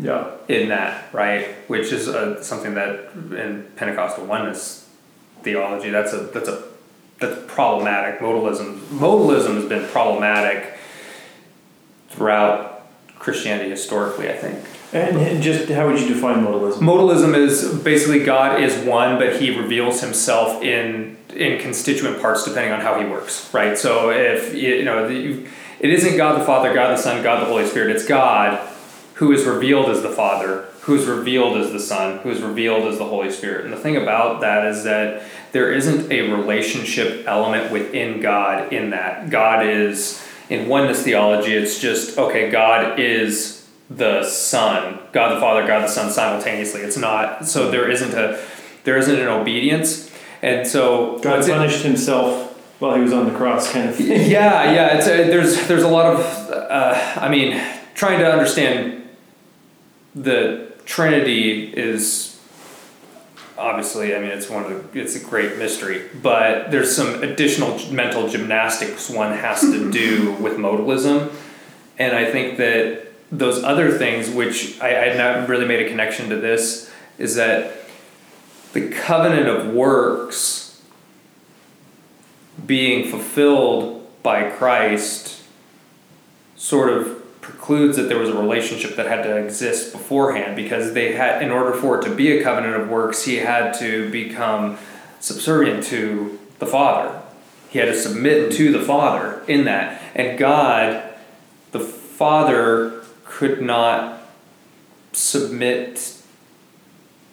yeah 0.00 0.30
in 0.48 0.70
that, 0.70 1.12
right? 1.12 1.48
Which 1.68 1.92
is 1.92 2.08
a, 2.08 2.42
something 2.42 2.72
that 2.72 3.10
in 3.14 3.70
Pentecostal 3.76 4.24
oneness 4.24 4.88
theology 5.42 5.90
that's 5.90 6.14
a 6.14 6.20
that's 6.32 6.48
a 6.48 6.64
that's 7.18 7.38
problematic. 7.46 8.18
Modalism 8.20 8.78
modalism 8.86 9.56
has 9.56 9.66
been 9.66 9.86
problematic 9.88 10.78
throughout 12.08 12.86
Christianity 13.18 13.68
historically, 13.68 14.30
I 14.30 14.36
think. 14.38 14.64
And, 14.92 15.42
just 15.42 15.68
how 15.68 15.86
would 15.86 16.00
you 16.00 16.08
define 16.08 16.44
modalism 16.44 16.78
Modalism 16.78 17.34
is 17.36 17.74
basically 17.82 18.24
God 18.24 18.60
is 18.62 18.76
one, 18.86 19.18
but 19.18 19.40
He 19.40 19.56
reveals 19.58 20.00
Himself 20.00 20.62
in 20.62 21.16
in 21.34 21.60
constituent 21.60 22.20
parts 22.20 22.44
depending 22.44 22.72
on 22.72 22.80
how 22.80 22.98
He 22.98 23.06
works, 23.06 23.52
right? 23.52 23.76
So 23.76 24.10
if 24.10 24.54
you 24.54 24.84
know, 24.84 25.06
it 25.08 25.90
isn't 25.90 26.16
God 26.16 26.40
the 26.40 26.44
Father, 26.44 26.72
God 26.74 26.96
the 26.96 27.00
Son, 27.00 27.22
God 27.22 27.42
the 27.42 27.46
Holy 27.46 27.66
Spirit. 27.66 27.94
It's 27.94 28.06
God 28.06 28.58
who 29.14 29.32
is 29.32 29.44
revealed 29.44 29.90
as 29.90 30.02
the 30.02 30.10
Father, 30.10 30.68
who 30.82 30.94
is 30.94 31.06
revealed 31.06 31.58
as 31.58 31.72
the 31.72 31.80
Son, 31.80 32.18
who 32.18 32.30
is 32.30 32.40
revealed 32.40 32.86
as 32.86 32.98
the 32.98 33.04
Holy 33.04 33.30
Spirit. 33.30 33.64
And 33.64 33.72
the 33.72 33.78
thing 33.78 33.96
about 33.96 34.40
that 34.40 34.64
is 34.66 34.84
that 34.84 35.22
there 35.52 35.72
isn't 35.72 36.10
a 36.10 36.30
relationship 36.32 37.26
element 37.26 37.72
within 37.72 38.20
God. 38.20 38.72
In 38.72 38.90
that 38.90 39.28
God 39.28 39.66
is 39.66 40.24
in 40.48 40.68
oneness 40.68 41.02
theology, 41.02 41.52
it's 41.52 41.78
just 41.78 42.16
okay. 42.16 42.50
God 42.50 42.98
is 42.98 43.57
the 43.90 44.22
Son, 44.24 44.98
God 45.12 45.36
the 45.36 45.40
Father, 45.40 45.66
God 45.66 45.82
the 45.84 45.88
Son 45.88 46.10
simultaneously. 46.10 46.82
It's 46.82 46.96
not 46.98 47.46
so 47.46 47.70
there 47.70 47.90
isn't 47.90 48.12
a 48.14 48.38
there 48.84 48.96
isn't 48.98 49.18
an 49.18 49.28
obedience, 49.28 50.10
and 50.42 50.66
so 50.66 51.18
god 51.22 51.36
what's 51.36 51.48
it- 51.48 51.52
punished 51.52 51.82
himself 51.84 52.46
while 52.80 52.94
he 52.94 53.02
was 53.02 53.12
on 53.12 53.24
the 53.30 53.36
cross 53.36 53.72
kind 53.72 53.88
of 53.88 53.96
thing 53.96 54.06
yeah, 54.30 54.70
yeah. 54.72 54.96
It's 54.98 55.06
a, 55.06 55.24
there's 55.28 55.66
there's 55.66 55.82
a 55.82 55.88
lot 55.88 56.06
of 56.14 56.20
uh, 56.50 57.12
I 57.16 57.28
mean 57.28 57.60
trying 57.94 58.18
to 58.20 58.30
understand 58.30 59.08
the 60.14 60.72
Trinity 60.84 61.64
is 61.72 62.38
obviously 63.56 64.14
I 64.14 64.20
mean 64.20 64.30
it's 64.30 64.48
one 64.48 64.64
of 64.64 64.92
the 64.92 65.00
it's 65.00 65.16
a 65.16 65.20
great 65.24 65.56
mystery, 65.58 66.08
but 66.22 66.70
there's 66.70 66.94
some 66.94 67.22
additional 67.22 67.78
mental 67.90 68.28
gymnastics 68.28 69.08
one 69.10 69.32
has 69.36 69.60
to 69.62 69.90
do 70.02 70.32
with 70.34 70.56
modalism, 70.58 71.32
and 71.98 72.14
I 72.14 72.30
think 72.30 72.58
that 72.58 73.07
those 73.30 73.62
other 73.62 73.96
things 73.96 74.30
which 74.30 74.80
I 74.80 74.88
I 74.88 75.08
had 75.08 75.18
not 75.18 75.48
really 75.48 75.66
made 75.66 75.84
a 75.84 75.88
connection 75.88 76.30
to 76.30 76.36
this 76.36 76.90
is 77.18 77.34
that 77.34 77.74
the 78.72 78.88
covenant 78.88 79.48
of 79.48 79.74
works 79.74 80.82
being 82.66 83.10
fulfilled 83.10 84.06
by 84.22 84.50
Christ 84.50 85.42
sort 86.56 86.90
of 86.90 87.40
precludes 87.40 87.96
that 87.96 88.08
there 88.08 88.18
was 88.18 88.28
a 88.28 88.36
relationship 88.36 88.96
that 88.96 89.06
had 89.06 89.22
to 89.22 89.36
exist 89.36 89.92
beforehand 89.92 90.54
because 90.54 90.92
they 90.92 91.12
had 91.12 91.42
in 91.42 91.50
order 91.50 91.72
for 91.72 91.98
it 91.98 92.04
to 92.04 92.14
be 92.14 92.38
a 92.38 92.42
covenant 92.42 92.74
of 92.74 92.88
works 92.88 93.24
he 93.24 93.36
had 93.36 93.72
to 93.72 94.10
become 94.10 94.76
subservient 95.20 95.84
to 95.84 96.38
the 96.58 96.66
father. 96.66 97.22
He 97.70 97.78
had 97.78 97.86
to 97.86 97.98
submit 97.98 98.52
to 98.52 98.72
the 98.72 98.84
father 98.84 99.42
in 99.46 99.64
that. 99.64 100.02
And 100.14 100.38
god 100.38 101.14
the 101.70 101.80
father 101.80 102.97
could 103.38 103.62
not 103.62 104.20
submit 105.12 106.20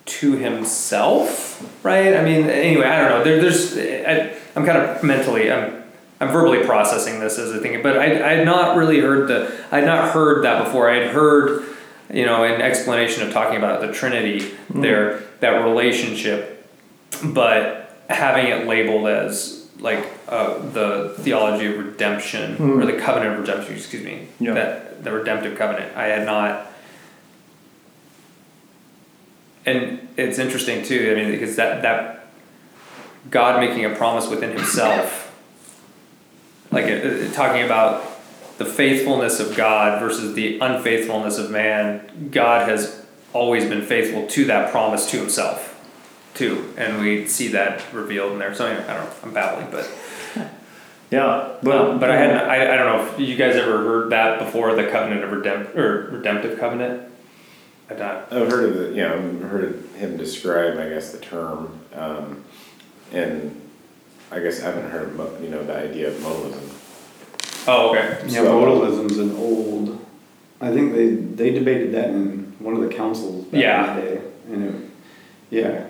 to 0.05 0.33
himself, 0.33 1.83
right? 1.83 2.15
I 2.15 2.23
mean, 2.23 2.45
anyway, 2.45 2.85
I 2.85 2.99
don't 2.99 3.09
know. 3.09 3.23
There, 3.23 3.41
there's, 3.41 3.75
I, 3.75 4.37
I'm 4.55 4.67
kind 4.67 4.77
of 4.77 5.03
mentally, 5.03 5.51
I'm, 5.51 5.83
I'm 6.21 6.27
verbally 6.27 6.63
processing 6.63 7.19
this 7.19 7.39
as 7.39 7.51
a 7.53 7.59
thing, 7.59 7.81
but 7.81 7.97
I, 7.97 8.03
I 8.03 8.33
had 8.33 8.45
not 8.45 8.77
really 8.77 8.99
heard 8.99 9.27
the, 9.27 9.51
I 9.71 9.77
had 9.77 9.87
not 9.87 10.11
heard 10.11 10.45
that 10.45 10.63
before. 10.65 10.91
I 10.91 10.97
had 10.97 11.07
heard, 11.07 11.65
you 12.13 12.27
know, 12.27 12.43
an 12.43 12.61
explanation 12.61 13.25
of 13.25 13.33
talking 13.33 13.57
about 13.57 13.81
the 13.81 13.91
Trinity 13.91 14.41
mm-hmm. 14.41 14.81
there, 14.81 15.23
that 15.39 15.63
relationship, 15.63 16.69
but 17.23 17.97
having 18.11 18.45
it 18.45 18.67
labeled 18.67 19.07
as 19.07 19.64
like 19.85 20.05
uh, 20.27 20.57
the 20.69 21.13
theology 21.19 21.67
of 21.67 21.77
redemption 21.77 22.53
or 22.53 22.81
hmm. 22.81 22.85
the 22.85 22.93
covenant 22.93 23.33
of 23.33 23.39
redemption, 23.39 23.75
excuse 23.75 24.03
me, 24.03 24.27
Yeah. 24.39 24.53
that 24.55 25.03
the 25.03 25.11
redemptive 25.11 25.57
covenant. 25.57 25.95
I 25.95 26.07
had 26.07 26.25
not 26.25 26.71
and 29.65 30.07
it's 30.17 30.37
interesting 30.37 30.83
too. 30.83 31.11
I 31.11 31.15
mean, 31.15 31.31
because 31.31 31.55
that 31.55 31.83
that 31.83 32.27
God 33.29 33.59
making 33.59 33.85
a 33.85 33.95
promise 33.95 34.27
within 34.27 34.51
Himself, 34.51 35.33
like 36.71 36.85
it, 36.85 37.05
it- 37.05 37.33
talking 37.33 37.63
about 37.63 38.03
the 38.57 38.65
faithfulness 38.65 39.39
of 39.39 39.55
God 39.55 39.99
versus 39.99 40.33
the 40.33 40.59
unfaithfulness 40.59 41.37
of 41.37 41.51
man. 41.51 42.29
God 42.31 42.69
has 42.69 43.05
always 43.33 43.65
been 43.65 43.81
faithful 43.81 44.27
to 44.27 44.45
that 44.45 44.71
promise 44.71 45.11
to 45.11 45.17
Himself, 45.17 45.74
too, 46.35 46.73
and 46.77 47.01
we 47.01 47.27
see 47.27 47.47
that 47.49 47.83
revealed 47.93 48.33
in 48.33 48.39
there. 48.39 48.53
So 48.53 48.65
anyway, 48.67 48.85
I 48.87 48.93
don't 48.95 49.05
know. 49.05 49.13
I'm 49.23 49.33
babbling, 49.33 49.67
but 49.71 49.89
Yeah, 51.11 51.53
but 51.61 51.75
Um, 51.77 51.99
but 51.99 52.09
I 52.11 52.17
hadn't. 52.17 52.37
I, 52.49 52.73
I 52.73 52.77
don't 52.77 52.85
know 52.97 53.13
if 53.13 53.19
you 53.19 53.35
guys 53.35 53.55
ever 53.55 53.77
heard 53.77 54.09
that 54.11 54.39
before. 54.39 54.75
The 54.75 54.87
covenant 54.87 55.23
of 55.23 55.29
redempt 55.31 55.75
or 55.75 56.09
redemptive 56.11 56.59
covenant. 56.59 57.03
I 57.89 57.93
don't. 57.93 58.33
I've 58.33 58.49
heard 58.51 58.69
of 58.69 58.75
the, 58.77 58.87
you 58.89 59.03
know, 59.03 59.13
I've 59.15 59.49
heard 59.49 59.63
of 59.65 59.95
him 59.95 60.17
describe, 60.17 60.77
I 60.79 60.89
guess, 60.89 61.11
the 61.11 61.19
term, 61.19 61.79
um, 61.93 62.43
and 63.13 63.61
I 64.31 64.39
guess 64.39 64.61
I 64.61 64.65
haven't 64.65 64.89
heard 64.89 65.17
of, 65.19 65.41
you 65.43 65.49
know, 65.49 65.63
the 65.63 65.75
idea 65.77 66.07
of 66.07 66.15
modalism. 66.15 66.71
Oh, 67.67 67.91
okay. 67.91 68.21
Yeah, 68.27 68.41
So- 68.43 68.59
modalism's 68.61 69.17
an 69.19 69.35
old. 69.37 70.03
I 70.59 70.71
think 70.71 70.93
they 70.93 71.09
they 71.09 71.51
debated 71.51 71.93
that 71.93 72.09
in 72.09 72.53
one 72.59 72.75
of 72.75 72.81
the 72.81 72.89
councils 72.89 73.45
back 73.45 73.61
Yeah. 73.61 73.93
in 73.93 73.95
the 73.95 74.01
day, 74.11 74.21
and 74.51 74.63
it, 74.63 74.75
yeah. 75.51 75.85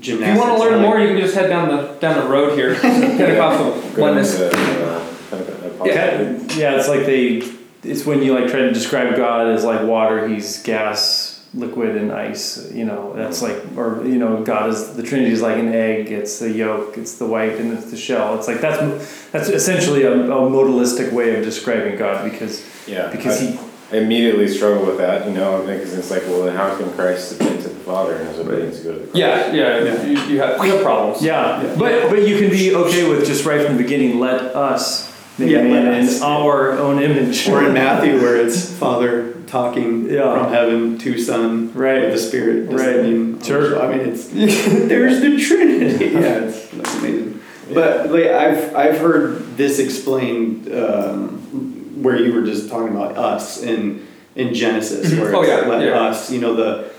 If 0.00 0.08
you 0.08 0.18
want 0.38 0.56
to 0.56 0.58
learn 0.58 0.72
like- 0.74 0.82
more, 0.82 1.00
you 1.00 1.08
can 1.08 1.18
just 1.18 1.34
head 1.34 1.48
down 1.48 1.68
the 1.68 1.94
down 2.00 2.20
the 2.22 2.28
road 2.28 2.56
here. 2.58 2.74
Pentecostal 2.80 3.80
Go 3.92 4.02
oneness. 4.02 4.34
into, 4.40 4.56
uh, 4.56 5.00
Pente- 5.30 5.86
Yeah, 5.86 6.20
yeah, 6.56 6.78
it's 6.78 6.88
like 6.88 7.06
they. 7.06 7.42
It's 7.82 8.04
when 8.04 8.22
you 8.22 8.34
like 8.34 8.50
try 8.50 8.60
to 8.60 8.72
describe 8.72 9.16
God 9.16 9.48
as 9.48 9.64
like 9.64 9.82
water, 9.86 10.26
He's 10.28 10.62
gas, 10.62 11.46
liquid, 11.54 11.96
and 11.96 12.10
ice. 12.12 12.70
You 12.72 12.84
know, 12.84 13.12
that's 13.14 13.42
like, 13.42 13.56
or 13.76 14.02
you 14.04 14.18
know, 14.18 14.42
God 14.42 14.70
is 14.70 14.94
the 14.96 15.02
Trinity 15.02 15.30
is 15.32 15.40
like 15.42 15.56
an 15.58 15.72
egg. 15.72 16.10
It's 16.10 16.38
the 16.40 16.50
yolk, 16.50 16.98
it's 16.98 17.14
the 17.18 17.26
white, 17.26 17.52
and 17.56 17.72
it's 17.76 17.90
the 17.90 17.96
shell. 17.96 18.36
It's 18.38 18.48
like 18.48 18.60
that's 18.60 19.30
that's 19.30 19.48
essentially 19.48 20.02
a, 20.02 20.12
a 20.12 20.50
modalistic 20.50 21.12
way 21.12 21.36
of 21.36 21.44
describing 21.44 21.96
God 21.96 22.28
because 22.30 22.64
Yeah. 22.88 23.08
because 23.10 23.40
I- 23.40 23.46
He 23.52 23.58
I 23.92 23.98
immediately 23.98 24.48
struggle 24.48 24.84
with 24.84 24.98
that, 24.98 25.26
you 25.28 25.32
know, 25.32 25.60
because 25.64 25.94
it's 25.96 26.10
like, 26.10 26.22
well, 26.22 26.42
then 26.42 26.56
how 26.56 26.76
can 26.76 26.90
Christ 26.94 27.28
submit 27.28 27.62
to 27.62 27.68
the 27.68 27.74
Father 27.80 28.16
and 28.16 28.28
his 28.28 28.38
obedience 28.40 28.80
go 28.80 28.92
to 28.94 28.98
the 28.98 29.04
cross? 29.06 29.16
Yeah, 29.16 29.52
yeah. 29.52 30.02
You, 30.04 30.18
you 30.34 30.40
have 30.40 30.64
you 30.64 30.72
have 30.72 30.82
problems. 30.82 31.22
Yeah, 31.22 31.62
Yeah. 31.62 31.76
but 31.78 32.10
but 32.10 32.26
you 32.26 32.36
can 32.38 32.50
be 32.50 32.74
okay 32.74 33.08
with 33.08 33.24
just 33.26 33.44
right 33.44 33.64
from 33.64 33.76
the 33.76 33.82
beginning. 33.82 34.18
Let 34.18 34.40
us 34.56 35.12
make 35.38 35.50
Yeah, 35.50 35.62
man 35.62 35.86
in 35.94 36.08
us. 36.08 36.20
our 36.20 36.72
own 36.72 37.00
image. 37.00 37.48
Or 37.48 37.64
in 37.64 37.74
Matthew, 37.84 38.20
where 38.20 38.34
it's 38.36 38.72
Father 38.72 39.34
talking 39.46 40.10
Yeah. 40.10 40.34
from 40.34 40.52
heaven 40.52 40.98
to 40.98 41.18
Son 41.20 41.72
Right. 41.72 42.02
with 42.02 42.12
the 42.14 42.18
Spirit. 42.18 42.66
Right. 42.68 42.76
descending. 42.78 43.40
Sure. 43.40 43.80
I 43.80 43.96
mean, 43.96 44.00
it's 44.08 44.26
there's 44.32 45.20
the 45.20 45.38
Trinity. 45.40 46.06
Yeah, 46.12 46.44
it's 46.46 46.68
that's 46.70 46.94
amazing. 46.96 47.40
But 47.72 48.10
like 48.10 48.26
I've 48.26 48.74
I've 48.74 48.98
heard 48.98 49.56
this 49.56 49.78
explained 49.78 50.72
um, 50.74 51.75
where 52.02 52.20
you 52.22 52.32
were 52.32 52.42
just 52.42 52.68
talking 52.68 52.94
about 52.94 53.16
us 53.16 53.62
in 53.62 54.06
in 54.34 54.52
Genesis, 54.54 55.12
where 55.18 55.34
Oh, 55.34 55.40
it's 55.42 55.50
yeah, 55.50 55.68
let 55.68 55.82
yeah. 55.82 55.94
us. 56.02 56.30
You 56.30 56.40
know 56.40 56.54
the 56.54 56.90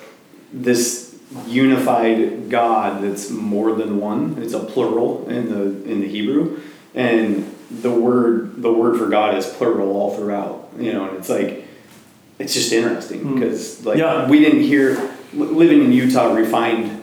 this 0.52 1.16
unified 1.46 2.50
God 2.50 3.04
that's 3.04 3.30
more 3.30 3.74
than 3.74 4.00
one. 4.00 4.38
It's 4.42 4.54
a 4.54 4.60
plural 4.60 5.28
in 5.30 5.50
the 5.50 5.92
in 5.92 6.02
the 6.02 6.08
Hebrew, 6.08 6.60
and 6.96 7.54
the 7.70 7.92
word 7.92 8.62
the 8.62 8.72
word 8.72 8.98
for 8.98 9.08
God 9.08 9.38
is 9.38 9.46
plural 9.46 9.90
all 9.92 10.16
throughout. 10.16 10.70
You 10.80 10.94
know, 10.94 11.10
and 11.10 11.18
it's 11.18 11.30
like 11.30 11.66
it's 12.40 12.54
just 12.54 12.72
interesting 12.72 13.20
Hmm. 13.22 13.34
because 13.36 13.86
like 13.86 13.98
Yeah. 13.98 14.28
we 14.30 14.40
didn't 14.40 14.62
hear 14.62 14.98
living 15.34 15.84
in 15.84 15.92
Utah 15.92 16.34
refined 16.34 16.97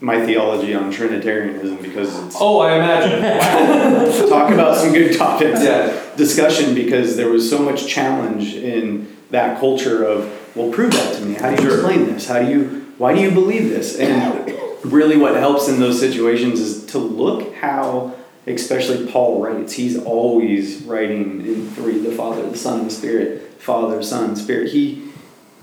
my 0.00 0.24
theology 0.24 0.74
on 0.74 0.90
Trinitarianism 0.92 1.76
because 1.78 2.16
it's 2.26 2.36
Oh, 2.38 2.60
I 2.60 2.76
imagine. 2.76 4.28
talk 4.28 4.52
about 4.52 4.76
some 4.76 4.92
good 4.92 5.16
topics. 5.16 5.62
Yeah. 5.62 6.14
discussion 6.16 6.74
because 6.74 7.16
there 7.16 7.28
was 7.28 7.48
so 7.48 7.58
much 7.58 7.86
challenge 7.86 8.54
in 8.54 9.16
that 9.30 9.58
culture 9.58 10.04
of 10.04 10.32
well 10.56 10.70
prove 10.70 10.92
that 10.92 11.16
to 11.16 11.24
me. 11.24 11.34
How 11.34 11.54
do 11.54 11.62
you 11.62 11.70
explain 11.72 12.06
this? 12.06 12.26
How 12.28 12.40
do 12.40 12.50
you 12.50 12.86
why 12.98 13.14
do 13.14 13.20
you 13.20 13.30
believe 13.30 13.68
this? 13.68 13.96
And 13.98 14.56
really 14.84 15.16
what 15.16 15.34
helps 15.34 15.68
in 15.68 15.80
those 15.80 15.98
situations 15.98 16.60
is 16.60 16.86
to 16.86 16.98
look 16.98 17.54
how 17.56 18.14
especially 18.46 19.10
paul 19.10 19.42
writes 19.42 19.72
he's 19.74 19.98
always 19.98 20.82
writing 20.84 21.44
in 21.44 21.68
three 21.72 21.98
the 21.98 22.12
father 22.12 22.48
the 22.48 22.56
son 22.56 22.84
the 22.84 22.90
spirit 22.90 23.42
father 23.60 24.02
son 24.02 24.36
spirit. 24.36 24.70
He 24.70 25.10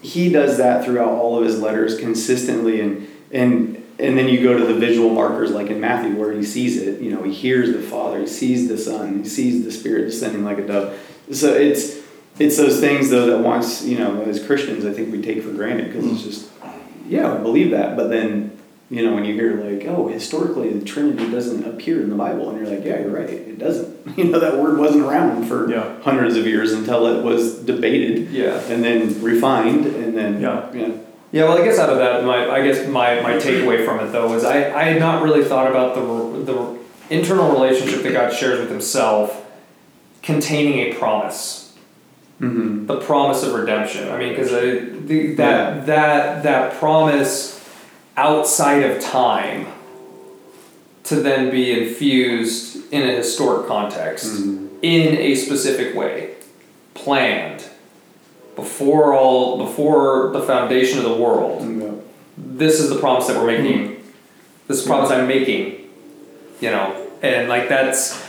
he 0.01 0.29
does 0.29 0.57
that 0.57 0.85
throughout 0.85 1.13
all 1.13 1.39
of 1.39 1.45
his 1.45 1.59
letters 1.59 1.97
consistently 1.97 2.81
and 2.81 3.07
and 3.31 3.74
and 3.97 4.17
then 4.17 4.27
you 4.27 4.43
go 4.43 4.57
to 4.57 4.65
the 4.65 4.73
visual 4.73 5.09
markers 5.09 5.51
like 5.51 5.67
in 5.67 5.79
Matthew 5.79 6.15
where 6.15 6.31
he 6.31 6.43
sees 6.43 6.77
it 6.81 7.01
you 7.01 7.11
know 7.11 7.23
he 7.23 7.33
hears 7.33 7.71
the 7.71 7.81
father 7.81 8.19
he 8.21 8.27
sees 8.27 8.67
the 8.67 8.77
son 8.77 9.23
he 9.23 9.29
sees 9.29 9.63
the 9.63 9.71
spirit 9.71 10.05
descending 10.05 10.43
like 10.43 10.57
a 10.57 10.67
dove 10.67 10.97
so 11.31 11.53
it's 11.53 11.97
it's 12.37 12.57
those 12.57 12.79
things 12.79 13.09
though 13.09 13.25
that 13.27 13.39
once 13.39 13.83
you 13.83 13.97
know 13.97 14.21
as 14.23 14.45
Christians 14.45 14.85
I 14.85 14.91
think 14.93 15.11
we 15.11 15.21
take 15.21 15.41
for 15.43 15.51
granted 15.51 15.87
because 15.93 16.05
it's 16.05 16.21
mm. 16.21 16.25
just 16.25 16.49
yeah 17.07 17.33
I 17.33 17.37
believe 17.37 17.71
that 17.71 17.95
but 17.95 18.09
then 18.09 18.51
you 18.89 19.03
know 19.05 19.15
when 19.15 19.25
you 19.25 19.33
hear 19.33 19.55
like 19.63 19.85
oh 19.87 20.07
historically 20.09 20.69
the 20.73 20.85
Trinity 20.85 21.29
doesn't 21.31 21.65
appear 21.65 22.01
in 22.01 22.09
the 22.09 22.15
Bible 22.15 22.49
and 22.49 22.59
you're 22.59 22.67
like 22.75 22.85
yeah 22.85 22.99
you're 22.99 23.09
right 23.11 23.29
it 23.29 23.57
doesn't 23.57 23.95
you 24.17 24.25
know 24.25 24.39
that 24.39 24.57
word 24.57 24.77
wasn't 24.77 25.03
around 25.03 25.45
for 25.47 25.71
Yeah. 25.71 26.01
hundreds 26.01 26.35
of 26.35 26.45
years 26.45 26.73
until 26.73 27.07
it 27.07 27.23
was 27.23 27.59
debated 27.59 28.29
Yeah. 28.31 28.59
and 28.69 28.83
then 28.83 29.21
refined 29.23 29.85
and 29.85 30.15
then 30.17 30.41
Yeah. 30.41 30.71
yeah 30.73 30.91
Yeah, 31.35 31.49
well, 31.49 31.57
I 31.61 31.65
guess 31.65 31.77
out 31.79 31.89
of 31.89 31.97
that, 31.97 32.23
my 32.23 32.49
I 32.49 32.65
guess 32.65 32.87
my, 32.87 33.19
my 33.19 33.33
takeaway 33.33 33.83
from 33.83 33.99
it 33.99 34.13
though 34.13 34.33
is 34.35 34.45
I, 34.45 34.73
I 34.73 34.83
had 34.83 35.01
not 35.01 35.21
really 35.21 35.43
thought 35.43 35.69
about 35.69 35.93
the 35.93 36.53
the 36.53 36.79
internal 37.09 37.51
relationship 37.51 38.03
that 38.03 38.13
God 38.13 38.31
shares 38.31 38.61
with 38.61 38.69
Himself, 38.69 39.45
containing 40.23 40.79
a 40.79 40.93
promise, 40.93 41.75
mm-hmm. 42.39 42.85
the 42.85 43.01
promise 43.01 43.43
of 43.43 43.53
redemption. 43.53 44.07
I 44.09 44.17
mean, 44.17 44.29
because 44.29 44.51
that 44.51 45.85
that 45.87 46.43
that 46.43 46.73
promise 46.75 47.69
outside 48.15 48.83
of 48.83 49.01
time 49.03 49.67
to 51.03 51.17
then 51.17 51.51
be 51.51 51.77
infused 51.77 52.93
in 52.93 53.01
a 53.09 53.11
historic 53.11 53.67
context 53.67 54.27
Mhm. 54.41 54.69
in 54.81 55.17
a 55.17 55.35
specific 55.35 55.93
way, 55.95 56.35
planned 56.93 57.65
before 58.55 59.13
all 59.13 59.57
before 59.65 60.31
the 60.33 60.41
foundation 60.41 60.97
of 60.99 61.03
the 61.05 61.15
world 61.15 61.61
Yeah. 61.63 61.91
this 62.37 62.79
is 62.79 62.89
the 62.89 62.99
promise 62.99 63.27
that 63.27 63.37
we're 63.37 63.47
making. 63.47 64.03
This 64.67 64.77
is 64.79 64.83
the 64.83 64.89
promise 64.89 65.11
I'm 65.11 65.27
making. 65.27 65.89
You 66.61 66.71
know, 66.71 67.07
and 67.21 67.49
like 67.49 67.67
that's 67.69 68.23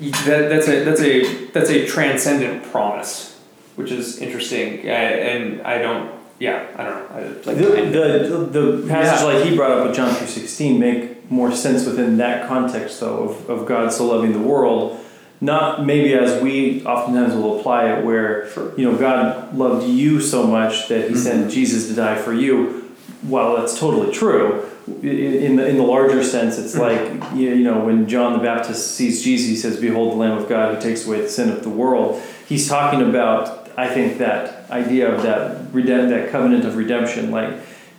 that, 0.00 0.48
that's 0.48 0.68
a 0.68 0.84
that's 0.84 1.00
a 1.00 1.44
that's 1.46 1.70
a 1.70 1.86
transcendent 1.86 2.64
promise, 2.70 3.38
which 3.76 3.90
is 3.90 4.18
interesting. 4.18 4.86
Uh, 4.88 4.92
and 4.92 5.60
I 5.62 5.78
don't, 5.78 6.10
yeah, 6.38 6.66
I 6.76 6.84
don't 6.84 6.94
know. 6.94 7.16
I, 7.16 7.22
like 7.44 7.56
the, 7.58 8.48
the, 8.50 8.60
the 8.60 8.88
passage 8.88 9.20
Yeah. 9.20 9.26
like 9.32 9.44
he 9.44 9.56
brought 9.56 9.72
up 9.72 9.86
with 9.88 9.96
John 9.96 10.10
3.16 10.14 10.78
make 10.78 11.30
more 11.30 11.52
sense 11.52 11.84
within 11.86 12.16
that 12.18 12.48
context 12.48 13.00
though 13.00 13.28
of, 13.28 13.50
of 13.50 13.66
God 13.66 13.92
so 13.92 14.06
loving 14.06 14.32
the 14.32 14.38
world 14.38 14.98
not 15.40 15.86
maybe 15.86 16.12
as 16.14 16.42
we 16.42 16.84
oftentimes 16.84 17.34
will 17.34 17.58
apply 17.58 17.92
it 17.92 18.04
where 18.04 18.50
Sure. 18.50 18.72
you 18.78 18.90
know 18.90 18.96
God 18.98 19.56
loved 19.56 19.86
you 19.86 20.20
so 20.20 20.46
much 20.46 20.88
that 20.88 21.02
he 21.02 21.14
mm-hmm. 21.14 21.16
sent 21.16 21.50
Jesus 21.50 21.88
to 21.88 21.94
die 21.94 22.16
for 22.16 22.32
you. 22.32 22.78
While 23.22 23.56
that's 23.56 23.78
totally 23.78 24.12
true 24.12 24.66
in 25.02 25.56
the, 25.56 25.66
in 25.68 25.76
the 25.76 25.82
larger 25.82 26.24
sense 26.24 26.58
it's 26.58 26.74
mm-hmm. 26.74 27.20
like 27.20 27.34
you 27.34 27.56
know 27.56 27.84
when 27.84 28.08
John 28.08 28.32
the 28.32 28.38
Baptist 28.38 28.94
sees 28.94 29.22
Jesus 29.22 29.48
he 29.48 29.56
says 29.56 29.78
behold 29.78 30.12
the 30.12 30.16
lamb 30.16 30.38
of 30.38 30.48
God 30.48 30.74
who 30.74 30.80
takes 30.80 31.06
away 31.06 31.20
the 31.20 31.28
sin 31.28 31.50
of 31.50 31.62
the 31.62 31.70
world. 31.70 32.22
He's 32.46 32.68
talking 32.68 33.02
about 33.08 33.70
I 33.76 33.88
think 33.88 34.18
that 34.18 34.70
idea 34.70 35.14
of 35.14 35.22
that 35.22 35.72
redemp- 35.72 36.10
that 36.10 36.30
covenant 36.30 36.64
of 36.64 36.76
redemption 36.76 37.30
like 37.30 37.54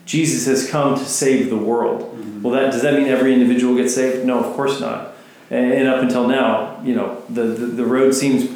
Jesus 0.06 0.46
has 0.48 0.70
come 0.70 0.98
to 0.98 1.06
save 1.06 1.50
the 1.50 1.58
world. 1.58 2.02
Mm-hmm. 2.02 2.42
Well 2.44 2.54
that 2.54 2.72
does 2.72 2.82
that 2.82 2.96
mean 2.96 3.08
every 3.08 3.34
individual 3.34 3.76
gets 3.76 3.96
saved? 3.96 4.26
No 4.26 4.44
of 4.44 4.56
course 4.56 4.80
not 4.80 5.11
and, 5.52 5.72
and 5.74 5.88
up 5.88 6.02
until 6.02 6.28
now 6.28 6.82
you 6.84 6.96
know 6.96 7.22
the, 7.30 7.44
the, 7.44 7.66
the 7.68 7.86
road 7.86 8.14
seems 8.14 8.50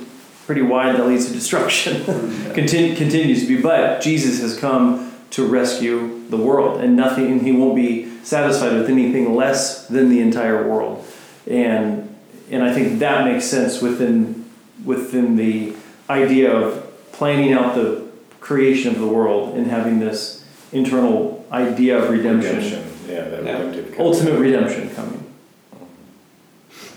pretty 0.48 0.64
wide 0.64 0.96
that 0.96 1.06
leads 1.06 1.28
to 1.28 1.34
destruction 1.34 1.94
mm-hmm. 2.04 2.52
Continu- 2.54 2.98
continues 2.98 3.42
to 3.42 3.48
be 3.48 3.62
but 3.62 4.02
Jesus 4.02 4.42
has 4.42 4.58
come 4.58 5.12
to 5.32 5.46
rescue 5.46 6.22
the 6.30 6.38
world, 6.38 6.80
and 6.80 6.96
nothing, 6.96 7.30
and 7.30 7.42
He 7.42 7.52
won't 7.52 7.76
be 7.76 8.10
satisfied 8.24 8.72
with 8.72 8.90
anything 8.90 9.36
less 9.36 9.86
than 9.88 10.10
the 10.10 10.22
entire 10.22 10.66
world, 10.68 11.06
and 11.46 12.16
and 12.50 12.64
I 12.64 12.74
think 12.74 13.00
that 13.00 13.26
makes 13.26 13.44
sense 13.46 13.82
within 13.82 14.46
within 14.86 15.36
the 15.36 15.74
idea 16.10 16.56
of 16.56 16.88
planning 17.12 17.52
out 17.52 17.76
the 17.76 18.08
creation 18.40 18.94
of 18.94 19.02
the 19.02 19.08
world 19.08 19.58
and 19.58 19.68
having 19.68 20.00
this 20.00 20.46
internal 20.72 21.46
idea 21.52 21.98
of 21.98 22.10
redemption, 22.10 22.56
Redemption, 22.56 22.84
yeah, 23.10 23.24
that 23.28 23.44
Yeah. 23.44 23.58
redemptive. 23.60 24.00
ultimate 24.00 24.40
redemption 24.40 24.90
coming. 24.96 25.25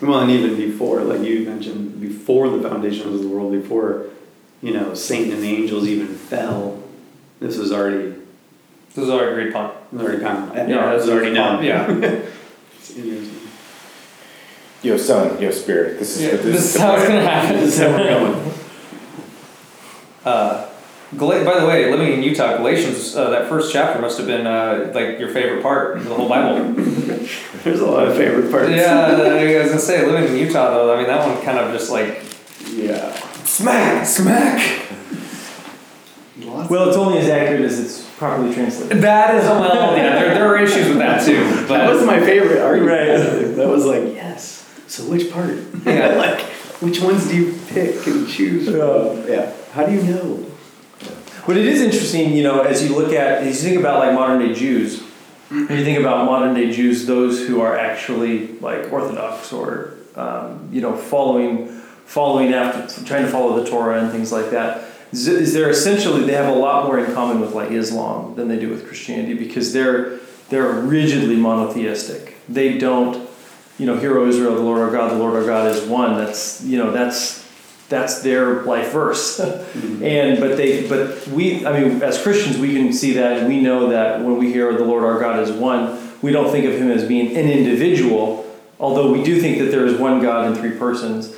Well, 0.01 0.21
and 0.21 0.31
even 0.31 0.57
before, 0.57 1.01
like 1.03 1.21
you 1.23 1.41
mentioned, 1.41 2.01
before 2.01 2.49
the 2.51 2.69
foundations 2.69 3.15
of 3.17 3.23
the 3.23 3.29
world, 3.29 3.53
before 3.53 4.07
you 4.63 4.73
know 4.73 4.95
Satan 4.95 5.33
and 5.33 5.43
the 5.43 5.49
angels 5.51 5.87
even 5.89 6.09
fell, 6.09 6.81
this 7.41 7.57
was 7.59 7.73
already 7.73 8.15
This 8.95 9.05
is 9.05 9.11
already 9.11 9.33
agreed 9.33 9.49
upon. 9.51 9.73
already 9.97 10.19
done. 10.23 10.55
Yeah, 10.69 10.93
it 10.93 10.97
was 10.97 11.09
already 11.09 11.33
known. 11.33 11.65
Yeah. 11.65 12.21
Yo, 14.81 14.97
son, 14.97 15.41
yo, 15.43 15.51
spirit. 15.51 15.99
This 15.99 16.17
is 16.17 16.23
Yeah, 16.23 16.31
this 16.37 16.43
this, 16.45 16.75
is 16.77 16.81
how 16.81 16.95
it's 16.95 17.09
gonna 17.09 17.21
happen. 17.21 17.57
This 17.57 17.75
is 17.75 17.81
how 17.81 17.91
we're 17.97 18.09
going. 18.33 18.55
Uh, 20.25 20.68
By 21.11 21.39
the 21.61 21.67
way, 21.67 21.91
living 21.91 22.13
in 22.13 22.23
Utah, 22.23 22.59
Galatians, 22.59 23.17
uh, 23.17 23.31
that 23.31 23.49
first 23.49 23.73
chapter 23.73 24.01
must 24.01 24.19
have 24.19 24.27
been 24.27 24.47
uh, 24.47 24.91
like 24.95 25.19
your 25.19 25.31
favorite 25.31 25.63
part 25.63 25.97
of 25.97 26.05
the 26.05 26.15
whole 26.15 26.29
Bible. 26.29 26.73
There's 27.65 27.81
a 27.81 27.87
lot 27.87 28.07
of 28.09 28.17
favorite 28.17 28.51
parts. 28.51 28.71
yeah, 28.71 29.07
I 29.17 29.59
was 29.63 29.69
gonna 29.69 29.81
say 29.81 30.05
living 30.07 30.31
in 30.33 30.37
Utah 30.39 30.71
though. 30.71 30.93
I 30.95 30.99
mean, 30.99 31.07
that 31.07 31.27
one 31.27 31.43
kind 31.43 31.59
of 31.59 31.73
just 31.73 31.91
like 31.91 32.23
Yeah. 32.73 33.11
smack, 33.45 34.07
smack. 34.07 34.83
Lots 36.43 36.69
Well, 36.71 36.89
it's 36.89 36.97
only 36.99 37.19
as 37.19 37.29
accurate 37.29 37.63
as 37.63 37.79
it's 37.81 38.09
properly 38.17 38.53
translated. 38.55 39.03
That 39.03 39.35
is 39.37 39.45
well, 39.45 39.97
yeah. 39.97 40.15
There, 40.19 40.35
there 40.35 40.47
are 40.47 40.59
issues 40.59 40.89
with 40.89 40.99
that 40.99 41.25
too, 41.25 41.43
That 41.69 41.89
was 41.91 42.01
but 42.01 42.07
my 42.07 42.21
favorite 42.21 42.61
argument. 42.61 42.93
Right. 42.99 43.57
That 43.57 43.69
was 43.69 43.85
like, 43.87 44.15
yes. 44.15 44.65
So 44.89 45.05
which 45.05 45.31
part? 45.33 45.57
Yeah. 45.87 46.09
like, 46.17 46.41
which 46.83 47.01
ones 47.01 47.29
do 47.29 47.35
you 47.37 47.59
pick 47.69 48.07
and 48.07 48.29
choose? 48.29 48.67
from? 48.67 49.27
Yeah. 49.29 49.53
How 49.73 49.85
do 49.87 49.93
you 49.93 50.03
know? 50.03 50.45
But 51.49 51.57
it 51.57 51.65
is 51.65 51.81
interesting, 51.81 52.35
you 52.35 52.43
know, 52.43 52.61
as 52.61 52.87
you 52.87 52.95
look 52.95 53.11
at, 53.15 53.43
as 53.43 53.65
you 53.65 53.71
think 53.71 53.81
about 53.81 54.01
like 54.01 54.13
modern 54.13 54.39
day 54.47 54.53
Jews, 54.53 55.03
and 55.49 55.71
you 55.71 55.83
think 55.83 55.99
about 55.99 56.27
modern 56.27 56.53
day 56.53 56.71
Jews, 56.71 57.07
those 57.07 57.49
who 57.49 57.63
are 57.63 57.75
actually 57.75 58.49
like 58.59 58.93
Orthodox 58.93 59.51
or, 59.51 59.95
um, 60.15 60.69
you 60.71 60.83
know, 60.83 60.95
following, 60.95 61.69
following 62.05 62.53
after, 62.53 63.03
trying 63.07 63.23
to 63.23 63.31
follow 63.31 63.65
the 63.65 63.71
Torah 63.71 64.03
and 64.03 64.13
things 64.13 64.31
like 64.31 64.51
that. 64.51 64.91
Is, 65.11 65.55
they're 65.55 65.71
essentially 65.71 66.27
they 66.27 66.35
have 66.35 66.55
a 66.55 66.59
lot 66.59 66.85
more 66.85 66.99
in 66.99 67.15
common 67.15 67.41
with 67.41 67.55
like 67.55 67.71
Islam 67.71 68.35
than 68.35 68.49
they 68.49 68.59
do 68.59 68.69
with 68.69 68.87
Christianity 68.87 69.33
because 69.33 69.73
they're 69.73 70.19
they're 70.51 70.71
rigidly 70.71 71.37
monotheistic. 71.37 72.37
They 72.47 72.77
don't, 72.77 73.27
you 73.79 73.87
know, 73.87 73.97
hear 73.97 74.19
O 74.19 74.29
Israel, 74.29 74.55
the 74.55 74.61
Lord 74.61 74.81
our 74.83 74.91
God, 74.91 75.13
the 75.13 75.17
Lord 75.17 75.35
our 75.35 75.47
God 75.47 75.75
is 75.75 75.83
one. 75.89 76.19
That's 76.19 76.63
you 76.63 76.77
know 76.77 76.91
that's 76.91 77.48
that's 77.89 78.21
their 78.21 78.63
life 78.63 78.93
verse. 78.93 79.41
and 80.03 80.41
but 80.41 80.57
they 80.57 80.89
but 80.89 81.27
we 81.29 81.67
I 81.67 81.81
mean 81.81 82.03
as 82.03 82.21
Christians 82.23 82.59
we 82.59 82.75
can 82.75 82.93
see 82.93 83.13
that 83.15 83.39
and 83.39 83.49
we 83.49 83.61
know 83.61 83.89
that 83.91 84.21
when 84.21 84.37
we 84.37 84.53
hear 84.53 84.73
the 84.77 84.85
Lord 84.85 85.05
our 85.05 85.19
God 85.19 85.41
is 85.41 85.51
one, 85.51 85.99
we 86.23 86.33
don't 86.33 86.51
think 86.51 86.67
of 86.67 86.75
him 86.75 86.91
as 86.91 87.07
being 87.07 87.37
an 87.37 87.49
individual, 87.49 88.45
although 88.79 89.13
we 89.13 89.23
do 89.23 89.41
think 89.41 89.59
that 89.59 89.71
there 89.71 89.87
is 89.87 89.99
one 89.99 90.21
God 90.21 90.47
in 90.47 90.55
three 90.55 90.77
persons. 90.79 91.35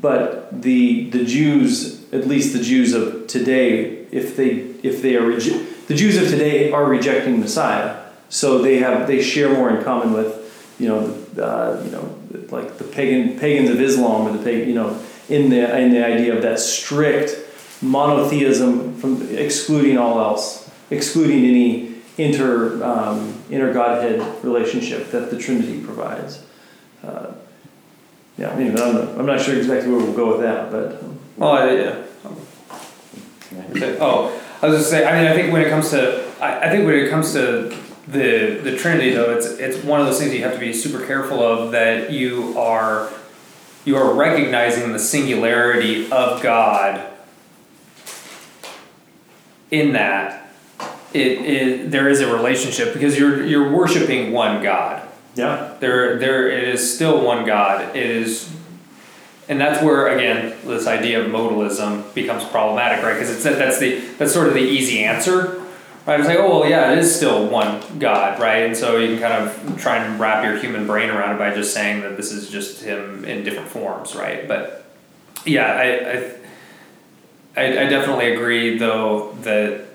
But 0.00 0.62
the 0.62 1.10
the 1.10 1.24
Jews, 1.24 2.12
at 2.12 2.26
least 2.26 2.52
the 2.52 2.62
Jews 2.62 2.92
of 2.92 3.26
today, 3.28 4.06
if 4.10 4.36
they 4.36 4.50
if 4.82 5.00
they 5.02 5.16
are 5.16 5.22
reje- 5.22 5.86
the 5.86 5.94
Jews 5.94 6.16
of 6.16 6.28
today 6.28 6.72
are 6.72 6.84
rejecting 6.84 7.38
Messiah, 7.38 8.02
so 8.28 8.58
they 8.58 8.78
have 8.78 9.06
they 9.06 9.22
share 9.22 9.52
more 9.52 9.70
in 9.70 9.84
common 9.84 10.12
with 10.12 10.74
you 10.80 10.88
know 10.88 10.98
uh, 11.40 11.80
you 11.84 11.90
know 11.90 12.18
like 12.50 12.78
the 12.78 12.84
pagan 12.84 13.38
pagans 13.38 13.70
of 13.70 13.80
Islam 13.80 14.26
or 14.26 14.36
the 14.36 14.42
pagan 14.42 14.68
you 14.68 14.74
know 14.74 15.00
in 15.28 15.50
the 15.50 15.76
in 15.78 15.90
the 15.90 16.04
idea 16.04 16.34
of 16.34 16.42
that 16.42 16.58
strict 16.58 17.36
monotheism 17.82 18.94
from 18.96 19.22
excluding 19.36 19.98
all 19.98 20.18
else, 20.20 20.70
excluding 20.90 21.44
any 21.44 21.94
inter 22.18 22.82
um, 22.82 23.42
inter 23.50 23.72
godhead 23.72 24.44
relationship 24.44 25.10
that 25.10 25.30
the 25.30 25.38
Trinity 25.38 25.82
provides. 25.84 26.42
Uh, 27.04 27.32
yeah, 28.38 28.50
anyway, 28.50 28.80
I'm 28.80 28.94
not, 28.94 29.18
I'm 29.18 29.26
not 29.26 29.40
sure 29.40 29.56
exactly 29.56 29.90
where 29.90 30.00
we'll 30.00 30.12
go 30.14 30.28
with 30.32 30.40
that, 30.40 30.70
but 30.70 31.02
um, 31.02 31.18
oh 31.40 31.50
I- 31.50 31.72
yeah. 31.74 32.02
Oh, 34.00 34.42
I 34.62 34.68
was 34.68 34.78
just 34.78 34.90
saying. 34.90 35.06
I 35.06 35.12
mean, 35.12 35.30
I 35.30 35.34
think 35.34 35.52
when 35.52 35.62
it 35.62 35.68
comes 35.70 35.90
to, 35.90 36.24
I, 36.40 36.66
I 36.66 36.70
think 36.70 36.84
when 36.86 36.94
it 36.94 37.08
comes 37.10 37.32
to 37.32 37.74
the 38.08 38.60
the 38.62 38.76
Trinity, 38.76 39.10
though, 39.12 39.36
it's 39.36 39.46
it's 39.46 39.82
one 39.84 40.00
of 40.00 40.06
those 40.06 40.18
things 40.18 40.34
you 40.34 40.42
have 40.42 40.54
to 40.54 40.58
be 40.60 40.72
super 40.72 41.04
careful 41.06 41.42
of 41.42 41.72
that 41.72 42.10
you 42.10 42.58
are 42.58 43.10
you 43.86 43.96
are 43.96 44.12
recognizing 44.12 44.92
the 44.92 44.98
singularity 44.98 46.10
of 46.10 46.42
God. 46.42 47.12
In 49.70 49.94
that, 49.94 50.50
it, 51.12 51.20
it 51.20 51.90
there 51.90 52.08
is 52.08 52.20
a 52.20 52.32
relationship 52.32 52.92
because 52.92 53.18
you're 53.18 53.44
you're 53.44 53.72
worshiping 53.72 54.32
one 54.32 54.62
God. 54.62 55.08
yeah, 55.34 55.74
There, 55.80 56.18
there 56.18 56.48
it 56.48 56.68
is 56.68 56.94
still 56.94 57.24
one 57.24 57.46
God. 57.46 57.96
It 57.96 58.06
is, 58.10 58.52
and 59.48 59.60
that's 59.60 59.82
where 59.82 60.08
again 60.16 60.56
this 60.64 60.86
idea 60.86 61.24
of 61.24 61.30
modalism 61.30 62.12
becomes 62.14 62.44
problematic, 62.44 63.04
right? 63.04 63.14
Because 63.14 63.30
it's 63.30 63.42
that's 63.42 63.78
the 63.78 64.00
that's 64.18 64.32
sort 64.32 64.48
of 64.48 64.54
the 64.54 64.60
easy 64.60 65.02
answer, 65.02 65.65
right? 66.06 66.20
It's 66.20 66.28
like, 66.28 66.38
oh 66.38 66.60
well, 66.60 66.70
yeah, 66.70 66.92
it 66.92 66.98
is 66.98 67.14
still 67.14 67.48
one 67.48 67.82
God, 67.98 68.40
right? 68.40 68.64
And 68.64 68.76
so 68.76 68.96
you 68.96 69.08
can 69.08 69.18
kind 69.18 69.48
of 69.48 69.80
try 69.80 69.98
and 69.98 70.18
wrap 70.20 70.44
your 70.44 70.56
human 70.56 70.86
brain 70.86 71.10
around 71.10 71.34
it 71.34 71.38
by 71.38 71.52
just 71.52 71.74
saying 71.74 72.02
that 72.02 72.16
this 72.16 72.32
is 72.32 72.48
just 72.48 72.82
him 72.82 73.24
in 73.24 73.44
different 73.44 73.68
forms, 73.68 74.14
right? 74.14 74.46
But 74.46 74.84
yeah, 75.44 75.66
I, 75.66 77.60
I, 77.60 77.82
I, 77.84 77.86
definitely 77.88 78.32
agree 78.32 78.78
though 78.78 79.32
that 79.42 79.86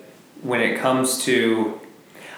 when 0.41 0.62
it 0.62 0.80
comes 0.80 1.24
to 1.26 1.80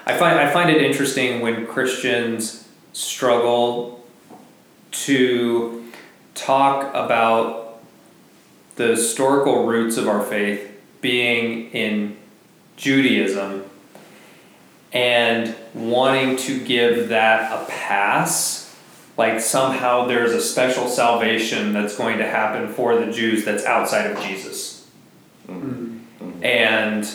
I 0.06 0.18
find 0.18 0.40
I 0.40 0.52
find 0.52 0.70
it 0.70 0.82
interesting 0.82 1.42
when 1.42 1.66
Christians 1.66 2.68
struggle 2.92 4.06
to 4.92 5.92
talk 6.36 6.90
about 6.94 7.82
the 8.76 8.88
historical 8.88 9.66
roots 9.66 9.98
of 9.98 10.08
our 10.08 10.22
faith 10.22 10.70
being 11.02 11.70
in 11.72 12.18
Judaism 12.76 13.64
and 14.92 15.56
wanting 15.74 16.38
to 16.38 16.64
give 16.64 17.10
that 17.10 17.52
a 17.52 17.66
pass 17.66 18.64
like 19.18 19.40
somehow 19.40 20.06
there's 20.06 20.32
a 20.32 20.42
special 20.42 20.88
salvation 20.88 21.74
that's 21.74 21.96
going 21.96 22.18
to 22.18 22.28
happen 22.28 22.68
for 22.68 22.96
the 22.96 23.12
Jews 23.12 23.46
that's 23.46 23.64
outside 23.64 24.10
of 24.10 24.20
Jesus. 24.24 24.90
Mm-hmm. 25.48 26.44
And 26.44 27.08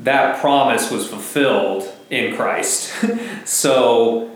that 0.00 0.40
promise 0.40 0.90
was 0.90 1.08
fulfilled 1.08 1.88
in 2.10 2.34
Christ. 2.34 2.92
so 3.44 4.30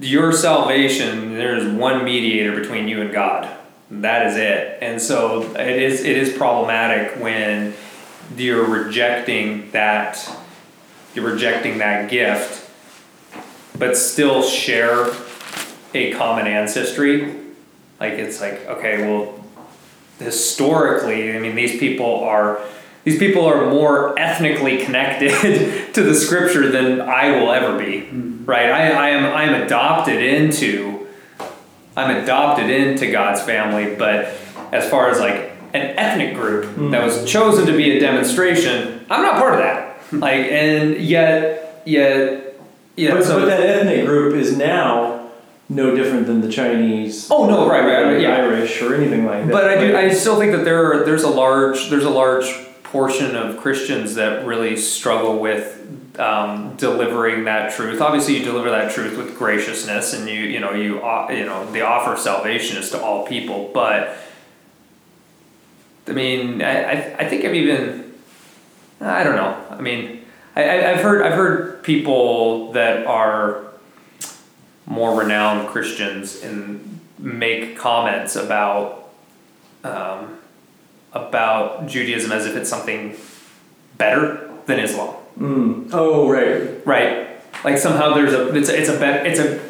your 0.00 0.32
salvation, 0.32 1.34
there's 1.34 1.66
one 1.72 2.04
mediator 2.04 2.58
between 2.58 2.86
you 2.86 3.00
and 3.00 3.12
God. 3.12 3.48
That 3.90 4.28
is 4.28 4.36
it. 4.36 4.78
And 4.80 5.00
so 5.00 5.42
it 5.56 5.82
is 5.82 6.04
it 6.04 6.16
is 6.16 6.36
problematic 6.36 7.20
when 7.22 7.74
you're 8.36 8.66
rejecting 8.66 9.70
that 9.72 10.30
you're 11.14 11.30
rejecting 11.30 11.78
that 11.78 12.10
gift 12.10 12.68
but 13.78 13.96
still 13.96 14.42
share 14.42 15.10
a 15.94 16.12
common 16.12 16.46
ancestry. 16.46 17.34
Like 18.00 18.14
it's 18.14 18.40
like, 18.40 18.66
okay, 18.66 19.02
well 19.02 19.44
historically, 20.18 21.34
I 21.36 21.38
mean 21.38 21.54
these 21.54 21.78
people 21.78 22.20
are 22.20 22.60
these 23.04 23.18
people 23.18 23.46
are 23.46 23.70
more 23.70 24.18
ethnically 24.18 24.84
connected 24.84 25.30
to 25.94 26.02
the 26.02 26.14
scripture 26.14 26.70
than 26.70 27.00
I 27.00 27.30
will 27.30 27.50
ever 27.50 27.78
be. 27.78 28.02
Mm-hmm. 28.02 28.44
Right? 28.44 28.70
I, 28.70 28.90
I 28.90 29.08
am 29.10 29.24
I'm 29.24 29.62
adopted 29.62 30.22
into 30.22 31.06
I'm 31.96 32.22
adopted 32.22 32.70
into 32.70 33.10
God's 33.10 33.42
family, 33.42 33.94
but 33.96 34.34
as 34.72 34.88
far 34.90 35.10
as 35.10 35.18
like 35.18 35.52
an 35.74 35.98
ethnic 35.98 36.34
group 36.34 36.64
hmm. 36.66 36.90
that 36.90 37.04
was 37.04 37.24
chosen 37.30 37.66
to 37.66 37.76
be 37.76 37.96
a 37.96 38.00
demonstration, 38.00 39.04
I'm 39.10 39.22
not 39.22 39.34
part 39.34 39.54
of 39.54 39.60
that. 39.60 39.96
Hmm. 40.10 40.20
Like 40.20 40.46
and 40.46 40.96
yet 40.96 41.82
yet 41.84 42.60
yeah, 42.96 43.14
but, 43.14 43.24
so 43.24 43.38
but 43.38 43.46
that 43.46 43.60
ethnic 43.60 44.06
group 44.06 44.34
is 44.34 44.56
now 44.56 45.30
no 45.68 45.94
different 45.94 46.26
than 46.26 46.40
the 46.40 46.50
Chinese. 46.50 47.30
Oh, 47.30 47.46
no, 47.46 47.68
right, 47.68 47.84
right, 47.84 48.02
right, 48.04 48.20
yeah. 48.20 48.36
Irish 48.36 48.80
or 48.80 48.94
anything 48.94 49.26
like 49.26 49.44
that. 49.44 49.52
But 49.52 49.68
I 49.68 49.78
do. 49.78 49.96
I 49.96 50.12
still 50.12 50.38
think 50.38 50.52
that 50.52 50.64
there 50.64 50.92
are, 50.92 51.04
there's 51.04 51.22
a 51.22 51.30
large 51.30 51.90
there's 51.90 52.04
a 52.04 52.10
large 52.10 52.46
portion 52.82 53.36
of 53.36 53.58
Christians 53.58 54.14
that 54.14 54.46
really 54.46 54.76
struggle 54.76 55.38
with 55.38 56.18
um, 56.18 56.74
delivering 56.76 57.44
that 57.44 57.72
truth. 57.72 58.00
Obviously, 58.00 58.38
you 58.38 58.44
deliver 58.44 58.70
that 58.70 58.92
truth 58.92 59.16
with 59.16 59.36
graciousness, 59.36 60.14
and 60.14 60.28
you 60.28 60.40
you 60.40 60.58
know 60.58 60.72
you 60.72 61.00
uh, 61.00 61.28
you 61.30 61.44
know 61.44 61.70
the 61.70 61.82
offer 61.82 62.14
of 62.14 62.18
salvation 62.18 62.78
is 62.78 62.90
to 62.90 63.00
all 63.00 63.26
people. 63.26 63.70
But 63.74 64.16
I 66.08 66.12
mean, 66.12 66.62
I 66.62 67.14
I, 67.18 67.28
think 67.28 67.44
I've 67.44 67.54
even 67.54 68.14
I 69.00 69.22
don't 69.24 69.36
know. 69.36 69.56
I 69.70 69.80
mean, 69.80 70.24
I, 70.56 70.62
I, 70.64 70.90
I've 70.92 71.00
heard 71.00 71.22
I've 71.22 71.34
heard 71.34 71.82
people 71.82 72.72
that 72.72 73.06
are 73.06 73.64
more 74.86 75.18
renowned 75.20 75.68
Christians 75.68 76.42
and 76.42 77.00
make 77.18 77.76
comments 77.76 78.36
about 78.36 79.10
um, 79.84 80.38
about 81.12 81.86
Judaism 81.86 82.32
as 82.32 82.46
if 82.46 82.56
it's 82.56 82.70
something 82.70 83.16
better 83.96 84.50
than 84.66 84.80
Islam, 84.80 85.14
Mm. 85.38 85.90
Oh, 85.92 86.28
right. 86.28 86.84
right? 86.86 87.28
Like 87.64 87.78
somehow 87.78 88.14
there's 88.14 88.32
a 88.32 88.54
it's 88.56 88.68
a, 88.68 88.78
it's 88.80 88.88
a 88.88 88.98
bet 88.98 89.26
it's 89.26 89.38
a 89.40 89.60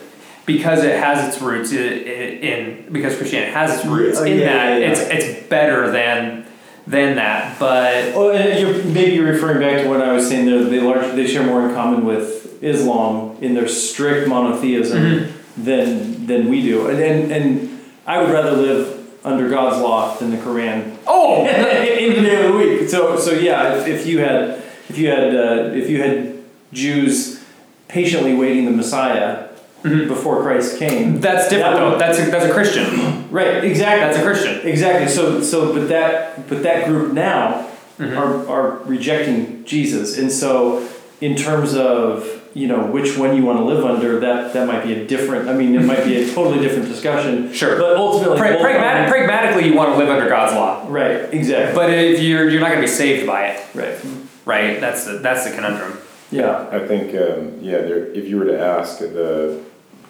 because 0.49 0.82
it 0.82 0.96
has 0.99 1.28
its 1.28 1.40
roots 1.42 1.70
in 1.72 2.86
because 2.90 3.16
Christianity 3.16 3.53
has 3.53 3.76
its 3.76 3.84
roots 3.86 4.18
Yeah, 4.18 4.26
in 4.26 4.38
yeah, 4.38 4.46
that 4.46 4.80
yeah, 4.80 4.86
yeah. 4.86 4.90
it's 4.90 5.01
it's 5.01 5.49
better 5.49 5.90
than 5.92 6.46
than 6.86 7.16
that, 7.16 7.59
but 7.61 8.14
Oh, 8.14 8.30
and 8.32 8.59
you're, 8.59 8.82
maybe 8.84 9.12
you're 9.12 9.30
referring 9.30 9.61
back 9.61 9.82
to 9.82 9.88
what 9.90 10.01
I 10.01 10.12
was 10.12 10.26
saying. 10.26 10.46
There, 10.46 10.64
they 10.64 10.80
large, 10.80 11.14
they 11.14 11.26
share 11.26 11.44
more 11.44 11.68
in 11.68 11.74
common 11.74 12.07
with 12.07 12.62
Islam 12.62 13.36
in 13.42 13.53
their 13.55 13.68
strict 13.68 14.26
monotheism 14.26 14.99
Mm-hmm. 15.03 15.64
than 15.64 16.26
than 16.26 16.49
we 16.49 16.62
do. 16.62 16.88
And, 16.88 16.99
and 16.99 17.32
and 17.32 17.80
I 18.07 18.22
would 18.22 18.30
rather 18.30 18.53
live 18.53 18.94
under 19.24 19.51
God's 19.51 19.82
law 19.82 20.16
than 20.16 20.30
the 20.30 20.38
Quran 20.38 20.96
oh 21.07 21.44
in 22.05 22.14
the 22.16 22.22
day 22.22 22.36
of 22.46 22.53
the 22.53 22.59
week. 22.59 22.88
So 22.88 23.18
so 23.18 23.32
yeah, 23.32 23.76
if, 23.76 23.86
if 23.86 24.07
you 24.07 24.20
had 24.20 24.62
if 24.88 24.96
you 24.96 25.09
had 25.09 25.34
uh, 25.36 25.70
if 25.80 25.90
you 25.90 26.01
had 26.03 26.42
Jews 26.72 27.44
patiently 27.88 28.34
waiting 28.34 28.64
the 28.64 28.70
Messiah 28.82 29.47
before 29.83 30.43
Christ 30.43 30.79
came, 30.79 31.20
that's 31.20 31.49
different 31.49 31.76
that 31.76 31.91
though. 31.91 31.99
That's 31.99 32.18
a, 32.18 32.31
that's 32.31 32.45
a 32.47 32.53
Christian. 32.53 33.31
right? 33.31 33.62
Exactly. 33.64 34.01
That's 34.01 34.18
a 34.18 34.22
Christian. 34.22 34.66
Exactly. 34.66 35.09
So 35.09 35.41
so 35.43 35.72
but 35.72 35.89
that 35.89 36.49
but 36.49 36.62
that 36.62 36.87
group 36.87 37.12
now 37.12 37.66
Mm-hmm. 37.99 38.16
are 38.16 38.49
are 38.49 38.79
rejecting 38.85 39.64
Jesus. 39.64 40.18
And 40.18 40.31
so 40.31 40.89
in 41.20 41.35
terms 41.35 41.74
of, 41.74 42.49
you 42.55 42.68
know, 42.68 42.87
which 42.87 43.18
one 43.18 43.35
you 43.37 43.45
want 43.45 43.59
to 43.59 43.64
live 43.64 43.85
under, 43.85 44.20
that 44.20 44.53
that 44.53 44.68
might 44.68 44.85
be 44.85 44.93
a 44.95 45.05
different 45.05 45.49
I 45.49 45.53
mean 45.53 45.74
it 45.74 45.83
might 45.85 46.05
be 46.05 46.14
a 46.22 46.33
totally 46.35 46.61
different 46.61 46.87
discussion. 46.87 47.53
Sure. 47.53 47.76
But 47.76 47.97
ultimately 47.97 48.39
Pra- 48.39 48.53
both 48.53 48.61
pragmatic, 48.61 49.09
are- 49.09 49.11
pragmatically, 49.11 49.66
you 49.68 49.74
want 49.74 49.91
to 49.93 49.97
live 49.99 50.09
under 50.11 50.29
God's 50.29 50.55
law, 50.55 50.87
Right, 50.89 51.35
exactly. 51.35 51.74
but 51.74 51.91
if 51.93 52.22
you're 52.22 52.49
you're 52.49 52.61
not 52.61 52.68
going 52.68 52.83
to 52.83 52.87
be 52.87 52.93
saved 52.93 53.26
by 53.26 53.47
it, 53.49 53.66
right. 53.74 53.99
right? 54.45 54.81
That's 54.81 55.05
the 55.05 55.14
that's 55.18 55.45
the 55.49 55.53
conundrum. 55.57 55.99
Yeah. 56.31 56.68
I 56.70 56.87
think, 56.87 57.16
um, 57.16 57.59
yeah, 57.62 57.79
there, 57.79 58.05
if 58.12 58.29
you 58.29 58.37
were 58.39 58.45
to 58.45 58.61
ask 58.61 58.99
the 59.01 59.64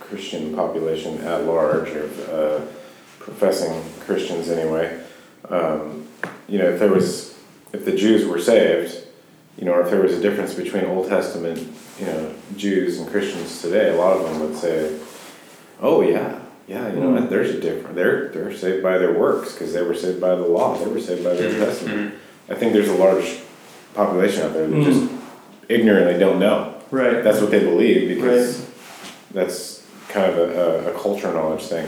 Christian 0.09 0.55
population 0.55 1.19
at 1.25 1.45
large, 1.45 1.89
or 1.91 2.05
uh, 2.33 2.61
professing 3.19 3.83
Christians 4.01 4.49
anyway, 4.49 5.01
um, 5.51 6.07
you 6.49 6.59
know, 6.59 6.71
if 6.71 6.79
there 6.81 6.91
was, 6.93 7.37
if 7.73 7.85
the 7.85 7.93
Jews 7.95 8.27
were 8.27 8.39
saved, 8.41 8.97
you 9.59 9.65
know, 9.65 9.73
or 9.73 9.83
if 9.83 9.91
there 9.91 10.01
was 10.01 10.13
a 10.13 10.21
difference 10.21 10.55
between 10.55 10.85
Old 10.87 11.09
Testament, 11.09 11.59
you 11.99 12.07
know, 12.07 12.33
Jews 12.57 12.99
and 13.01 13.09
Christians 13.11 13.61
today, 13.61 13.91
a 13.91 13.97
lot 13.97 14.17
of 14.17 14.23
them 14.25 14.41
would 14.41 14.57
say, 14.57 14.99
"Oh 15.81 16.01
yeah, 16.01 16.39
yeah, 16.67 16.89
you 16.93 17.01
know, 17.01 17.21
Mm. 17.21 17.29
there's 17.29 17.51
a 17.51 17.61
difference. 17.61 17.95
They're 17.97 18.29
they're 18.29 18.55
saved 18.57 18.83
by 18.83 18.99
their 18.99 19.13
works 19.13 19.53
because 19.53 19.73
they 19.73 19.83
were 19.83 19.95
saved 19.95 20.21
by 20.21 20.35
the 20.37 20.43
law. 20.47 20.77
They 20.79 20.87
were 20.87 21.01
saved 21.01 21.25
by 21.25 21.35
the 21.35 21.47
Old 21.49 21.57
Testament." 21.57 22.15
I 22.49 22.55
think 22.55 22.73
there's 22.73 22.89
a 22.89 22.95
large 22.95 23.41
population 23.95 24.43
out 24.43 24.55
there 24.55 24.67
that 24.67 24.83
just 24.85 25.11
ignorantly 25.69 26.19
don't 26.19 26.39
know. 26.39 26.75
Right. 26.91 27.23
That's 27.23 27.41
what 27.43 27.51
they 27.51 27.61
believe 27.61 28.09
because 28.09 28.65
that's 29.33 29.78
kind 30.09 30.33
of 30.33 30.39
a, 30.39 30.89
a, 30.89 30.95
a 30.95 31.01
culture 31.01 31.33
knowledge 31.33 31.63
thing. 31.65 31.87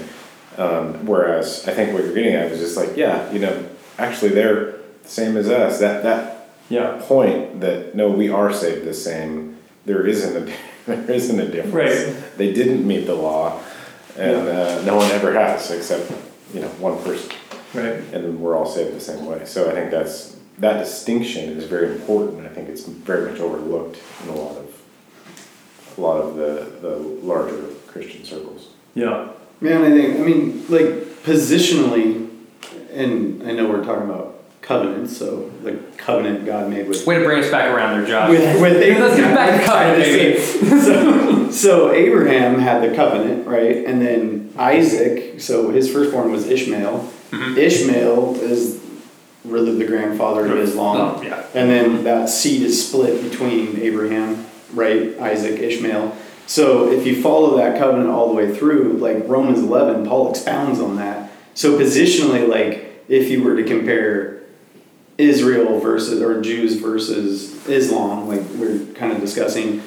Um, 0.59 1.07
whereas 1.07 1.67
I 1.69 1.73
think 1.73 1.95
what 1.95 2.05
you're 2.05 2.15
getting 2.15 2.35
at 2.35 2.51
is 2.53 2.59
just 2.61 2.77
like, 2.77 2.97
yeah, 2.97 3.31
you 3.33 3.39
know, 3.39 3.67
actually 3.99 4.31
they're 4.31 4.73
the 5.03 5.09
same 5.09 5.37
as 5.37 5.49
us. 5.49 5.79
That 5.81 6.03
that 6.03 6.49
Yeah. 6.69 7.01
point 7.03 7.61
that 7.61 7.95
no, 7.95 8.11
we 8.11 8.29
are 8.29 8.53
saved 8.53 8.85
the 8.85 8.95
same. 8.95 9.57
There 9.87 10.07
isn't 10.07 10.37
a 10.49 10.53
there 10.87 11.11
isn't 11.11 11.41
a 11.41 11.49
difference. 11.49 11.75
Right. 11.75 12.37
They 12.37 12.53
didn't 12.53 12.87
meet 12.87 13.07
the 13.07 13.15
law, 13.15 13.61
and 14.17 14.49
uh, 14.49 14.83
no 14.83 14.97
one 14.97 15.11
ever 15.13 15.33
has 15.33 15.71
except 15.71 16.11
you 16.55 16.61
know 16.61 16.69
one 16.81 17.03
person, 17.03 17.31
Right. 17.75 18.03
and 18.13 18.41
we're 18.41 18.57
all 18.57 18.67
saved 18.67 18.95
the 18.95 19.01
same 19.01 19.25
way. 19.27 19.45
So 19.47 19.71
I 19.71 19.73
think 19.73 19.91
that's 19.91 20.37
that 20.59 20.79
distinction 20.85 21.57
is 21.57 21.65
very 21.65 21.93
important. 21.93 22.45
I 22.47 22.51
think 22.51 22.69
it's 22.69 22.85
very 22.85 23.31
much 23.31 23.41
overlooked 23.41 23.99
in 24.25 24.29
a 24.31 24.35
lot 24.35 24.57
of 24.59 24.67
a 25.97 26.01
lot 26.01 26.21
of 26.23 26.37
the, 26.37 26.71
the 26.83 26.97
larger 27.25 27.65
Christian 27.91 28.25
circles. 28.25 28.69
Yeah. 28.95 29.29
Man, 29.61 29.83
I 29.83 29.91
think, 29.91 30.21
I 30.21 30.23
mean, 30.23 30.65
like, 30.69 30.87
positionally, 31.25 32.29
and 32.93 33.43
I 33.43 33.53
know 33.53 33.69
we're 33.69 33.85
talking 33.85 34.09
about 34.09 34.43
covenants, 34.63 35.17
so 35.17 35.51
the 35.63 35.79
covenant 35.97 36.47
God 36.47 36.71
made 36.71 36.89
with 36.89 37.07
Way 37.07 37.19
to 37.19 37.25
bring 37.25 37.43
us 37.43 37.51
back 37.51 37.75
around 37.75 37.99
there, 37.99 38.09
Josh. 38.09 38.31
with, 38.31 38.61
with 38.61 38.77
Abraham. 38.77 39.03
Let's 39.09 39.17
get 39.17 39.35
back 39.35 39.61
to 39.61 39.67
covenant, 39.67 40.03
baby. 40.05 40.41
so, 40.81 41.51
so 41.51 41.93
Abraham 41.93 42.59
had 42.59 42.89
the 42.89 42.95
covenant, 42.95 43.47
right? 43.47 43.85
And 43.85 44.01
then 44.01 44.53
Isaac, 44.57 45.41
so 45.41 45.71
his 45.71 45.93
firstborn 45.93 46.31
was 46.31 46.47
Ishmael. 46.47 47.11
Mm-hmm. 47.31 47.59
Ishmael 47.59 48.37
is 48.37 48.81
really 49.45 49.77
the 49.77 49.87
grandfather 49.87 50.47
of 50.47 50.59
Islam. 50.59 50.97
Oh, 51.19 51.23
yeah. 51.23 51.45
And 51.55 51.71
then 51.71 52.05
that 52.05 52.29
seed 52.29 52.63
is 52.63 52.89
split 52.89 53.23
between 53.29 53.79
Abraham, 53.79 54.47
right? 54.73 55.19
Isaac, 55.19 55.59
Ishmael. 55.59 56.17
So 56.51 56.91
if 56.91 57.07
you 57.07 57.23
follow 57.23 57.57
that 57.59 57.79
covenant 57.79 58.11
all 58.11 58.27
the 58.27 58.35
way 58.35 58.53
through, 58.53 58.95
like 58.95 59.23
Romans 59.29 59.61
11, 59.61 60.05
Paul 60.05 60.31
expounds 60.31 60.81
on 60.81 60.97
that. 60.97 61.31
So 61.55 61.79
positionally, 61.79 62.49
like 62.49 63.05
if 63.07 63.29
you 63.29 63.45
were 63.45 63.55
to 63.55 63.63
compare 63.63 64.43
Israel 65.17 65.79
versus 65.79 66.21
or 66.21 66.41
Jews 66.43 66.75
versus 66.75 67.65
Islam, 67.69 68.27
like 68.27 68.43
we're 68.57 68.85
kind 68.95 69.13
of 69.13 69.21
discussing, 69.21 69.81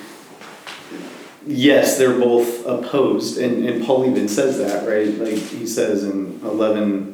yes, 1.46 1.98
they're 1.98 2.18
both 2.18 2.66
opposed, 2.66 3.38
and, 3.40 3.68
and 3.68 3.86
Paul 3.86 4.10
even 4.10 4.30
says 4.30 4.58
that, 4.60 4.88
right? 4.88 5.10
Like 5.18 5.44
he 5.44 5.68
says 5.68 6.06
in 6.06 6.40
eleven 6.46 7.13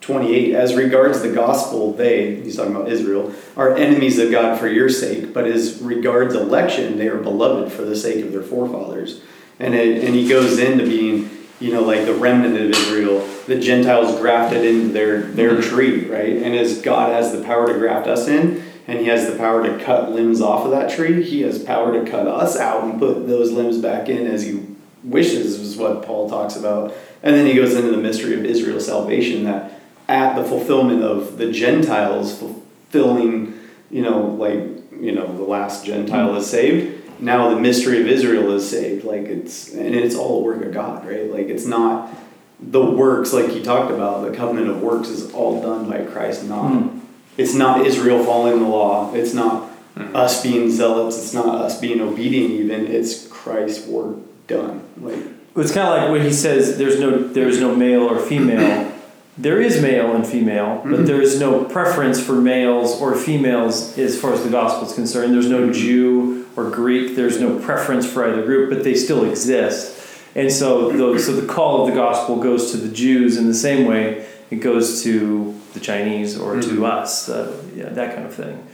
twenty 0.00 0.34
eight, 0.34 0.54
as 0.54 0.74
regards 0.74 1.20
the 1.20 1.32
gospel, 1.32 1.92
they 1.92 2.36
he's 2.36 2.56
talking 2.56 2.74
about 2.74 2.90
Israel 2.90 3.32
are 3.56 3.76
enemies 3.76 4.18
of 4.18 4.30
God 4.30 4.58
for 4.58 4.68
your 4.68 4.88
sake, 4.88 5.32
but 5.32 5.46
as 5.46 5.80
regards 5.80 6.34
election, 6.34 6.98
they 6.98 7.08
are 7.08 7.18
beloved 7.18 7.72
for 7.72 7.82
the 7.82 7.96
sake 7.96 8.24
of 8.24 8.32
their 8.32 8.42
forefathers. 8.42 9.20
And 9.58 9.74
it, 9.74 10.02
and 10.02 10.14
he 10.14 10.26
goes 10.26 10.58
into 10.58 10.84
being, 10.84 11.28
you 11.60 11.70
know, 11.70 11.82
like 11.82 12.06
the 12.06 12.14
remnant 12.14 12.56
of 12.56 12.70
Israel, 12.70 13.26
the 13.46 13.60
Gentiles 13.60 14.18
grafted 14.18 14.64
into 14.64 14.88
their 14.88 15.20
their 15.20 15.52
mm-hmm. 15.52 15.68
tree, 15.68 16.06
right? 16.06 16.42
And 16.42 16.54
as 16.54 16.80
God 16.80 17.12
has 17.12 17.32
the 17.32 17.44
power 17.44 17.70
to 17.70 17.78
graft 17.78 18.06
us 18.06 18.26
in, 18.26 18.64
and 18.86 19.00
he 19.00 19.06
has 19.06 19.30
the 19.30 19.36
power 19.36 19.62
to 19.66 19.84
cut 19.84 20.10
limbs 20.12 20.40
off 20.40 20.64
of 20.64 20.70
that 20.70 20.90
tree, 20.90 21.22
he 21.22 21.42
has 21.42 21.62
power 21.62 21.92
to 21.92 22.10
cut 22.10 22.26
us 22.26 22.56
out 22.56 22.84
and 22.84 22.98
put 22.98 23.28
those 23.28 23.52
limbs 23.52 23.78
back 23.78 24.08
in 24.08 24.26
as 24.26 24.44
he 24.44 24.66
wishes, 25.04 25.60
is 25.60 25.76
what 25.76 26.02
Paul 26.02 26.28
talks 26.28 26.56
about. 26.56 26.94
And 27.22 27.36
then 27.36 27.46
he 27.46 27.54
goes 27.54 27.74
into 27.74 27.90
the 27.90 27.98
mystery 27.98 28.34
of 28.34 28.44
Israel's 28.44 28.86
salvation 28.86 29.44
that 29.44 29.72
at 30.10 30.34
the 30.34 30.42
fulfillment 30.42 31.04
of 31.04 31.38
the 31.38 31.52
Gentiles 31.52 32.36
fulfilling, 32.36 33.54
you 33.92 34.02
know, 34.02 34.26
like, 34.26 34.58
you 35.00 35.12
know, 35.12 35.34
the 35.36 35.44
last 35.44 35.86
Gentile 35.86 36.34
is 36.34 36.50
saved. 36.50 37.20
Now 37.20 37.48
the 37.50 37.60
mystery 37.60 38.00
of 38.00 38.08
Israel 38.08 38.50
is 38.52 38.68
saved. 38.68 39.04
Like 39.04 39.26
it's, 39.26 39.72
and 39.72 39.94
it's 39.94 40.16
all 40.16 40.40
a 40.40 40.42
work 40.42 40.64
of 40.64 40.74
God, 40.74 41.06
right? 41.06 41.30
Like 41.30 41.46
it's 41.46 41.64
not 41.64 42.12
the 42.58 42.84
works, 42.84 43.32
like 43.32 43.50
he 43.50 43.62
talked 43.62 43.92
about, 43.92 44.28
the 44.28 44.36
covenant 44.36 44.68
of 44.68 44.82
works 44.82 45.08
is 45.08 45.32
all 45.32 45.62
done 45.62 45.88
by 45.88 46.04
Christ, 46.04 46.44
not, 46.44 46.70
hmm. 46.70 46.98
it's 47.36 47.54
not 47.54 47.86
Israel 47.86 48.24
following 48.24 48.58
the 48.58 48.68
law. 48.68 49.14
It's 49.14 49.32
not 49.32 49.68
hmm. 49.96 50.14
us 50.14 50.42
being 50.42 50.72
zealots. 50.72 51.18
It's 51.18 51.32
not 51.32 51.46
us 51.46 51.80
being 51.80 52.00
obedient 52.00 52.50
even. 52.50 52.88
It's 52.88 53.28
Christ's 53.28 53.86
work 53.86 54.16
done. 54.48 54.82
Like, 55.00 55.22
It's 55.54 55.72
kind 55.72 55.86
of 55.86 56.02
like 56.02 56.10
when 56.10 56.22
he 56.22 56.32
says 56.32 56.78
there's 56.78 56.98
no 56.98 57.28
there's 57.28 57.60
no 57.60 57.76
male 57.76 58.02
or 58.02 58.18
female. 58.18 58.89
There 59.40 59.62
is 59.62 59.80
male 59.80 60.14
and 60.14 60.26
female, 60.26 60.82
but 60.84 60.92
mm-hmm. 60.92 61.04
there 61.06 61.22
is 61.22 61.40
no 61.40 61.64
preference 61.64 62.22
for 62.22 62.34
males 62.34 63.00
or 63.00 63.16
females 63.16 63.96
as 63.96 64.20
far 64.20 64.34
as 64.34 64.44
the 64.44 64.50
gospel 64.50 64.86
is 64.86 64.94
concerned. 64.94 65.32
There's 65.32 65.48
no 65.48 65.62
mm-hmm. 65.62 65.72
Jew 65.72 66.46
or 66.56 66.68
Greek. 66.68 67.16
There's 67.16 67.40
no 67.40 67.58
preference 67.58 68.04
for 68.04 68.28
either 68.28 68.44
group, 68.44 68.68
but 68.68 68.84
they 68.84 68.94
still 68.94 69.24
exist. 69.24 69.96
And 70.34 70.52
so, 70.52 70.92
the, 70.92 71.18
so 71.18 71.32
the 71.32 71.46
call 71.46 71.82
of 71.82 71.88
the 71.88 71.94
gospel 71.94 72.36
goes 72.36 72.70
to 72.72 72.76
the 72.76 72.94
Jews 72.94 73.38
in 73.38 73.46
the 73.46 73.54
same 73.54 73.86
way 73.86 74.26
it 74.50 74.56
goes 74.56 75.02
to 75.04 75.58
the 75.72 75.80
Chinese 75.80 76.38
or 76.38 76.60
to 76.60 76.68
mm-hmm. 76.68 76.84
us, 76.84 77.30
uh, 77.30 77.62
yeah, 77.74 77.88
that 77.88 78.14
kind 78.14 78.26
of 78.26 78.34
thing. 78.34 78.66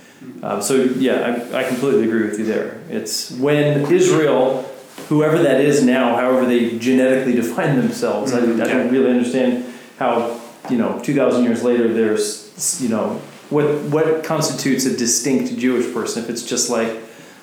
Um, 0.43 0.63
so 0.63 0.75
yeah, 0.75 1.47
I, 1.53 1.61
I 1.61 1.65
completely 1.65 2.05
agree 2.05 2.25
with 2.25 2.41
you 2.41 2.45
there. 2.45 2.81
It's 2.89 3.31
when 3.31 3.93
Israel, 3.93 4.63
whoever 5.09 5.39
that 5.45 5.61
is 5.61 5.85
now, 5.85 6.17
however 6.17 6.45
they 6.45 6.77
genetically 6.79 7.35
define 7.35 7.77
themselves, 7.77 8.33
I, 8.33 8.39
I 8.39 8.43
don't 8.43 8.91
really 8.91 9.11
understand 9.11 9.73
how 9.99 10.41
you 10.71 10.79
know, 10.79 11.01
two 11.03 11.15
thousand 11.15 11.45
years 11.45 11.63
later, 11.63 11.93
there's 11.93 12.81
you 12.81 12.89
know 12.89 13.21
what 13.51 13.65
what 13.85 14.25
constitutes 14.25 14.87
a 14.87 14.97
distinct 14.97 15.57
Jewish 15.57 15.93
person 15.93 16.23
if 16.25 16.31
it's 16.31 16.43
just 16.45 16.71
like 16.71 16.93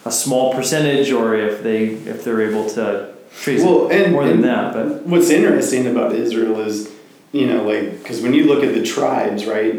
a 0.06 0.12
small 0.12 0.54
percentage, 0.54 1.12
or 1.12 1.36
if 1.36 1.64
they 1.64 1.86
if 1.86 2.24
they're 2.24 2.42
able 2.42 2.70
to 2.72 3.14
trace 3.42 3.62
Well, 3.64 3.90
and- 3.92 4.12
more 4.12 4.26
than 4.26 4.42
that. 4.42 4.74
But 4.74 5.04
What's 5.04 5.30
interesting 5.30 5.88
about 5.88 6.14
Israel 6.14 6.60
is, 6.60 6.92
you 7.32 7.48
know, 7.48 7.64
like, 7.64 8.00
because 8.00 8.22
when 8.22 8.34
you 8.34 8.44
look 8.46 8.64
at 8.64 8.74
the 8.74 8.84
tribes, 8.84 9.46
right, 9.46 9.76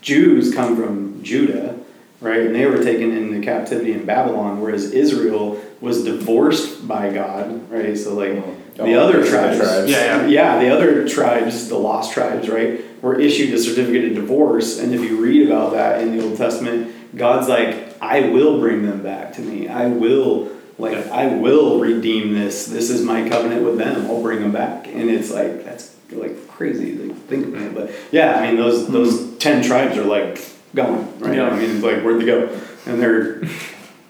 Jews 0.00 0.54
come 0.54 0.76
from 0.76 1.22
Judah, 1.22 1.78
right? 2.20 2.40
And 2.40 2.54
they 2.54 2.66
were 2.66 2.82
taken 2.82 3.12
into 3.12 3.40
captivity 3.40 3.92
in 3.92 4.04
Babylon, 4.04 4.60
whereas 4.60 4.92
Israel 4.92 5.60
was 5.80 6.04
divorced 6.04 6.86
by 6.88 7.12
God, 7.12 7.70
right? 7.70 7.96
So 7.96 8.14
like 8.14 8.42
the 8.84 8.94
Oh, 8.94 9.06
other 9.08 9.24
tribes, 9.24 9.58
tribes. 9.58 9.90
Yeah, 9.90 10.26
yeah, 10.26 10.58
the 10.58 10.74
other 10.74 11.08
tribes, 11.08 11.68
the 11.68 11.78
lost 11.78 12.12
tribes, 12.12 12.48
right, 12.48 12.80
were 13.02 13.18
issued 13.18 13.52
a 13.54 13.58
certificate 13.58 14.06
of 14.06 14.14
divorce. 14.14 14.78
And 14.78 14.94
if 14.94 15.00
you 15.00 15.20
read 15.20 15.46
about 15.46 15.72
that 15.72 16.00
in 16.02 16.16
the 16.16 16.24
Old 16.24 16.36
Testament, 16.36 17.16
God's 17.16 17.48
like, 17.48 17.96
I 18.00 18.28
will 18.28 18.58
bring 18.58 18.82
them 18.82 19.02
back 19.02 19.34
to 19.34 19.40
me. 19.42 19.68
I 19.68 19.86
will, 19.86 20.50
like, 20.78 20.96
I 21.08 21.26
will 21.26 21.80
redeem 21.80 22.34
this. 22.34 22.66
This 22.66 22.90
is 22.90 23.02
my 23.02 23.28
covenant 23.28 23.64
with 23.64 23.78
them. 23.78 24.06
I'll 24.06 24.22
bring 24.22 24.40
them 24.40 24.52
back. 24.52 24.86
And 24.86 25.10
it's 25.10 25.30
like, 25.30 25.64
that's 25.64 25.94
like 26.12 26.48
crazy 26.48 26.94
Like 26.96 27.16
think 27.26 27.46
about 27.46 27.62
it. 27.62 27.74
But 27.74 27.92
yeah, 28.10 28.34
I 28.34 28.48
mean, 28.48 28.56
those, 28.56 28.86
hmm. 28.86 28.92
those 28.92 29.38
10 29.38 29.62
tribes 29.62 29.96
are 29.96 30.04
like 30.04 30.40
gone, 30.74 31.18
right? 31.20 31.36
Yeah. 31.36 31.48
I 31.48 31.58
mean, 31.58 31.70
it's 31.70 31.84
like, 31.84 32.02
where'd 32.02 32.20
they 32.20 32.26
go? 32.26 32.48
And 32.86 33.00
they're, 33.00 33.42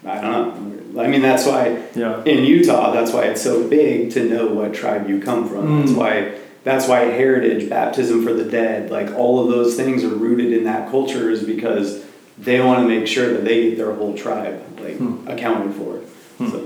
I 0.04 0.20
don't 0.20 0.30
know. 0.30 0.79
I 0.98 1.06
mean, 1.06 1.22
that's 1.22 1.46
why 1.46 1.76
Yeah. 1.94 2.22
in 2.24 2.44
Utah, 2.44 2.90
that's 2.92 3.12
why 3.12 3.22
it's 3.24 3.42
so 3.42 3.62
big 3.64 4.10
to 4.12 4.24
know 4.24 4.46
what 4.48 4.74
tribe 4.74 5.08
you 5.08 5.20
come 5.20 5.48
from. 5.48 5.80
That's 5.80 5.92
Mm. 5.92 5.96
why 5.96 6.24
that's 6.62 6.86
why 6.86 7.00
heritage, 7.06 7.70
baptism 7.70 8.22
for 8.22 8.34
the 8.34 8.44
dead, 8.44 8.90
like 8.90 9.08
all 9.16 9.40
of 9.42 9.48
those 9.48 9.76
things 9.76 10.04
are 10.04 10.08
rooted 10.08 10.52
in 10.52 10.64
that 10.64 10.90
culture 10.90 11.30
is 11.30 11.42
because 11.42 12.00
they 12.38 12.60
want 12.60 12.80
to 12.80 12.86
make 12.88 13.06
sure 13.06 13.32
that 13.32 13.44
they 13.46 13.62
get 13.70 13.78
their 13.78 13.92
whole 13.92 14.12
tribe 14.14 14.60
like 14.82 14.98
Hmm. 14.98 15.26
accounted 15.26 15.72
for. 15.74 16.00
So 16.50 16.62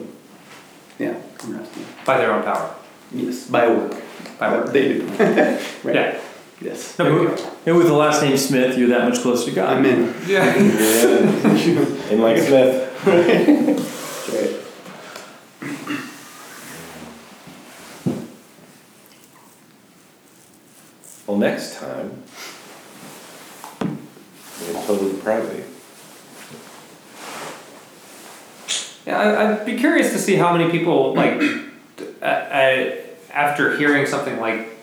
yeah. 0.99 1.15
By 2.05 2.19
their 2.19 2.33
own 2.33 2.43
power. 2.43 2.71
Yes, 3.15 3.45
by 3.47 3.69
work. 3.69 3.95
By 4.39 4.53
work. 4.57 4.73
They 4.73 4.89
do. 4.95 5.03
right. 5.85 5.95
Yeah. 5.95 6.15
Yes. 6.61 6.95
No 6.99 7.05
big. 7.27 7.41
And 7.67 7.77
with 7.77 7.87
the 7.87 7.93
last 7.95 8.23
name 8.23 8.37
Smith, 8.37 8.77
you're 8.79 8.89
that 8.89 9.09
much 9.09 9.21
closer 9.21 9.45
to 9.51 9.55
God. 9.55 9.77
I'm 9.77 9.85
in. 9.85 10.13
Yeah. 10.27 10.45
Yeah. 10.57 12.11
And 12.11 12.21
like 12.23 12.39
Smith. 12.39 12.91
That's 13.05 14.29
right. 14.33 14.61
Well, 21.35 21.51
next 21.51 21.81
time, 21.81 22.23
we 23.81 24.73
have 24.73 24.87
total 24.87 25.11
depravity. 25.11 25.65
Yeah, 29.05 29.19
I, 29.19 29.51
I'd 29.51 29.67
be 29.67 29.77
curious 29.77 30.13
to 30.13 30.21
see 30.21 30.37
how 30.37 30.57
many 30.57 30.71
people 30.71 31.13
like, 31.13 31.43
uh, 32.23 32.25
uh, 32.25 32.97
after 33.33 33.77
hearing 33.77 34.07
something 34.07 34.39
like, 34.39 34.79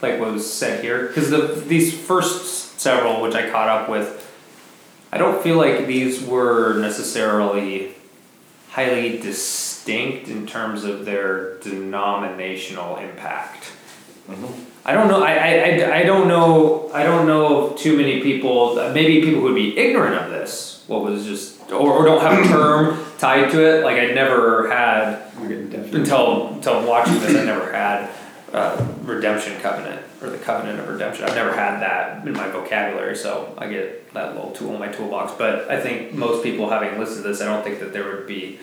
like 0.00 0.18
what 0.18 0.32
was 0.32 0.52
said 0.52 0.82
here, 0.82 1.06
because 1.06 1.30
the 1.30 1.62
these 1.68 1.96
first 1.96 2.80
several, 2.80 3.22
which 3.22 3.36
I 3.36 3.48
caught 3.48 3.68
up 3.68 3.88
with, 3.88 4.28
I 5.12 5.18
don't 5.18 5.40
feel 5.40 5.56
like 5.56 5.86
these 5.86 6.20
were 6.20 6.80
necessarily 6.80 7.94
highly 8.70 9.18
distinct 9.18 10.26
in 10.26 10.48
terms 10.48 10.82
of 10.82 11.04
their 11.04 11.58
denominational 11.58 12.96
impact. 12.96 13.70
I 14.84 14.92
don't 14.94 15.08
know. 15.08 15.22
I, 15.22 15.32
I, 15.32 15.98
I, 15.98 16.02
don't 16.02 16.26
know. 16.26 16.90
I 16.92 17.04
don't 17.04 17.26
know 17.26 17.70
too 17.70 17.96
many 17.96 18.20
people. 18.20 18.74
Maybe 18.92 19.20
people 19.20 19.40
who 19.40 19.46
would 19.46 19.54
be 19.54 19.78
ignorant 19.78 20.16
of 20.16 20.30
this. 20.30 20.82
What 20.88 21.02
was 21.02 21.24
just 21.24 21.70
or, 21.70 21.92
or 21.92 22.04
don't 22.04 22.20
have 22.20 22.44
a 22.44 22.48
term 22.48 23.04
tied 23.18 23.50
to 23.52 23.60
it. 23.60 23.84
Like 23.84 23.96
I 23.98 24.06
never 24.06 24.68
had 24.68 25.32
We're 25.38 25.48
getting 25.48 25.70
definitely. 25.70 26.00
until 26.00 26.48
until 26.48 26.86
watching 26.86 27.20
this. 27.20 27.36
I 27.36 27.44
never 27.44 27.72
had 27.72 28.10
uh, 28.52 28.84
redemption 29.02 29.58
covenant 29.60 30.04
or 30.20 30.30
the 30.30 30.38
covenant 30.38 30.80
of 30.80 30.88
redemption. 30.88 31.24
I've 31.24 31.34
never 31.34 31.52
had 31.52 31.80
that 31.80 32.26
in 32.26 32.32
my 32.32 32.48
vocabulary, 32.48 33.16
so 33.16 33.54
I 33.58 33.68
get 33.68 34.12
that 34.14 34.34
little 34.34 34.50
tool 34.50 34.74
in 34.74 34.80
my 34.80 34.88
toolbox. 34.88 35.32
But 35.38 35.70
I 35.70 35.80
think 35.80 36.12
most 36.12 36.42
people, 36.42 36.68
having 36.68 36.98
listened 36.98 37.22
to 37.22 37.28
this, 37.28 37.40
I 37.40 37.46
don't 37.46 37.64
think 37.64 37.80
that 37.80 37.92
there 37.92 38.04
would 38.10 38.26
be 38.26 38.58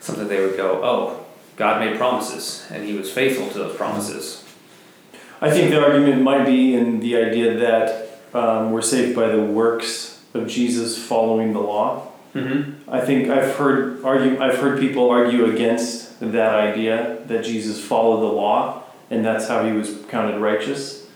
something 0.00 0.28
they 0.28 0.44
would 0.44 0.56
go, 0.56 0.80
"Oh, 0.82 1.24
God 1.56 1.80
made 1.80 1.96
promises, 1.96 2.66
and 2.70 2.84
He 2.84 2.94
was 2.94 3.10
faithful 3.10 3.48
to 3.50 3.58
those 3.58 3.76
promises." 3.76 4.42
I 5.40 5.50
think 5.50 5.70
the 5.70 5.82
argument 5.82 6.22
might 6.22 6.46
be 6.46 6.74
in 6.74 7.00
the 7.00 7.16
idea 7.16 7.58
that 7.58 8.20
um, 8.34 8.70
we're 8.72 8.82
saved 8.82 9.14
by 9.14 9.28
the 9.28 9.42
works 9.42 10.22
of 10.34 10.48
Jesus 10.48 11.02
following 11.02 11.52
the 11.52 11.60
law. 11.60 12.08
Mm-hmm. 12.34 12.90
I 12.90 13.00
think 13.00 13.28
I've 13.28 13.56
heard 13.56 14.04
argue. 14.04 14.40
I've 14.40 14.58
heard 14.58 14.78
people 14.78 15.08
argue 15.10 15.46
against 15.46 16.20
that 16.20 16.54
idea 16.54 17.18
that 17.26 17.44
Jesus 17.44 17.82
followed 17.82 18.20
the 18.20 18.32
law 18.34 18.82
and 19.10 19.24
that's 19.24 19.48
how 19.48 19.64
he 19.64 19.72
was 19.72 19.96
counted 20.08 20.38
righteous. 20.40 21.06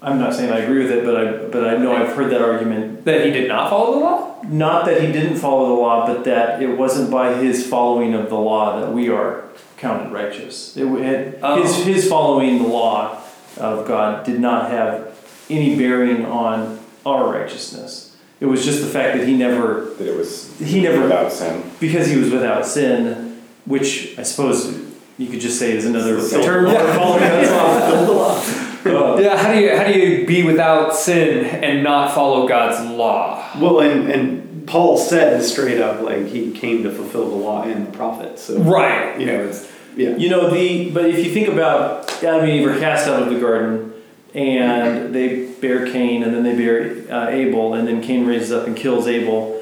I'm 0.00 0.18
not 0.18 0.34
saying 0.34 0.52
I 0.52 0.58
agree 0.58 0.82
with 0.82 0.90
it, 0.90 1.04
but 1.04 1.16
I 1.16 1.46
but 1.46 1.64
I 1.64 1.76
know 1.76 1.94
I've 1.94 2.16
heard 2.16 2.30
that 2.32 2.42
argument. 2.42 3.04
That 3.04 3.24
He 3.24 3.30
did 3.30 3.48
not 3.48 3.70
follow 3.70 3.92
the 3.92 4.00
law. 4.00 4.42
Not 4.42 4.86
that 4.86 5.00
he 5.00 5.12
didn't 5.12 5.36
follow 5.36 5.68
the 5.68 5.80
law, 5.80 6.04
but 6.04 6.24
that 6.24 6.60
it 6.60 6.76
wasn't 6.76 7.12
by 7.12 7.34
his 7.34 7.64
following 7.64 8.12
of 8.12 8.28
the 8.28 8.36
law 8.36 8.80
that 8.80 8.92
we 8.92 9.08
are 9.08 9.44
counted 9.76 10.12
righteous. 10.12 10.76
It 10.76 10.86
had, 11.04 11.38
Oh. 11.42 11.62
his 11.62 11.84
his 11.84 12.08
following 12.08 12.60
the 12.60 12.68
law 12.68 13.21
of 13.58 13.86
God 13.86 14.24
did 14.24 14.40
not 14.40 14.70
have 14.70 15.08
any 15.50 15.76
bearing 15.76 16.24
on 16.24 16.78
our 17.04 17.32
righteousness. 17.32 18.16
It 18.40 18.46
was 18.46 18.64
just 18.64 18.80
the 18.80 18.88
fact 18.88 19.18
that 19.18 19.26
he 19.28 19.36
never 19.36 19.90
That 19.98 20.08
it 20.08 20.16
was 20.16 20.52
He 20.58 20.80
never- 20.82 21.02
without 21.02 21.30
sin. 21.32 21.62
because 21.80 22.08
he 22.08 22.16
was 22.16 22.30
without 22.30 22.66
sin, 22.66 23.40
which 23.66 24.14
I 24.18 24.22
suppose 24.22 24.74
you 25.18 25.28
could 25.28 25.40
just 25.40 25.58
say 25.58 25.76
is 25.76 25.84
another 25.86 26.20
Silver 26.20 26.44
term 26.44 26.64
law. 26.66 26.74
for 26.78 26.92
following 26.94 27.20
God's 27.20 28.10
law. 28.10 28.36
Uh, 28.84 29.16
Yeah, 29.20 29.36
how 29.36 29.52
do 29.52 29.60
you 29.60 29.76
how 29.76 29.84
do 29.84 29.92
you 29.96 30.26
be 30.26 30.42
without 30.42 30.96
sin 30.96 31.44
and 31.44 31.84
not 31.84 32.12
follow 32.14 32.48
God's 32.48 32.80
law? 32.90 33.44
Well, 33.60 33.78
and, 33.80 34.10
and 34.10 34.66
Paul 34.66 34.96
said 34.96 35.40
straight 35.44 35.80
up, 35.80 36.00
like, 36.02 36.26
he 36.26 36.50
came 36.50 36.82
to 36.82 36.90
fulfill 36.90 37.28
the 37.30 37.36
law 37.36 37.62
and 37.62 37.86
the 37.86 37.92
prophets. 37.92 38.42
So, 38.42 38.58
Right. 38.58 39.18
you 39.20 39.26
know, 39.26 39.40
it's, 39.44 39.68
yeah. 39.96 40.16
You 40.16 40.28
know 40.28 40.50
the 40.50 40.90
but 40.90 41.06
if 41.06 41.24
you 41.24 41.32
think 41.32 41.48
about 41.48 42.10
Adam 42.22 42.40
and 42.44 42.50
Eve 42.50 42.68
are 42.68 42.78
cast 42.78 43.08
out 43.08 43.22
of 43.22 43.32
the 43.32 43.38
garden, 43.40 43.92
and 44.34 45.14
they 45.14 45.46
bear 45.60 45.90
Cain, 45.90 46.22
and 46.22 46.34
then 46.34 46.42
they 46.42 46.56
bear 46.56 47.04
uh, 47.12 47.28
Abel, 47.28 47.74
and 47.74 47.86
then 47.86 48.00
Cain 48.02 48.26
raises 48.26 48.52
up 48.52 48.66
and 48.66 48.76
kills 48.76 49.06
Abel. 49.06 49.60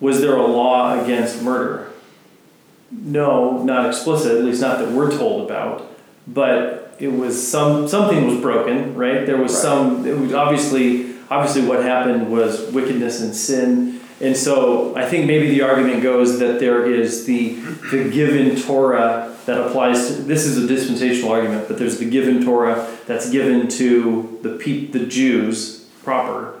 Was 0.00 0.20
there 0.20 0.36
a 0.36 0.46
law 0.46 1.00
against 1.02 1.42
murder? 1.42 1.90
No, 2.90 3.62
not 3.62 3.86
explicit. 3.86 4.36
At 4.38 4.44
least 4.44 4.60
not 4.60 4.78
that 4.78 4.90
we're 4.90 5.10
told 5.16 5.48
about. 5.48 5.90
But 6.26 6.94
it 6.98 7.08
was 7.08 7.46
some 7.46 7.88
something 7.88 8.26
was 8.26 8.40
broken, 8.40 8.94
right? 8.94 9.26
There 9.26 9.36
was 9.38 9.52
Right. 9.54 9.62
some. 9.62 10.06
It 10.06 10.18
was 10.18 10.32
obviously 10.34 11.14
obviously 11.30 11.62
what 11.66 11.82
happened 11.82 12.30
was 12.30 12.70
wickedness 12.72 13.20
and 13.20 13.34
sin. 13.34 14.00
And 14.20 14.36
so 14.36 14.94
I 14.94 15.04
think 15.06 15.26
maybe 15.26 15.48
the 15.48 15.62
argument 15.62 16.02
goes 16.02 16.38
that 16.38 16.60
there 16.60 16.84
is 16.88 17.24
the 17.24 17.54
the 17.90 18.08
given 18.10 18.54
Torah 18.60 19.31
that 19.46 19.60
applies 19.60 20.06
to 20.06 20.12
this 20.22 20.44
is 20.44 20.62
a 20.62 20.66
dispensational 20.66 21.32
argument, 21.32 21.68
but 21.68 21.78
there's 21.78 21.98
the 21.98 22.08
given 22.08 22.44
Torah 22.44 22.96
that's 23.06 23.30
given 23.30 23.68
to 23.68 24.38
the 24.42 24.50
peop, 24.50 24.92
the 24.92 25.06
Jews 25.06 25.88
proper. 26.02 26.58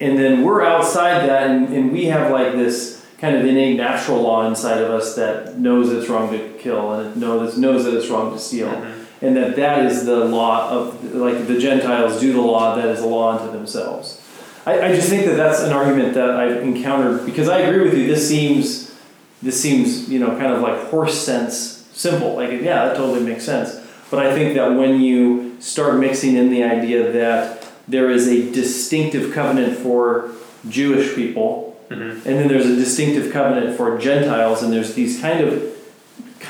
And 0.00 0.18
then 0.18 0.42
we're 0.42 0.62
outside 0.62 1.28
that 1.28 1.50
and, 1.50 1.74
and 1.74 1.92
we 1.92 2.06
have 2.06 2.30
like 2.30 2.52
this 2.52 3.04
kind 3.18 3.36
of 3.36 3.44
innate 3.44 3.76
natural 3.76 4.22
law 4.22 4.48
inside 4.48 4.80
of 4.80 4.90
us 4.90 5.14
that 5.16 5.58
knows 5.58 5.92
it's 5.92 6.08
wrong 6.08 6.30
to 6.30 6.48
kill 6.58 6.94
and 6.94 7.10
it 7.10 7.16
knows 7.16 7.58
knows 7.58 7.84
that 7.84 7.94
it's 7.94 8.08
wrong 8.08 8.32
to 8.32 8.38
steal. 8.38 8.68
Mm-hmm. 8.68 9.24
And 9.24 9.36
that 9.36 9.56
that 9.56 9.84
is 9.84 10.06
the 10.06 10.24
law 10.24 10.70
of 10.70 11.14
like 11.14 11.46
the 11.46 11.58
Gentiles 11.58 12.18
do 12.20 12.32
the 12.32 12.40
law 12.40 12.76
that 12.76 12.86
is 12.86 13.00
a 13.00 13.06
law 13.06 13.36
unto 13.36 13.52
themselves. 13.52 14.16
I, 14.64 14.80
I 14.80 14.94
just 14.94 15.08
think 15.08 15.26
that 15.26 15.36
that's 15.36 15.60
an 15.60 15.72
argument 15.72 16.14
that 16.14 16.30
I've 16.30 16.62
encountered 16.62 17.26
because 17.26 17.48
I 17.48 17.58
agree 17.60 17.82
with 17.82 17.98
you. 17.98 18.06
This 18.06 18.26
seems, 18.26 18.94
this 19.42 19.60
seems, 19.60 20.08
you 20.08 20.18
know, 20.18 20.28
kind 20.38 20.52
of 20.52 20.60
like 20.60 20.78
horse 20.88 21.18
sense 21.18 21.79
simple. 22.00 22.34
Like, 22.34 22.50
yeah, 22.50 22.86
that 22.86 22.96
totally 22.96 23.22
makes 23.22 23.44
sense. 23.44 23.78
But 24.10 24.26
I 24.26 24.34
think 24.34 24.54
that 24.54 24.74
when 24.74 25.00
you 25.00 25.56
start 25.60 25.98
mixing 25.98 26.36
in 26.36 26.50
the 26.50 26.64
idea 26.64 27.12
that 27.12 27.68
there 27.86 28.10
is 28.10 28.26
a 28.26 28.50
distinctive 28.52 29.32
covenant 29.32 29.78
for 29.78 30.32
Jewish 30.68 31.14
people, 31.14 31.76
and 31.90 32.22
then 32.24 32.48
there's 32.48 32.66
a 32.66 32.76
distinctive 32.76 33.32
covenant 33.32 33.76
for 33.76 33.98
Gentiles, 33.98 34.62
and 34.62 34.72
there's 34.72 34.94
these 34.94 35.20
kind 35.20 35.40
of 35.40 35.76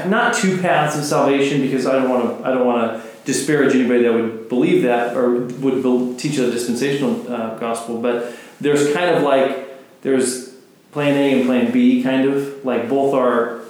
not 0.07 0.34
two 0.34 0.59
paths 0.59 0.96
of 0.96 1.05
salvation 1.05 1.61
because 1.61 1.86
I 1.86 1.92
don't 1.92 2.09
want 2.09 2.38
to 2.38 2.46
I 2.46 2.51
don't 2.53 2.66
want 2.66 3.03
to 3.03 3.11
disparage 3.24 3.74
anybody 3.74 4.05
that 4.05 4.12
would 4.12 4.48
believe 4.48 4.82
that 4.82 5.16
or 5.16 5.30
would 5.30 5.82
bel- 5.82 6.14
teach 6.14 6.38
a 6.38 6.51
dispensational 6.51 7.30
uh, 7.30 7.59
gospel, 7.59 8.01
but 8.01 8.34
there's 8.61 8.92
kind 8.92 9.14
of 9.14 9.22
like 9.22 9.68
there's 10.03 10.51
plan 10.92 11.16
A 11.16 11.38
and 11.38 11.46
plan 11.46 11.72
B, 11.72 12.03
kind 12.03 12.28
of 12.28 12.64
like 12.64 12.88
both 12.88 13.14
are 13.14 13.62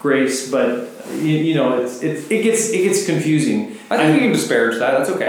grace, 0.00 0.50
but 0.50 0.89
you, 1.14 1.36
you 1.38 1.54
know 1.54 1.80
it's, 1.82 2.02
it's 2.02 2.30
it 2.30 2.42
gets 2.42 2.70
it 2.70 2.82
gets 2.82 3.06
confusing. 3.06 3.76
I 3.90 3.96
think 3.96 4.14
you 4.14 4.20
can 4.20 4.32
disparage 4.32 4.78
that. 4.78 4.98
That's 4.98 5.10
okay. 5.10 5.26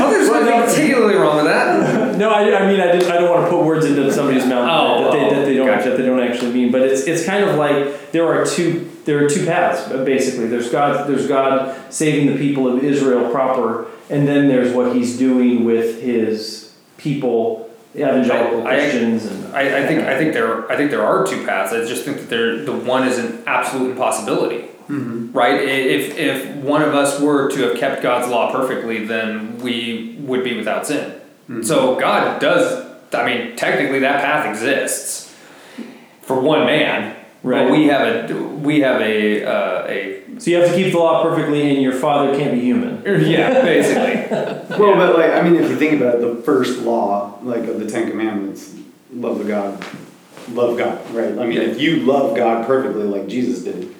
Oh, 0.00 0.10
there's 0.10 0.28
nothing 0.28 0.62
particularly 0.62 1.14
wrong 1.14 1.36
with 1.36 1.46
that. 1.46 2.16
No, 2.18 2.30
I, 2.30 2.54
I 2.54 2.70
mean 2.70 2.80
I, 2.80 2.92
did, 2.92 3.04
I 3.04 3.14
don't 3.18 3.30
want 3.30 3.44
to 3.44 3.50
put 3.50 3.64
words 3.64 3.86
into 3.86 4.12
somebody's 4.12 4.44
mouth 4.46 4.68
Oh, 4.70 5.04
that, 5.04 5.12
they, 5.12 5.34
that 5.34 5.44
they 5.46 5.54
don't 5.54 5.66
gotcha. 5.66 5.90
that 5.90 5.96
they 5.96 6.04
don't 6.04 6.20
actually 6.20 6.52
mean. 6.52 6.70
But 6.70 6.82
it's 6.82 7.02
it's 7.02 7.24
kind 7.24 7.44
of 7.44 7.56
like 7.56 8.12
there 8.12 8.26
are 8.26 8.44
two 8.44 8.90
there 9.04 9.24
are 9.24 9.28
two 9.28 9.46
paths 9.46 9.88
basically. 10.04 10.48
There's 10.48 10.70
God 10.70 11.08
there's 11.08 11.26
God 11.26 11.92
saving 11.92 12.26
the 12.32 12.36
people 12.38 12.68
of 12.68 12.84
Israel 12.84 13.30
proper, 13.30 13.86
and 14.10 14.28
then 14.28 14.48
there's 14.48 14.74
what 14.74 14.94
He's 14.94 15.16
doing 15.18 15.64
with 15.64 16.02
His 16.02 16.74
people 16.98 17.67
evangelical 17.96 18.66
I- 18.66 18.70
I- 18.70 18.74
Christians 18.76 19.26
and 19.26 19.56
I, 19.56 19.82
I 19.82 19.86
think 19.86 20.02
I 20.02 20.18
think 20.18 20.32
there 20.34 20.70
I 20.70 20.76
think 20.76 20.90
there 20.90 21.04
are 21.04 21.26
two 21.26 21.44
paths. 21.44 21.72
I 21.72 21.84
just 21.84 22.04
think 22.04 22.18
that 22.18 22.28
there 22.28 22.64
the 22.64 22.72
one 22.72 23.06
is 23.06 23.18
an 23.18 23.42
absolute 23.46 23.90
impossibility. 23.92 24.64
Right? 24.90 25.60
If 25.62 26.16
if 26.16 26.56
one 26.56 26.80
of 26.82 26.94
us 26.94 27.20
were 27.20 27.50
to 27.50 27.68
have 27.68 27.76
kept 27.76 28.02
God's 28.02 28.28
law 28.28 28.50
perfectly, 28.50 29.04
then 29.04 29.58
we 29.58 30.16
would 30.20 30.42
be 30.44 30.56
without 30.56 30.86
sin. 30.86 31.12
So 31.62 31.96
God 31.98 32.40
does. 32.40 32.86
I 33.12 33.24
mean, 33.24 33.56
technically, 33.56 33.98
that 34.00 34.22
path 34.22 34.46
exists 34.46 35.34
for 36.22 36.40
one 36.40 36.66
man. 36.66 37.16
Right. 37.42 37.64
But 37.64 37.72
we 37.72 37.86
have 37.86 38.30
a 38.30 38.34
we 38.34 38.80
have 38.80 39.00
a 39.00 39.44
uh, 39.44 39.86
a 39.88 40.22
so 40.38 40.50
you 40.50 40.56
have 40.60 40.70
to 40.70 40.74
keep 40.74 40.92
the 40.92 40.98
law 40.98 41.22
perfectly 41.22 41.70
and 41.74 41.82
your 41.82 41.92
father 41.92 42.36
can't 42.36 42.52
be 42.52 42.60
human. 42.60 43.02
yeah 43.26 43.62
basically 43.62 44.26
Well, 44.78 44.94
but 44.96 45.18
like, 45.18 45.32
I 45.32 45.42
mean, 45.42 45.56
if 45.56 45.68
you 45.70 45.76
think 45.76 46.00
about 46.00 46.16
it, 46.16 46.20
the 46.20 46.42
first 46.42 46.80
law, 46.80 47.27
like 47.44 47.64
of 47.64 47.78
the 47.80 47.88
Ten 47.88 48.10
Commandments, 48.10 48.74
love 49.12 49.38
the 49.38 49.44
God, 49.44 49.84
love 50.52 50.78
God, 50.78 50.98
right? 51.14 51.38
I 51.38 51.46
mean, 51.46 51.58
if 51.58 51.80
you 51.80 51.96
love 52.00 52.36
God 52.36 52.66
perfectly, 52.66 53.04
like 53.04 53.28
Jesus 53.28 53.64
did, 53.64 53.94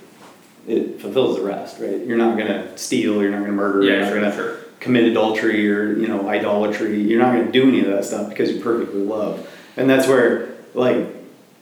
it 0.66 1.00
fulfills 1.00 1.36
the 1.36 1.42
rest, 1.42 1.80
right? 1.80 2.04
You're 2.04 2.18
not 2.18 2.36
gonna 2.38 2.76
steal, 2.76 3.22
you're 3.22 3.30
not 3.30 3.40
gonna 3.40 3.52
murder, 3.52 3.82
Yeah, 3.82 3.90
you're 3.90 4.00
not 4.00 4.08
sure, 4.08 4.20
gonna 4.20 4.34
sure. 4.34 4.56
commit 4.80 5.04
adultery 5.04 5.70
or 5.70 5.92
you 5.92 6.08
know 6.08 6.28
idolatry. 6.28 7.00
You're 7.00 7.20
not 7.20 7.34
gonna 7.36 7.50
do 7.52 7.68
any 7.68 7.80
of 7.80 7.86
that 7.86 8.04
stuff 8.04 8.28
because 8.28 8.50
you 8.50 8.60
perfectly 8.60 9.00
love, 9.00 9.48
and 9.76 9.88
that's 9.88 10.06
where 10.06 10.48
like 10.74 11.06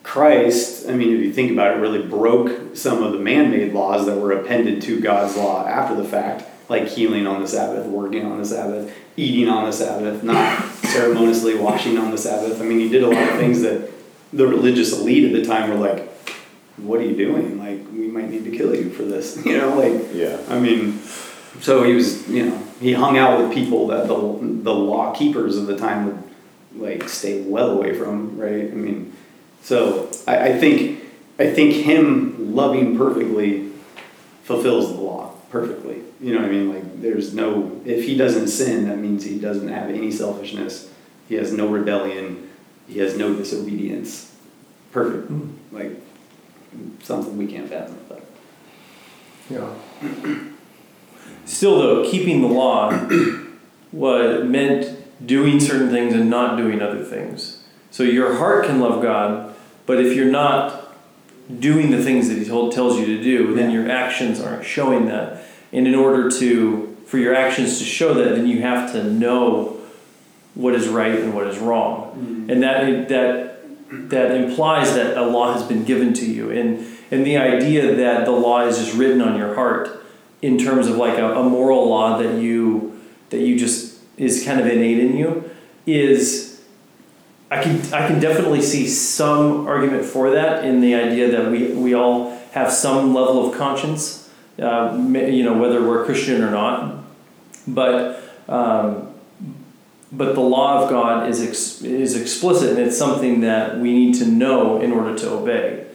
Christ. 0.03 0.89
I 0.89 0.93
mean, 0.95 1.15
if 1.15 1.21
you 1.21 1.33
think 1.33 1.51
about 1.53 1.77
it, 1.77 1.81
really 1.81 2.03
broke 2.03 2.77
some 2.77 3.03
of 3.03 3.13
the 3.13 3.19
man-made 3.19 3.73
laws 3.73 4.07
that 4.07 4.17
were 4.17 4.33
appended 4.33 4.83
to 4.83 5.01
God's 5.01 5.37
law 5.37 5.67
after 5.67 5.95
the 5.97 6.05
fact, 6.05 6.45
like 6.69 6.89
healing 6.89 7.27
on 7.27 7.41
the 7.41 7.49
Sabbath, 7.49 7.87
working 7.87 8.27
on 8.27 8.39
the 8.39 8.45
Sabbath, 8.45 8.93
eating 9.17 9.49
on 9.49 9.65
the 9.65 9.73
Sabbath, 9.73 10.23
not 10.23 10.65
ceremoniously 10.85 11.55
washing 11.55 11.99
on 11.99 12.11
the 12.11 12.19
Sabbath. 12.19 12.61
I 12.61 12.65
mean, 12.65 12.81
he 12.81 12.89
did 12.89 13.03
a 13.03 13.09
lot 13.09 13.23
of 13.23 13.39
things 13.39 13.63
that 13.63 13.91
the 14.33 14.47
religious 14.47 14.99
elite 14.99 15.25
at 15.25 15.33
the 15.33 15.45
time 15.45 15.71
were 15.71 15.77
like, 15.77 16.09
"What 16.77 17.01
are 17.01 17.05
you 17.05 17.17
doing? 17.17 17.59
Like, 17.59 17.81
we 17.93 18.09
might 18.09 18.31
need 18.31 18.45
to 18.45 18.51
kill 18.51 18.75
you 18.75 18.91
for 18.91 19.03
this." 19.03 19.37
You 19.47 19.59
know, 19.59 19.77
like 19.77 20.13
Yeah. 20.13 20.39
I 20.49 20.59
mean, 20.59 21.01
so 21.61 21.85
he 21.85 21.95
was, 21.95 22.29
you 22.29 22.47
know, 22.47 22.63
he 22.81 22.93
hung 22.93 23.17
out 23.17 23.41
with 23.41 23.53
people 23.53 23.87
that 23.89 24.09
the 24.09 24.39
the 24.63 24.75
law 24.75 25.15
keepers 25.15 25.57
of 25.57 25.67
the 25.67 25.77
time 25.77 26.07
would 26.07 26.23
like 26.75 27.09
stay 27.09 27.43
well 27.43 27.71
away 27.71 27.95
from, 27.95 28.39
right? 28.39 28.71
I 28.71 28.75
mean, 28.75 29.13
so 29.63 30.11
I, 30.27 30.49
I 30.49 30.59
think 30.59 31.03
I 31.39 31.51
think 31.51 31.75
him 31.75 32.55
loving 32.55 32.97
perfectly 32.97 33.71
fulfills 34.43 34.95
the 34.95 35.01
law 35.01 35.35
perfectly. 35.51 36.03
You 36.21 36.35
know 36.35 36.41
what 36.41 36.49
I 36.49 36.53
mean? 36.53 36.73
Like, 36.73 37.03
there's 37.03 37.35
no 37.35 37.81
if 37.85 38.05
he 38.05 38.17
doesn't 38.17 38.49
sin, 38.49 38.89
that 38.89 38.99
means 38.99 39.25
he 39.25 39.39
doesn't 39.39 39.69
have 39.69 39.91
any 39.91 40.11
selfishness. 40.11 40.91
He 41.29 41.35
has 41.35 41.53
no 41.53 41.69
rebellion. 41.69 42.51
He 42.89 43.01
has 43.01 43.17
no 43.19 43.35
disobedience. 43.35 44.35
Perfect. 44.93 45.29
Hmm. 45.29 45.51
Like 45.73 45.93
something 47.03 47.37
we 47.37 47.47
can't 47.47 47.69
fathom. 47.69 47.99
But. 48.09 48.25
Yeah. 49.51 49.69
Still, 51.45 51.79
though, 51.79 52.11
keeping 52.11 52.43
the 52.43 52.49
law 52.49 52.93
what 53.93 54.47
meant 54.47 55.27
doing 55.27 55.61
certain 55.61 55.91
things 55.91 56.13
and 56.15 56.29
not 56.29 56.57
doing 56.57 56.83
other 56.83 57.03
things. 57.05 57.63
So 57.91 58.03
your 58.03 58.37
heart 58.37 58.67
can 58.67 58.81
love 58.81 59.03
God, 59.03 59.55
but 59.87 60.01
if 60.01 60.15
you're 60.15 60.31
not 60.31 60.93
doing 61.61 61.91
the 61.91 62.03
things 62.03 62.29
that 62.29 62.37
He 62.37 62.45
told, 62.45 62.73
tells 62.73 62.99
you 62.99 63.07
to 63.07 63.23
do, 63.23 63.55
then 63.55 63.71
Yeah. 63.71 63.81
your 63.81 63.91
actions 63.91 64.41
aren't 64.41 64.65
showing 64.65 65.07
that. 65.07 65.43
And 65.73 65.87
in 65.87 65.95
order 65.95 66.31
to 66.31 66.97
for 67.07 67.19
your 67.19 67.35
actions 67.35 67.79
to 67.79 67.85
show 67.85 68.15
that, 68.15 68.35
then 68.35 68.47
you 68.47 68.63
have 68.63 68.93
to 68.93 69.05
know 69.05 69.79
what 70.55 70.75
is 70.75 70.89
right 70.89 71.19
and 71.19 71.35
what 71.35 71.47
is 71.47 71.59
wrong, 71.59 72.13
mm-hmm. 72.13 72.51
and 72.51 72.63
that 72.63 73.09
that 73.09 74.11
that 74.11 74.31
implies 74.33 74.95
that 74.95 75.17
a 75.17 75.23
law 75.23 75.53
has 75.53 75.63
been 75.63 75.85
given 75.85 76.13
to 76.15 76.27
you, 76.27 76.51
and 76.51 76.87
and 77.11 77.25
the 77.27 77.37
idea 77.37 77.95
that 77.95 78.25
the 78.25 78.33
law 78.33 78.67
is 78.67 78.79
just 78.79 78.97
written 78.97 79.21
on 79.21 79.37
your 79.39 79.55
heart 79.55 80.05
in 80.43 80.59
terms 80.59 80.87
of 80.87 80.97
like 80.97 81.19
a, 81.19 81.39
a 81.39 81.43
moral 81.43 81.89
law 81.89 82.19
that 82.19 82.41
you 82.41 83.01
that 83.31 83.41
you 83.41 83.59
just 83.59 84.01
is 84.17 84.45
kind 84.45 84.61
of 84.61 84.67
innate 84.67 84.99
in 84.99 85.17
you 85.17 85.49
is 85.87 86.65
I 87.51 87.63
can 87.63 87.81
I 87.93 88.07
can 88.07 88.19
definitely 88.19 88.63
see 88.63 88.89
some 88.89 89.67
argument 89.67 90.05
for 90.05 90.31
that 90.31 90.65
in 90.65 90.81
the 90.81 90.95
idea 90.95 91.31
that 91.31 91.51
we 91.51 91.73
we 91.73 91.95
all 91.95 92.37
have 92.53 92.73
some 92.73 93.15
level 93.15 93.49
of 93.49 93.57
conscience, 93.57 94.26
uh, 94.59 94.97
you 94.97 95.45
know 95.45 95.59
whether 95.59 95.87
we're 95.87 96.05
Christian 96.05 96.43
or 96.43 96.51
not, 96.51 97.05
but. 97.67 98.23
Um, 98.49 99.13
but 100.13 100.35
the 100.35 100.41
law 100.41 100.83
of 100.83 100.91
God 100.91 101.29
is 101.29 101.43
ex- 101.43 101.83
is 101.83 102.21
explicit, 102.21 102.71
and 102.71 102.79
it's 102.79 102.97
something 102.97 103.41
that 103.41 103.79
we 103.79 103.93
need 103.93 104.15
to 104.17 104.27
know 104.27 104.81
in 104.81 104.93
order 104.93 105.17
to 105.19 105.31
obey. 105.31 105.87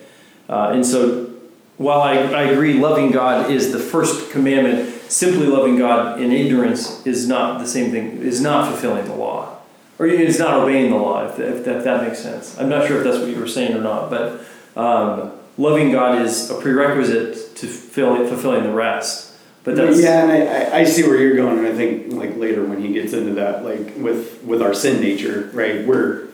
Uh, 0.50 0.72
and 0.74 0.86
so, 0.86 1.32
while 1.78 2.02
I, 2.02 2.16
I 2.18 2.44
agree, 2.44 2.74
loving 2.74 3.12
God 3.12 3.50
is 3.50 3.72
the 3.72 3.80
first 3.80 4.32
commandment. 4.32 5.00
Simply 5.10 5.48
loving 5.48 5.78
God 5.78 6.22
in 6.22 6.32
ignorance 6.32 7.06
is 7.06 7.28
not 7.28 7.60
the 7.60 7.68
same 7.68 7.92
thing. 7.92 8.18
Is 8.22 8.42
not 8.42 8.68
fulfilling 8.68 9.06
the 9.06 9.16
law, 9.16 9.58
or 9.98 10.08
is 10.08 10.40
not 10.40 10.54
obeying 10.54 10.92
the 10.92 10.98
law. 10.98 11.26
If, 11.26 11.40
if, 11.40 11.66
that, 11.66 11.78
if 11.78 11.84
that 11.86 12.04
makes 12.04 12.20
sense. 12.20 12.58
I'm 12.60 12.70
not 12.70 12.88
sure 12.88 12.98
if 12.98 13.04
that's 13.04 13.18
what 13.18 13.30
you 13.30 13.40
were 13.40 13.48
saying 13.48 13.76
or 13.76 13.82
not, 13.82 14.10
but 14.10 14.42
um, 14.76 15.32
loving 15.62 15.92
God 15.92 16.22
is 16.22 16.50
a 16.50 16.56
prerequisite 16.56 17.56
to 17.58 17.68
fulfilling, 17.68 18.28
fulfilling 18.28 18.64
the 18.64 18.74
rest. 18.74 19.36
But 19.64 19.76
that's 19.76 20.02
yeah, 20.02 20.24
and 20.24 20.32
I, 20.32 20.80
I, 20.80 20.84
see 20.86 21.04
where 21.04 21.18
you're 21.18 21.36
going, 21.36 21.60
and 21.60 21.68
I 21.68 21.76
think 21.76 22.12
like 22.14 22.36
later 22.36 22.66
when 22.66 22.82
he 22.82 22.94
gets 22.94 23.14
into 23.14 23.36
that, 23.36 23.64
like 23.64 23.96
with 23.96 24.42
with 24.44 24.60
our 24.60 24.74
sin 24.74 25.00
nature, 25.00 25.52
right? 25.54 25.86
We're 25.86 26.30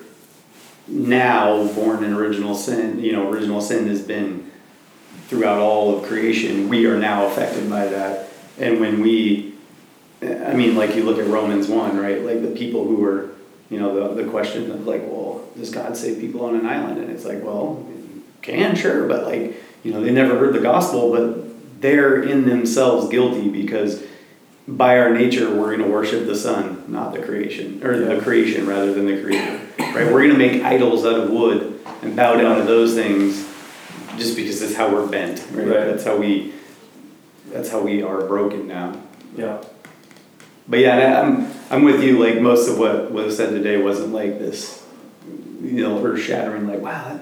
now 0.88 1.68
born 1.74 2.06
in 2.06 2.14
original 2.14 2.56
sin. 2.56 3.00
You 3.04 3.12
know, 3.12 3.30
original 3.30 3.60
sin 3.60 3.88
has 3.88 4.02
been 4.02 4.50
throughout 5.28 5.60
all 5.60 5.98
of 5.98 6.08
creation. 6.08 6.70
We 6.70 6.86
are 6.86 6.98
now 6.98 7.26
affected 7.26 7.70
by 7.70 7.88
that, 7.88 8.30
and 8.58 8.80
when 8.80 9.02
we, 9.02 9.56
I 10.22 10.54
mean, 10.54 10.76
like 10.76 10.96
you 10.96 11.04
look 11.04 11.18
at 11.18 11.28
Romans 11.28 11.68
one, 11.68 11.98
right? 11.98 12.22
Like 12.22 12.42
the 12.42 12.52
people 12.52 12.86
who 12.86 12.96
were, 12.96 13.32
you 13.70 13.78
know, 13.78 14.14
the 14.14 14.24
the 14.24 14.30
question 14.30 14.72
of 14.72 14.88
like, 14.88 15.02
well, 15.02 15.44
does 15.58 15.70
God 15.70 15.98
save 15.98 16.22
people 16.22 16.46
on 16.46 16.56
an 16.56 16.66
island? 16.66 17.00
And 17.00 17.12
it's 17.12 17.26
like, 17.26 17.44
well, 17.44 17.86
can 18.42 18.76
sure, 18.76 19.08
but 19.08 19.26
like, 19.26 19.56
you 19.84 19.92
know, 19.94 20.02
they 20.02 20.12
never 20.12 20.38
heard 20.38 20.54
the 20.54 20.60
gospel, 20.60 21.12
but 21.12 21.82
they're 21.82 22.22
in 22.24 22.48
themselves 22.48 23.10
guilty 23.10 23.50
because 23.50 24.04
by 24.68 25.00
our 25.00 25.14
nature 25.14 25.50
we're 25.50 25.76
going 25.76 25.88
to 25.88 25.94
worship 25.94 26.26
the 26.26 26.36
sun, 26.36 26.84
not 26.88 27.14
the 27.14 27.22
creation 27.22 27.86
or 27.86 27.98
the 27.98 28.20
creation 28.22 28.66
rather 28.68 28.94
than 28.94 29.06
the 29.06 29.22
creator 29.22 29.62
right 29.80 30.12
we're 30.12 30.28
going 30.28 30.32
to 30.32 30.38
make 30.38 30.62
idols 30.64 31.06
out 31.06 31.16
of 31.20 31.30
wood 31.30 31.80
and 32.02 32.16
bow 32.16 32.36
down 32.36 32.58
to 32.58 32.64
those 32.64 32.94
things 32.94 33.48
just 34.18 34.36
because 34.36 34.60
that's 34.60 34.76
how 34.76 34.92
we're 34.92 35.08
bent 35.08 35.40
right, 35.52 35.66
Right. 35.68 35.86
that's 35.86 36.04
how 36.04 36.18
we 36.18 36.54
that's 37.52 37.70
how 37.70 37.80
we 37.82 38.02
are 38.04 38.26
broken 38.26 38.68
now 38.68 39.00
yeah. 39.36 39.62
but 40.68 40.80
yeah 40.80 41.22
i'm 41.22 41.48
i'm 41.70 41.84
with 41.84 42.04
you 42.04 42.20
like 42.20 42.42
most 42.42 42.68
of 42.70 42.78
what 42.78 43.12
was 43.12 43.38
said 43.38 43.52
today 43.52 43.78
wasn't 43.82 44.12
like 44.12 44.38
this 44.40 44.86
you 45.62 45.84
know 45.84 46.04
earth 46.04 46.22
shattering 46.22 46.68
like 46.68 46.80
wow 46.82 47.08
that 47.10 47.22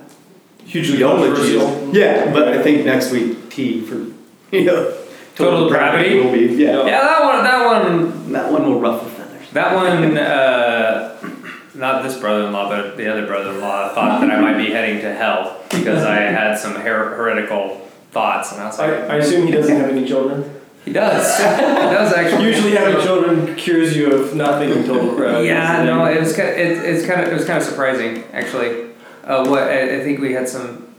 Hugely 0.65 0.97
Don't 0.99 1.19
let 1.21 1.35
controversial. 1.35 1.93
Yeah, 1.93 2.31
but 2.33 2.47
I 2.49 2.61
think 2.63 2.85
next 2.85 3.11
week 3.11 3.49
T 3.49 3.81
for 3.81 3.95
you 4.55 4.63
know 4.65 4.97
Total 5.35 5.67
depravity? 5.67 6.19
will 6.19 6.31
be 6.31 6.45
yeah. 6.63 6.85
yeah 6.85 7.01
that 7.01 7.23
one 7.23 7.43
that 7.43 7.65
one 7.65 8.31
That 8.31 8.51
one 8.51 8.63
will 8.65 8.79
ruffle 8.79 9.09
feathers. 9.09 9.49
That 9.51 9.75
one, 9.75 10.17
uh, 10.17 11.17
not 11.75 12.03
this 12.03 12.17
brother-in-law, 12.17 12.69
but 12.69 12.97
the 12.97 13.09
other 13.11 13.25
brother-in-law 13.25 13.93
thought 13.93 14.21
that 14.21 14.29
I 14.31 14.39
might 14.39 14.57
be 14.57 14.71
heading 14.71 15.01
to 15.01 15.13
hell 15.13 15.61
because 15.69 16.03
I 16.03 16.15
had 16.21 16.57
some 16.57 16.75
her- 16.75 17.15
heretical 17.15 17.81
thoughts, 18.11 18.51
and 18.53 18.61
I 18.61 18.65
was 18.67 18.79
like, 18.79 18.91
I 18.91 19.17
assume 19.17 19.45
he 19.47 19.51
doesn't 19.53 19.75
have 19.75 19.89
any 19.89 20.05
children. 20.07 20.49
he 20.85 20.91
does, 20.93 21.37
he 21.37 21.43
does 21.43 22.13
actually. 22.13 22.45
Usually, 22.45 22.71
having 22.75 23.01
children 23.03 23.55
cures 23.55 23.95
you 23.95 24.11
of 24.11 24.35
not 24.35 24.59
being 24.61 24.83
total. 24.85 25.21
Uh, 25.21 25.39
Yeah, 25.41 25.83
no, 25.83 26.05
it 26.05 26.19
was 26.19 26.35
kind 26.35 26.49
of, 26.49 26.55
it, 26.57 26.77
it's 26.85 27.05
kind 27.05 27.21
of 27.21 27.27
it 27.29 27.33
was 27.33 27.45
kind 27.45 27.57
of 27.61 27.63
surprising 27.67 28.23
actually. 28.33 28.87
Uh, 29.25 29.43
what 29.47 29.63
I, 29.63 29.95
I 29.95 30.03
think 30.03 30.19
we 30.19 30.33
had 30.33 30.47
some, 30.47 30.93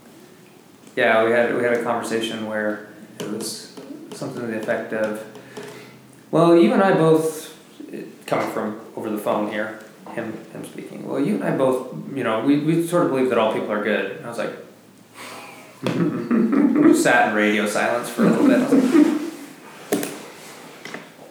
yeah, 0.96 1.22
we 1.22 1.30
had 1.30 1.54
we 1.54 1.62
had 1.62 1.74
a 1.74 1.82
conversation 1.84 2.46
where 2.46 2.88
it 3.20 3.30
was 3.30 3.78
something 4.14 4.40
to 4.40 4.46
the 4.48 4.58
effect 4.58 4.92
of, 4.92 5.24
well, 6.32 6.56
you 6.56 6.72
and 6.72 6.82
I 6.82 6.92
both, 6.94 7.56
coming 8.26 8.50
from 8.50 8.80
over 8.96 9.10
the 9.10 9.18
phone 9.18 9.52
here, 9.52 9.78
him 10.10 10.32
him 10.52 10.64
speaking. 10.64 11.06
Well, 11.06 11.20
you 11.20 11.36
and 11.36 11.44
I 11.44 11.56
both, 11.56 11.94
you 12.12 12.24
know, 12.24 12.44
we, 12.44 12.58
we 12.58 12.84
sort 12.84 13.04
of 13.04 13.10
believe 13.10 13.28
that 13.28 13.38
all 13.38 13.52
people 13.52 13.70
are 13.70 13.84
good. 13.84 14.16
And 14.16 14.26
I 14.26 14.28
was 14.28 14.38
like, 14.38 14.56
we 16.82 16.90
just 16.90 17.04
sat 17.04 17.28
in 17.28 17.36
radio 17.36 17.64
silence 17.68 18.08
for 18.08 18.24
a 18.24 18.30
little 18.30 18.48
bit. 18.48 18.58
I 18.58 18.74
was 18.74 20.02
like, 20.02 20.10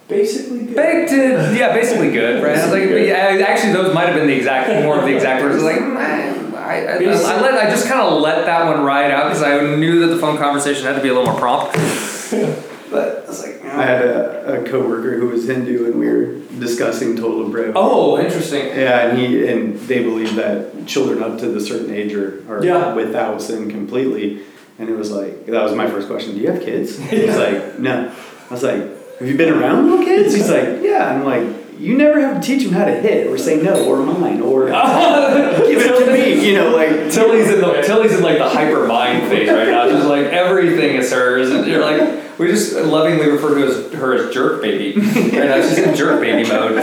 basically 0.08 0.66
good. 0.68 0.76
Baked 0.78 1.10
to, 1.10 1.58
yeah, 1.58 1.74
basically 1.74 2.12
good, 2.12 2.42
right? 2.42 2.58
I 2.58 2.64
was 2.64 2.72
like, 2.72 2.90
yeah, 3.06 3.46
actually, 3.46 3.74
those 3.74 3.94
might 3.94 4.06
have 4.06 4.16
been 4.16 4.28
the 4.28 4.36
exact, 4.36 4.70
more 4.86 4.98
of 4.98 5.04
the 5.04 5.14
exact 5.14 5.44
words. 5.44 5.56
I 5.56 5.58
was 5.58 5.64
like, 5.66 5.82
mm, 5.82 6.35
I, 6.76 6.86
I, 6.86 6.98
I, 6.98 7.38
I, 7.38 7.42
let, 7.42 7.54
I 7.68 7.70
just 7.70 7.88
kind 7.88 8.02
of 8.02 8.22
let 8.22 8.46
that 8.46 8.66
one 8.66 8.84
ride 8.84 9.12
out 9.12 9.26
because 9.30 9.44
I 9.44 9.76
knew 9.76 10.00
that 10.02 10.08
the 10.08 10.20
phone 10.20 10.38
conversation 10.38 10.86
had 10.86 10.96
to 10.96 11.02
be 11.02 11.10
a 11.10 11.14
little 11.14 11.32
more 11.32 11.40
prompt. 11.40 11.76
But 12.92 13.24
I 13.26 13.28
was 13.28 13.42
like, 13.44 13.62
I 13.66 13.84
had 13.84 14.06
a, 14.06 14.62
a 14.62 14.70
coworker 14.70 15.18
who 15.18 15.30
was 15.30 15.48
Hindu, 15.48 15.86
and 15.88 16.00
we 16.00 16.08
were 16.08 16.36
discussing 16.60 17.18
total 17.18 17.46
depravity. 17.46 17.74
Oh, 17.76 18.18
interesting. 18.20 18.68
Yeah, 18.68 19.08
and 19.10 19.18
he 19.18 19.48
and 19.48 19.78
they 19.82 20.04
believe 20.04 20.36
that 20.36 20.86
children 20.86 21.22
up 21.22 21.40
to 21.40 21.48
the 21.48 21.60
certain 21.60 21.92
age 21.94 22.14
are, 22.14 22.44
are 22.48 22.64
Yeah. 22.64 22.94
without 22.94 23.42
sin 23.42 23.70
completely. 23.72 24.44
And 24.78 24.88
it 24.88 24.96
was 24.96 25.12
like 25.12 25.48
that 25.48 25.64
was 25.64 25.74
my 25.74 25.90
first 25.90 26.08
question. 26.08 26.36
Do 26.36 26.42
you 26.42 26.52
have 26.52 26.62
kids? 26.62 26.98
He's 26.98 27.36
like, 27.46 27.80
no. 27.80 28.14
I 28.50 28.54
was 28.54 28.64
like, 28.64 28.82
have 29.20 29.28
you 29.28 29.36
been 29.36 29.52
around 29.54 29.90
little 29.90 30.06
kids? 30.06 30.36
He's 30.36 30.50
like, 30.50 30.82
yeah. 30.84 31.10
I'm 31.12 31.26
like, 31.26 31.65
you 31.80 31.98
never 31.98 32.20
have 32.22 32.40
to 32.42 32.46
teach 32.48 32.64
them 32.64 32.74
how 32.74 32.86
to 32.86 32.94
hit 32.96 33.28
or 33.28 33.38
say 33.38 33.62
no 33.62 33.86
or 33.86 33.98
mine 34.06 34.42
or 34.42 34.66
give 34.68 35.82
it 35.82 36.06
to 36.06 36.12
me. 36.12 36.46
You 36.48 36.56
know, 36.56 36.70
like 36.76 37.12
Tilly's 37.12 37.50
in 37.52 37.62
the 37.62 37.82
Tilly's 37.86 38.14
in 38.14 38.22
like 38.24 38.38
the 38.38 38.50
hyper 38.50 38.88
mind 38.88 39.28
phase 39.30 39.50
right 39.50 39.68
now. 39.68 39.88
Just 39.90 40.08
like 40.08 40.26
everything 40.28 40.96
is 40.96 41.12
hers, 41.12 41.50
and 41.52 41.66
you're 41.68 41.82
like 41.82 42.24
we 42.40 42.48
just 42.48 42.74
lovingly 42.76 43.30
refer 43.30 43.56
to 43.56 43.66
as 43.68 43.94
her 43.94 44.14
as 44.14 44.34
jerk 44.34 44.62
baby. 44.62 45.00
Right 45.00 45.34
now 45.34 45.62
she's 45.62 45.78
in 45.78 45.96
jerk 45.96 46.20
baby 46.22 46.48
mode. 46.50 46.76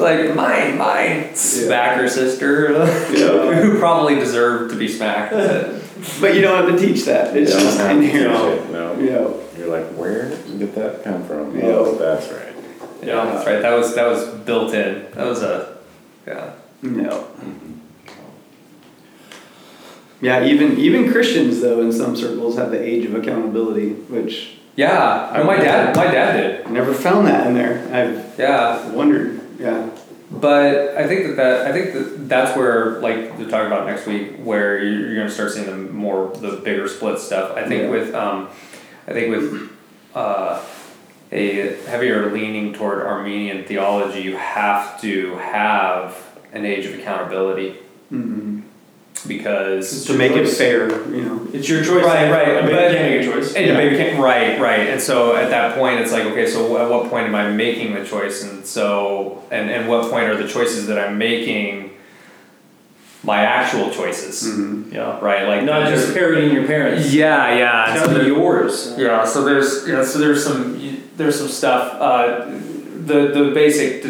Like 0.00 0.34
mine, 0.34 0.78
mine, 0.78 1.34
smack 1.34 1.96
her 1.98 2.08
sister, 2.08 2.72
Yeah. 3.12 3.54
who 3.60 3.78
probably 3.78 4.14
deserved 4.16 4.72
to 4.72 4.78
be 4.78 4.88
smacked. 4.88 5.32
but- 5.32 5.82
But 6.20 6.34
you 6.34 6.40
don't 6.42 6.64
have 6.70 6.78
to 6.78 6.86
teach 6.86 7.04
that. 7.06 7.36
It's 7.36 7.50
You 7.52 7.58
don't 7.58 7.66
just 7.66 7.80
in 7.80 8.02
here. 8.02 8.28
teach 8.28 8.38
it, 8.38 8.70
No. 8.70 8.94
Yeah. 9.00 9.58
You're 9.58 9.68
like, 9.68 9.86
where 9.94 10.28
did 10.28 10.58
get 10.58 10.74
that 10.76 11.02
come 11.04 11.24
from? 11.24 11.56
Yeah. 11.56 11.64
Oh, 11.66 11.94
that's 11.96 12.30
right. 12.30 12.54
Yeah, 13.02 13.24
that's 13.26 13.46
right. 13.46 13.60
That 13.62 13.74
was 13.76 13.94
that 13.94 14.06
was 14.08 14.26
built 14.44 14.74
in. 14.74 15.06
That 15.12 15.26
was 15.26 15.42
a 15.42 15.76
yeah. 16.26 16.52
No. 16.82 17.28
Yeah, 20.20 20.44
even 20.44 20.78
even 20.78 21.10
Christians 21.12 21.60
though 21.60 21.80
in 21.80 21.92
some 21.92 22.16
circles 22.16 22.56
have 22.56 22.70
the 22.70 22.82
age 22.82 23.04
of 23.04 23.14
accountability, 23.14 23.90
which 23.90 24.56
Yeah, 24.76 25.32
no, 25.36 25.44
my 25.44 25.56
dad 25.56 25.94
my 25.94 26.04
dad 26.10 26.36
did. 26.40 26.66
I 26.66 26.70
never 26.70 26.94
found 26.94 27.26
that 27.26 27.46
in 27.46 27.54
there. 27.54 27.78
I've 27.92 28.38
Yeah, 28.38 28.90
wondered. 28.92 29.40
Yeah. 29.58 29.90
But 30.30 30.96
I 30.96 31.06
think 31.06 31.26
that, 31.26 31.36
that 31.36 31.66
I 31.66 31.72
think 31.72 31.92
that 31.94 32.28
that's 32.28 32.56
where 32.56 32.98
like 33.00 33.38
we're 33.38 33.48
talking 33.48 33.66
about 33.68 33.86
next 33.86 34.06
week, 34.06 34.36
where 34.38 34.82
you're, 34.82 35.00
you're 35.06 35.14
going 35.14 35.28
to 35.28 35.32
start 35.32 35.52
seeing 35.52 35.66
the 35.66 35.76
more 35.76 36.32
the 36.34 36.56
bigger 36.64 36.88
split 36.88 37.18
stuff. 37.20 37.56
I 37.56 37.62
think 37.68 37.82
Yeah. 37.84 37.90
with 37.90 38.14
um, 38.14 38.48
I 39.06 39.12
think 39.12 39.30
with 39.36 39.70
uh, 40.14 40.60
a 41.32 41.76
heavier 41.86 42.30
leaning 42.32 42.72
toward 42.72 43.02
Arminian 43.02 43.64
theology, 43.64 44.22
you 44.22 44.36
have 44.36 45.00
to 45.00 45.34
have 45.36 46.16
an 46.52 46.64
age 46.64 46.86
of 46.86 46.94
accountability 46.94 47.76
Mm-hmm. 48.12 48.60
because 49.26 50.04
To 50.06 50.16
make 50.16 50.32
it 50.32 50.46
fair, 50.48 50.88
you 51.12 51.22
know. 51.22 51.48
It's 51.52 51.68
your 51.68 51.82
choice. 51.82 52.04
Right, 52.04 52.30
right, 52.30 52.48
A 52.58 52.60
baby 52.62 52.72
but- 52.72 52.92
can't 52.92 53.10
make 53.10 53.22
a 53.28 53.32
choice. 53.32 53.54
And 53.54 53.66
Yeah. 53.66 53.76
maybe 53.76 53.96
can't, 53.96 54.20
right, 54.20 54.60
right. 54.60 54.88
And 54.88 55.00
so 55.00 55.34
at 55.34 55.50
that 55.50 55.76
point, 55.76 55.98
it's 56.00 56.12
like, 56.12 56.24
okay, 56.26 56.46
so 56.46 56.76
at 56.78 56.88
what 56.88 57.10
point 57.10 57.26
am 57.26 57.34
I 57.34 57.50
making 57.50 57.94
the 57.94 58.04
choice? 58.04 58.44
And 58.44 58.64
so, 58.64 59.42
and, 59.50 59.68
and 59.70 59.88
what 59.88 60.08
point 60.10 60.28
are 60.28 60.36
the 60.36 60.46
choices 60.46 60.86
that 60.86 60.98
I'm 60.98 61.18
making 61.18 61.90
my 63.24 63.40
actual 63.40 63.90
choices? 63.90 64.48
Mm-hmm. 64.48 64.94
Yeah. 64.94 65.18
Right? 65.18 65.48
Like, 65.48 65.64
Not 65.64 65.88
just 65.88 66.14
parroting 66.14 66.52
your 66.52 66.66
parents. 66.66 67.12
yeah, 67.12 67.56
yeah. 67.56 67.90
and 67.90 67.96
It's 67.98 68.06
so 68.12 68.20
yours. 68.22 68.94
yeah, 68.96 69.24
so 69.24 69.44
there's, 69.44 69.84
you 69.86 69.94
know, 69.94 70.04
so 70.04 70.18
there's 70.20 70.44
some, 70.44 70.75
there's 71.16 71.38
some 71.38 71.48
stuff, 71.48 71.94
uh, 71.94 72.44
the, 72.46 73.28
the 73.34 73.50
basic, 73.54 74.04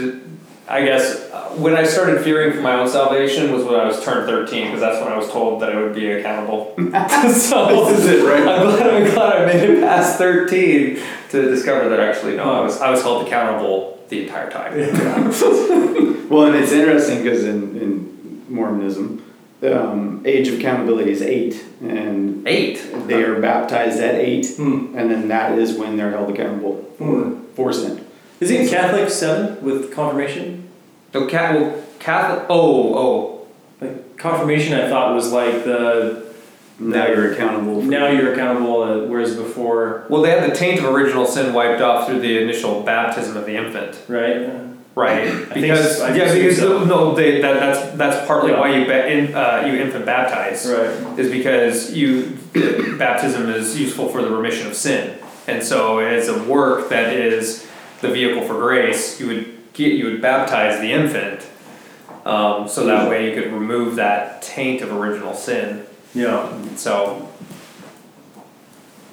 I 0.69 0.85
guess, 0.85 1.31
uh, 1.31 1.51
when 1.57 1.75
I 1.77 1.85
started 1.85 2.23
fearing 2.23 2.53
for 2.53 2.61
my 2.61 2.75
own 2.75 2.89
salvation 2.89 3.53
was 3.53 3.65
when 3.65 3.75
I 3.77 3.85
was 3.85 4.03
turned 4.05 4.29
thirteen, 4.29 4.67
because 4.67 4.81
that's 4.81 5.03
when 5.03 5.13
I 5.13 5.17
was 5.17 5.31
told 5.31 5.63
that 5.63 5.73
I 5.73 5.81
would 5.81 5.95
be 5.95 6.11
accountable. 6.11 6.75
so, 7.33 7.87
This 7.87 8.01
is 8.01 8.07
it, 8.07 8.25
right? 8.27 8.47
I'm 8.47 8.67
glad, 8.67 8.95
I'm 8.95 9.15
glad 9.15 9.43
I 9.43 9.47
made 9.47 9.71
it 9.71 9.81
past 9.81 10.19
thirteen 10.19 11.01
to 11.31 11.43
discover 11.43 11.89
that 11.89 12.01
actually, 12.01 12.37
no, 12.37 12.53
I 12.53 12.61
was, 12.61 12.81
I 12.81 12.91
was 12.91 13.03
held 13.03 13.27
accountable 13.27 14.05
the 14.09 14.23
entire 14.23 14.51
time. 14.51 16.13
Well, 16.27 16.49
and 16.49 16.57
it's 16.57 16.73
interesting 16.73 17.23
because 17.23 17.45
in, 17.45 17.77
in 17.81 18.45
Mormonism, 18.53 19.25
um, 19.63 20.23
age 20.27 20.49
of 20.49 20.59
accountability 20.59 21.11
is 21.11 21.23
eight, 21.23 21.65
and 21.81 22.47
Eight. 22.47 22.85
they 23.07 23.23
are 23.25 23.41
baptized 23.41 24.01
at 24.01 24.17
eight, 24.17 24.47
Hmm. 24.57 24.95
and 24.97 25.11
then 25.11 25.29
that 25.29 25.59
is 25.59 25.77
when 25.79 25.97
they're 25.97 26.11
held 26.11 26.31
accountable 26.31 26.85
for 26.99 27.37
for 27.55 27.73
sin. 27.73 28.01
Is 28.41 28.51
it 28.51 28.69
Catholic 28.71 29.09
seven 29.09 29.57
with 29.65 29.93
confirmation? 29.95 30.65
So, 31.13 31.27
Ca- 31.27 31.53
well, 31.55 31.75
Catholic, 31.99 32.45
oh, 32.51 32.95
oh, 32.95 33.33
Like 33.81 34.17
confirmation, 34.19 34.75
I 34.75 34.89
thought 34.91 35.15
was 35.15 35.33
like 35.33 35.65
the 35.65 36.23
Now 36.79 37.07
you're 37.07 37.33
accountable. 37.33 37.81
For 37.81 37.87
now 37.87 38.09
you're 38.09 38.35
accountable, 38.35 38.83
uh, 38.83 39.07
whereas 39.07 39.35
before, 39.35 40.05
well, 40.11 40.21
they 40.21 40.31
had 40.31 40.51
the 40.51 40.55
taint 40.55 40.79
of 40.81 40.85
original 40.95 41.25
sin 41.27 41.55
wiped 41.55 41.81
off 41.81 42.07
through 42.07 42.21
the 42.21 42.43
initial 42.43 42.83
baptism 42.83 43.35
of 43.39 43.47
the 43.47 43.57
infant. 43.57 43.97
right? 44.09 44.51
Right, 44.97 45.29
think 45.29 45.55
because 45.55 45.99
so. 45.99 46.07
I 46.07 46.15
yeah, 46.15 46.33
because 46.35 46.57
so. 46.59 46.83
no, 46.85 47.15
they, 47.15 47.43
that, 47.43 47.61
that's 47.61 47.97
that's 47.99 48.27
partly 48.27 48.53
Yeah. 48.53 48.61
why 48.61 48.75
you 48.77 48.87
ba- 48.87 49.07
in, 49.13 49.35
uh, 49.35 49.63
you 49.67 49.75
infant 49.79 50.07
baptize 50.07 50.67
Right. 50.67 51.19
is 51.19 51.31
because 51.31 51.93
you 51.95 52.39
baptism 52.99 53.51
is 53.51 53.79
useful 53.79 54.09
for 54.09 54.23
the 54.23 54.31
remission 54.31 54.67
of 54.67 54.75
sin, 54.75 55.19
and 55.47 55.63
so 55.63 55.99
as 55.99 56.29
a 56.29 56.43
work 56.45 56.89
that 56.89 57.13
is 57.13 57.67
the 58.01 58.09
vehicle 58.09 58.43
for 58.49 58.55
grace. 58.55 59.21
You 59.21 59.27
would 59.27 59.73
get 59.75 59.93
you 59.93 60.07
would 60.07 60.23
baptize 60.23 60.81
the 60.81 60.91
infant, 60.93 61.47
um, 62.25 62.67
so 62.67 62.87
that 62.87 63.11
way 63.11 63.29
you 63.29 63.39
could 63.39 63.53
remove 63.53 63.97
that 63.97 64.41
taint 64.41 64.81
of 64.81 64.91
original 64.93 65.35
sin. 65.35 65.85
Yeah. 66.15 66.49
So, 66.77 67.29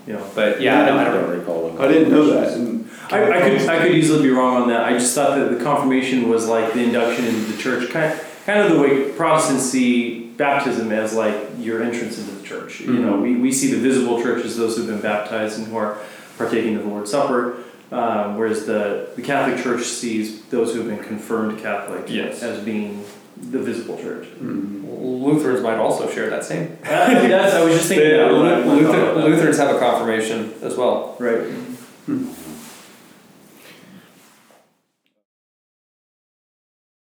Yeah. 0.07 0.21
but 0.33 0.61
yeah, 0.61 0.85
no, 0.85 0.97
I 0.97 1.01
I 1.01 1.03
don't. 1.03 1.21
don't 1.23 1.39
recall. 1.39 1.69
them. 1.71 1.81
I 1.81 1.87
didn't 1.89 2.09
know 2.09 2.25
that. 2.27 2.82
I, 3.13 3.39
I 3.39 3.41
could 3.49 3.69
I 3.69 3.79
could 3.81 3.95
easily 3.95 4.23
be 4.23 4.29
wrong 4.29 4.63
on 4.63 4.69
that. 4.69 4.83
I 4.85 4.93
just 4.93 5.13
thought 5.15 5.37
that 5.37 5.57
the 5.57 5.63
confirmation 5.63 6.29
was 6.29 6.47
like 6.47 6.73
the 6.73 6.83
induction 6.83 7.25
into 7.25 7.51
the 7.51 7.57
church, 7.57 7.89
kind 7.91 8.19
kind 8.45 8.59
of 8.61 8.71
the 8.71 8.79
way 8.81 9.11
Protestants 9.11 9.63
see 9.63 10.27
baptism 10.37 10.91
as 10.91 11.13
like 11.13 11.35
your 11.59 11.83
entrance 11.83 12.17
into 12.17 12.31
the 12.31 12.43
church. 12.45 12.81
You 12.81 12.93
know, 12.93 13.13
mm-hmm. 13.13 13.21
we, 13.21 13.35
we 13.35 13.51
see 13.51 13.71
the 13.71 13.79
visible 13.79 14.21
church 14.21 14.43
as 14.45 14.57
those 14.57 14.75
who've 14.77 14.87
been 14.87 15.01
baptized 15.01 15.57
and 15.59 15.67
who 15.67 15.77
are 15.77 15.99
partaking 16.37 16.75
of 16.75 16.83
the 16.83 16.89
Lord's 16.89 17.11
Supper, 17.11 17.63
um, 17.91 18.37
whereas 18.37 18.65
the, 18.65 19.11
the 19.15 19.21
Catholic 19.21 19.63
Church 19.63 19.83
sees 19.83 20.43
those 20.45 20.73
who 20.73 20.79
have 20.81 20.89
been 20.89 21.03
confirmed 21.07 21.59
Catholic 21.61 22.05
Yes. 22.09 22.41
as 22.41 22.63
being 22.63 23.05
the 23.37 23.59
visible 23.59 23.97
church. 23.97 24.25
Mm-hmm. 24.25 24.89
Lutherans 25.23 25.61
might 25.61 25.77
also 25.77 26.09
share 26.09 26.29
that 26.29 26.43
same. 26.43 26.77
That's, 26.83 27.53
I 27.53 27.63
was 27.63 27.75
just 27.75 27.87
thinking 27.87 28.09
They- 28.09 28.17
that 28.17 28.31
when 28.31 28.45
I- 28.45 28.59
when 28.65 28.79
I 28.79 28.83
thought 28.83 29.15
Luther. 29.15 29.19
Uh, 29.19 29.25
Lutherans 29.25 29.57
have 29.57 29.75
a 29.75 29.79
confirmation 29.79 30.53
as 30.61 30.75
well. 30.75 31.15
Right. 31.19 31.47
Hmm. 32.05 32.31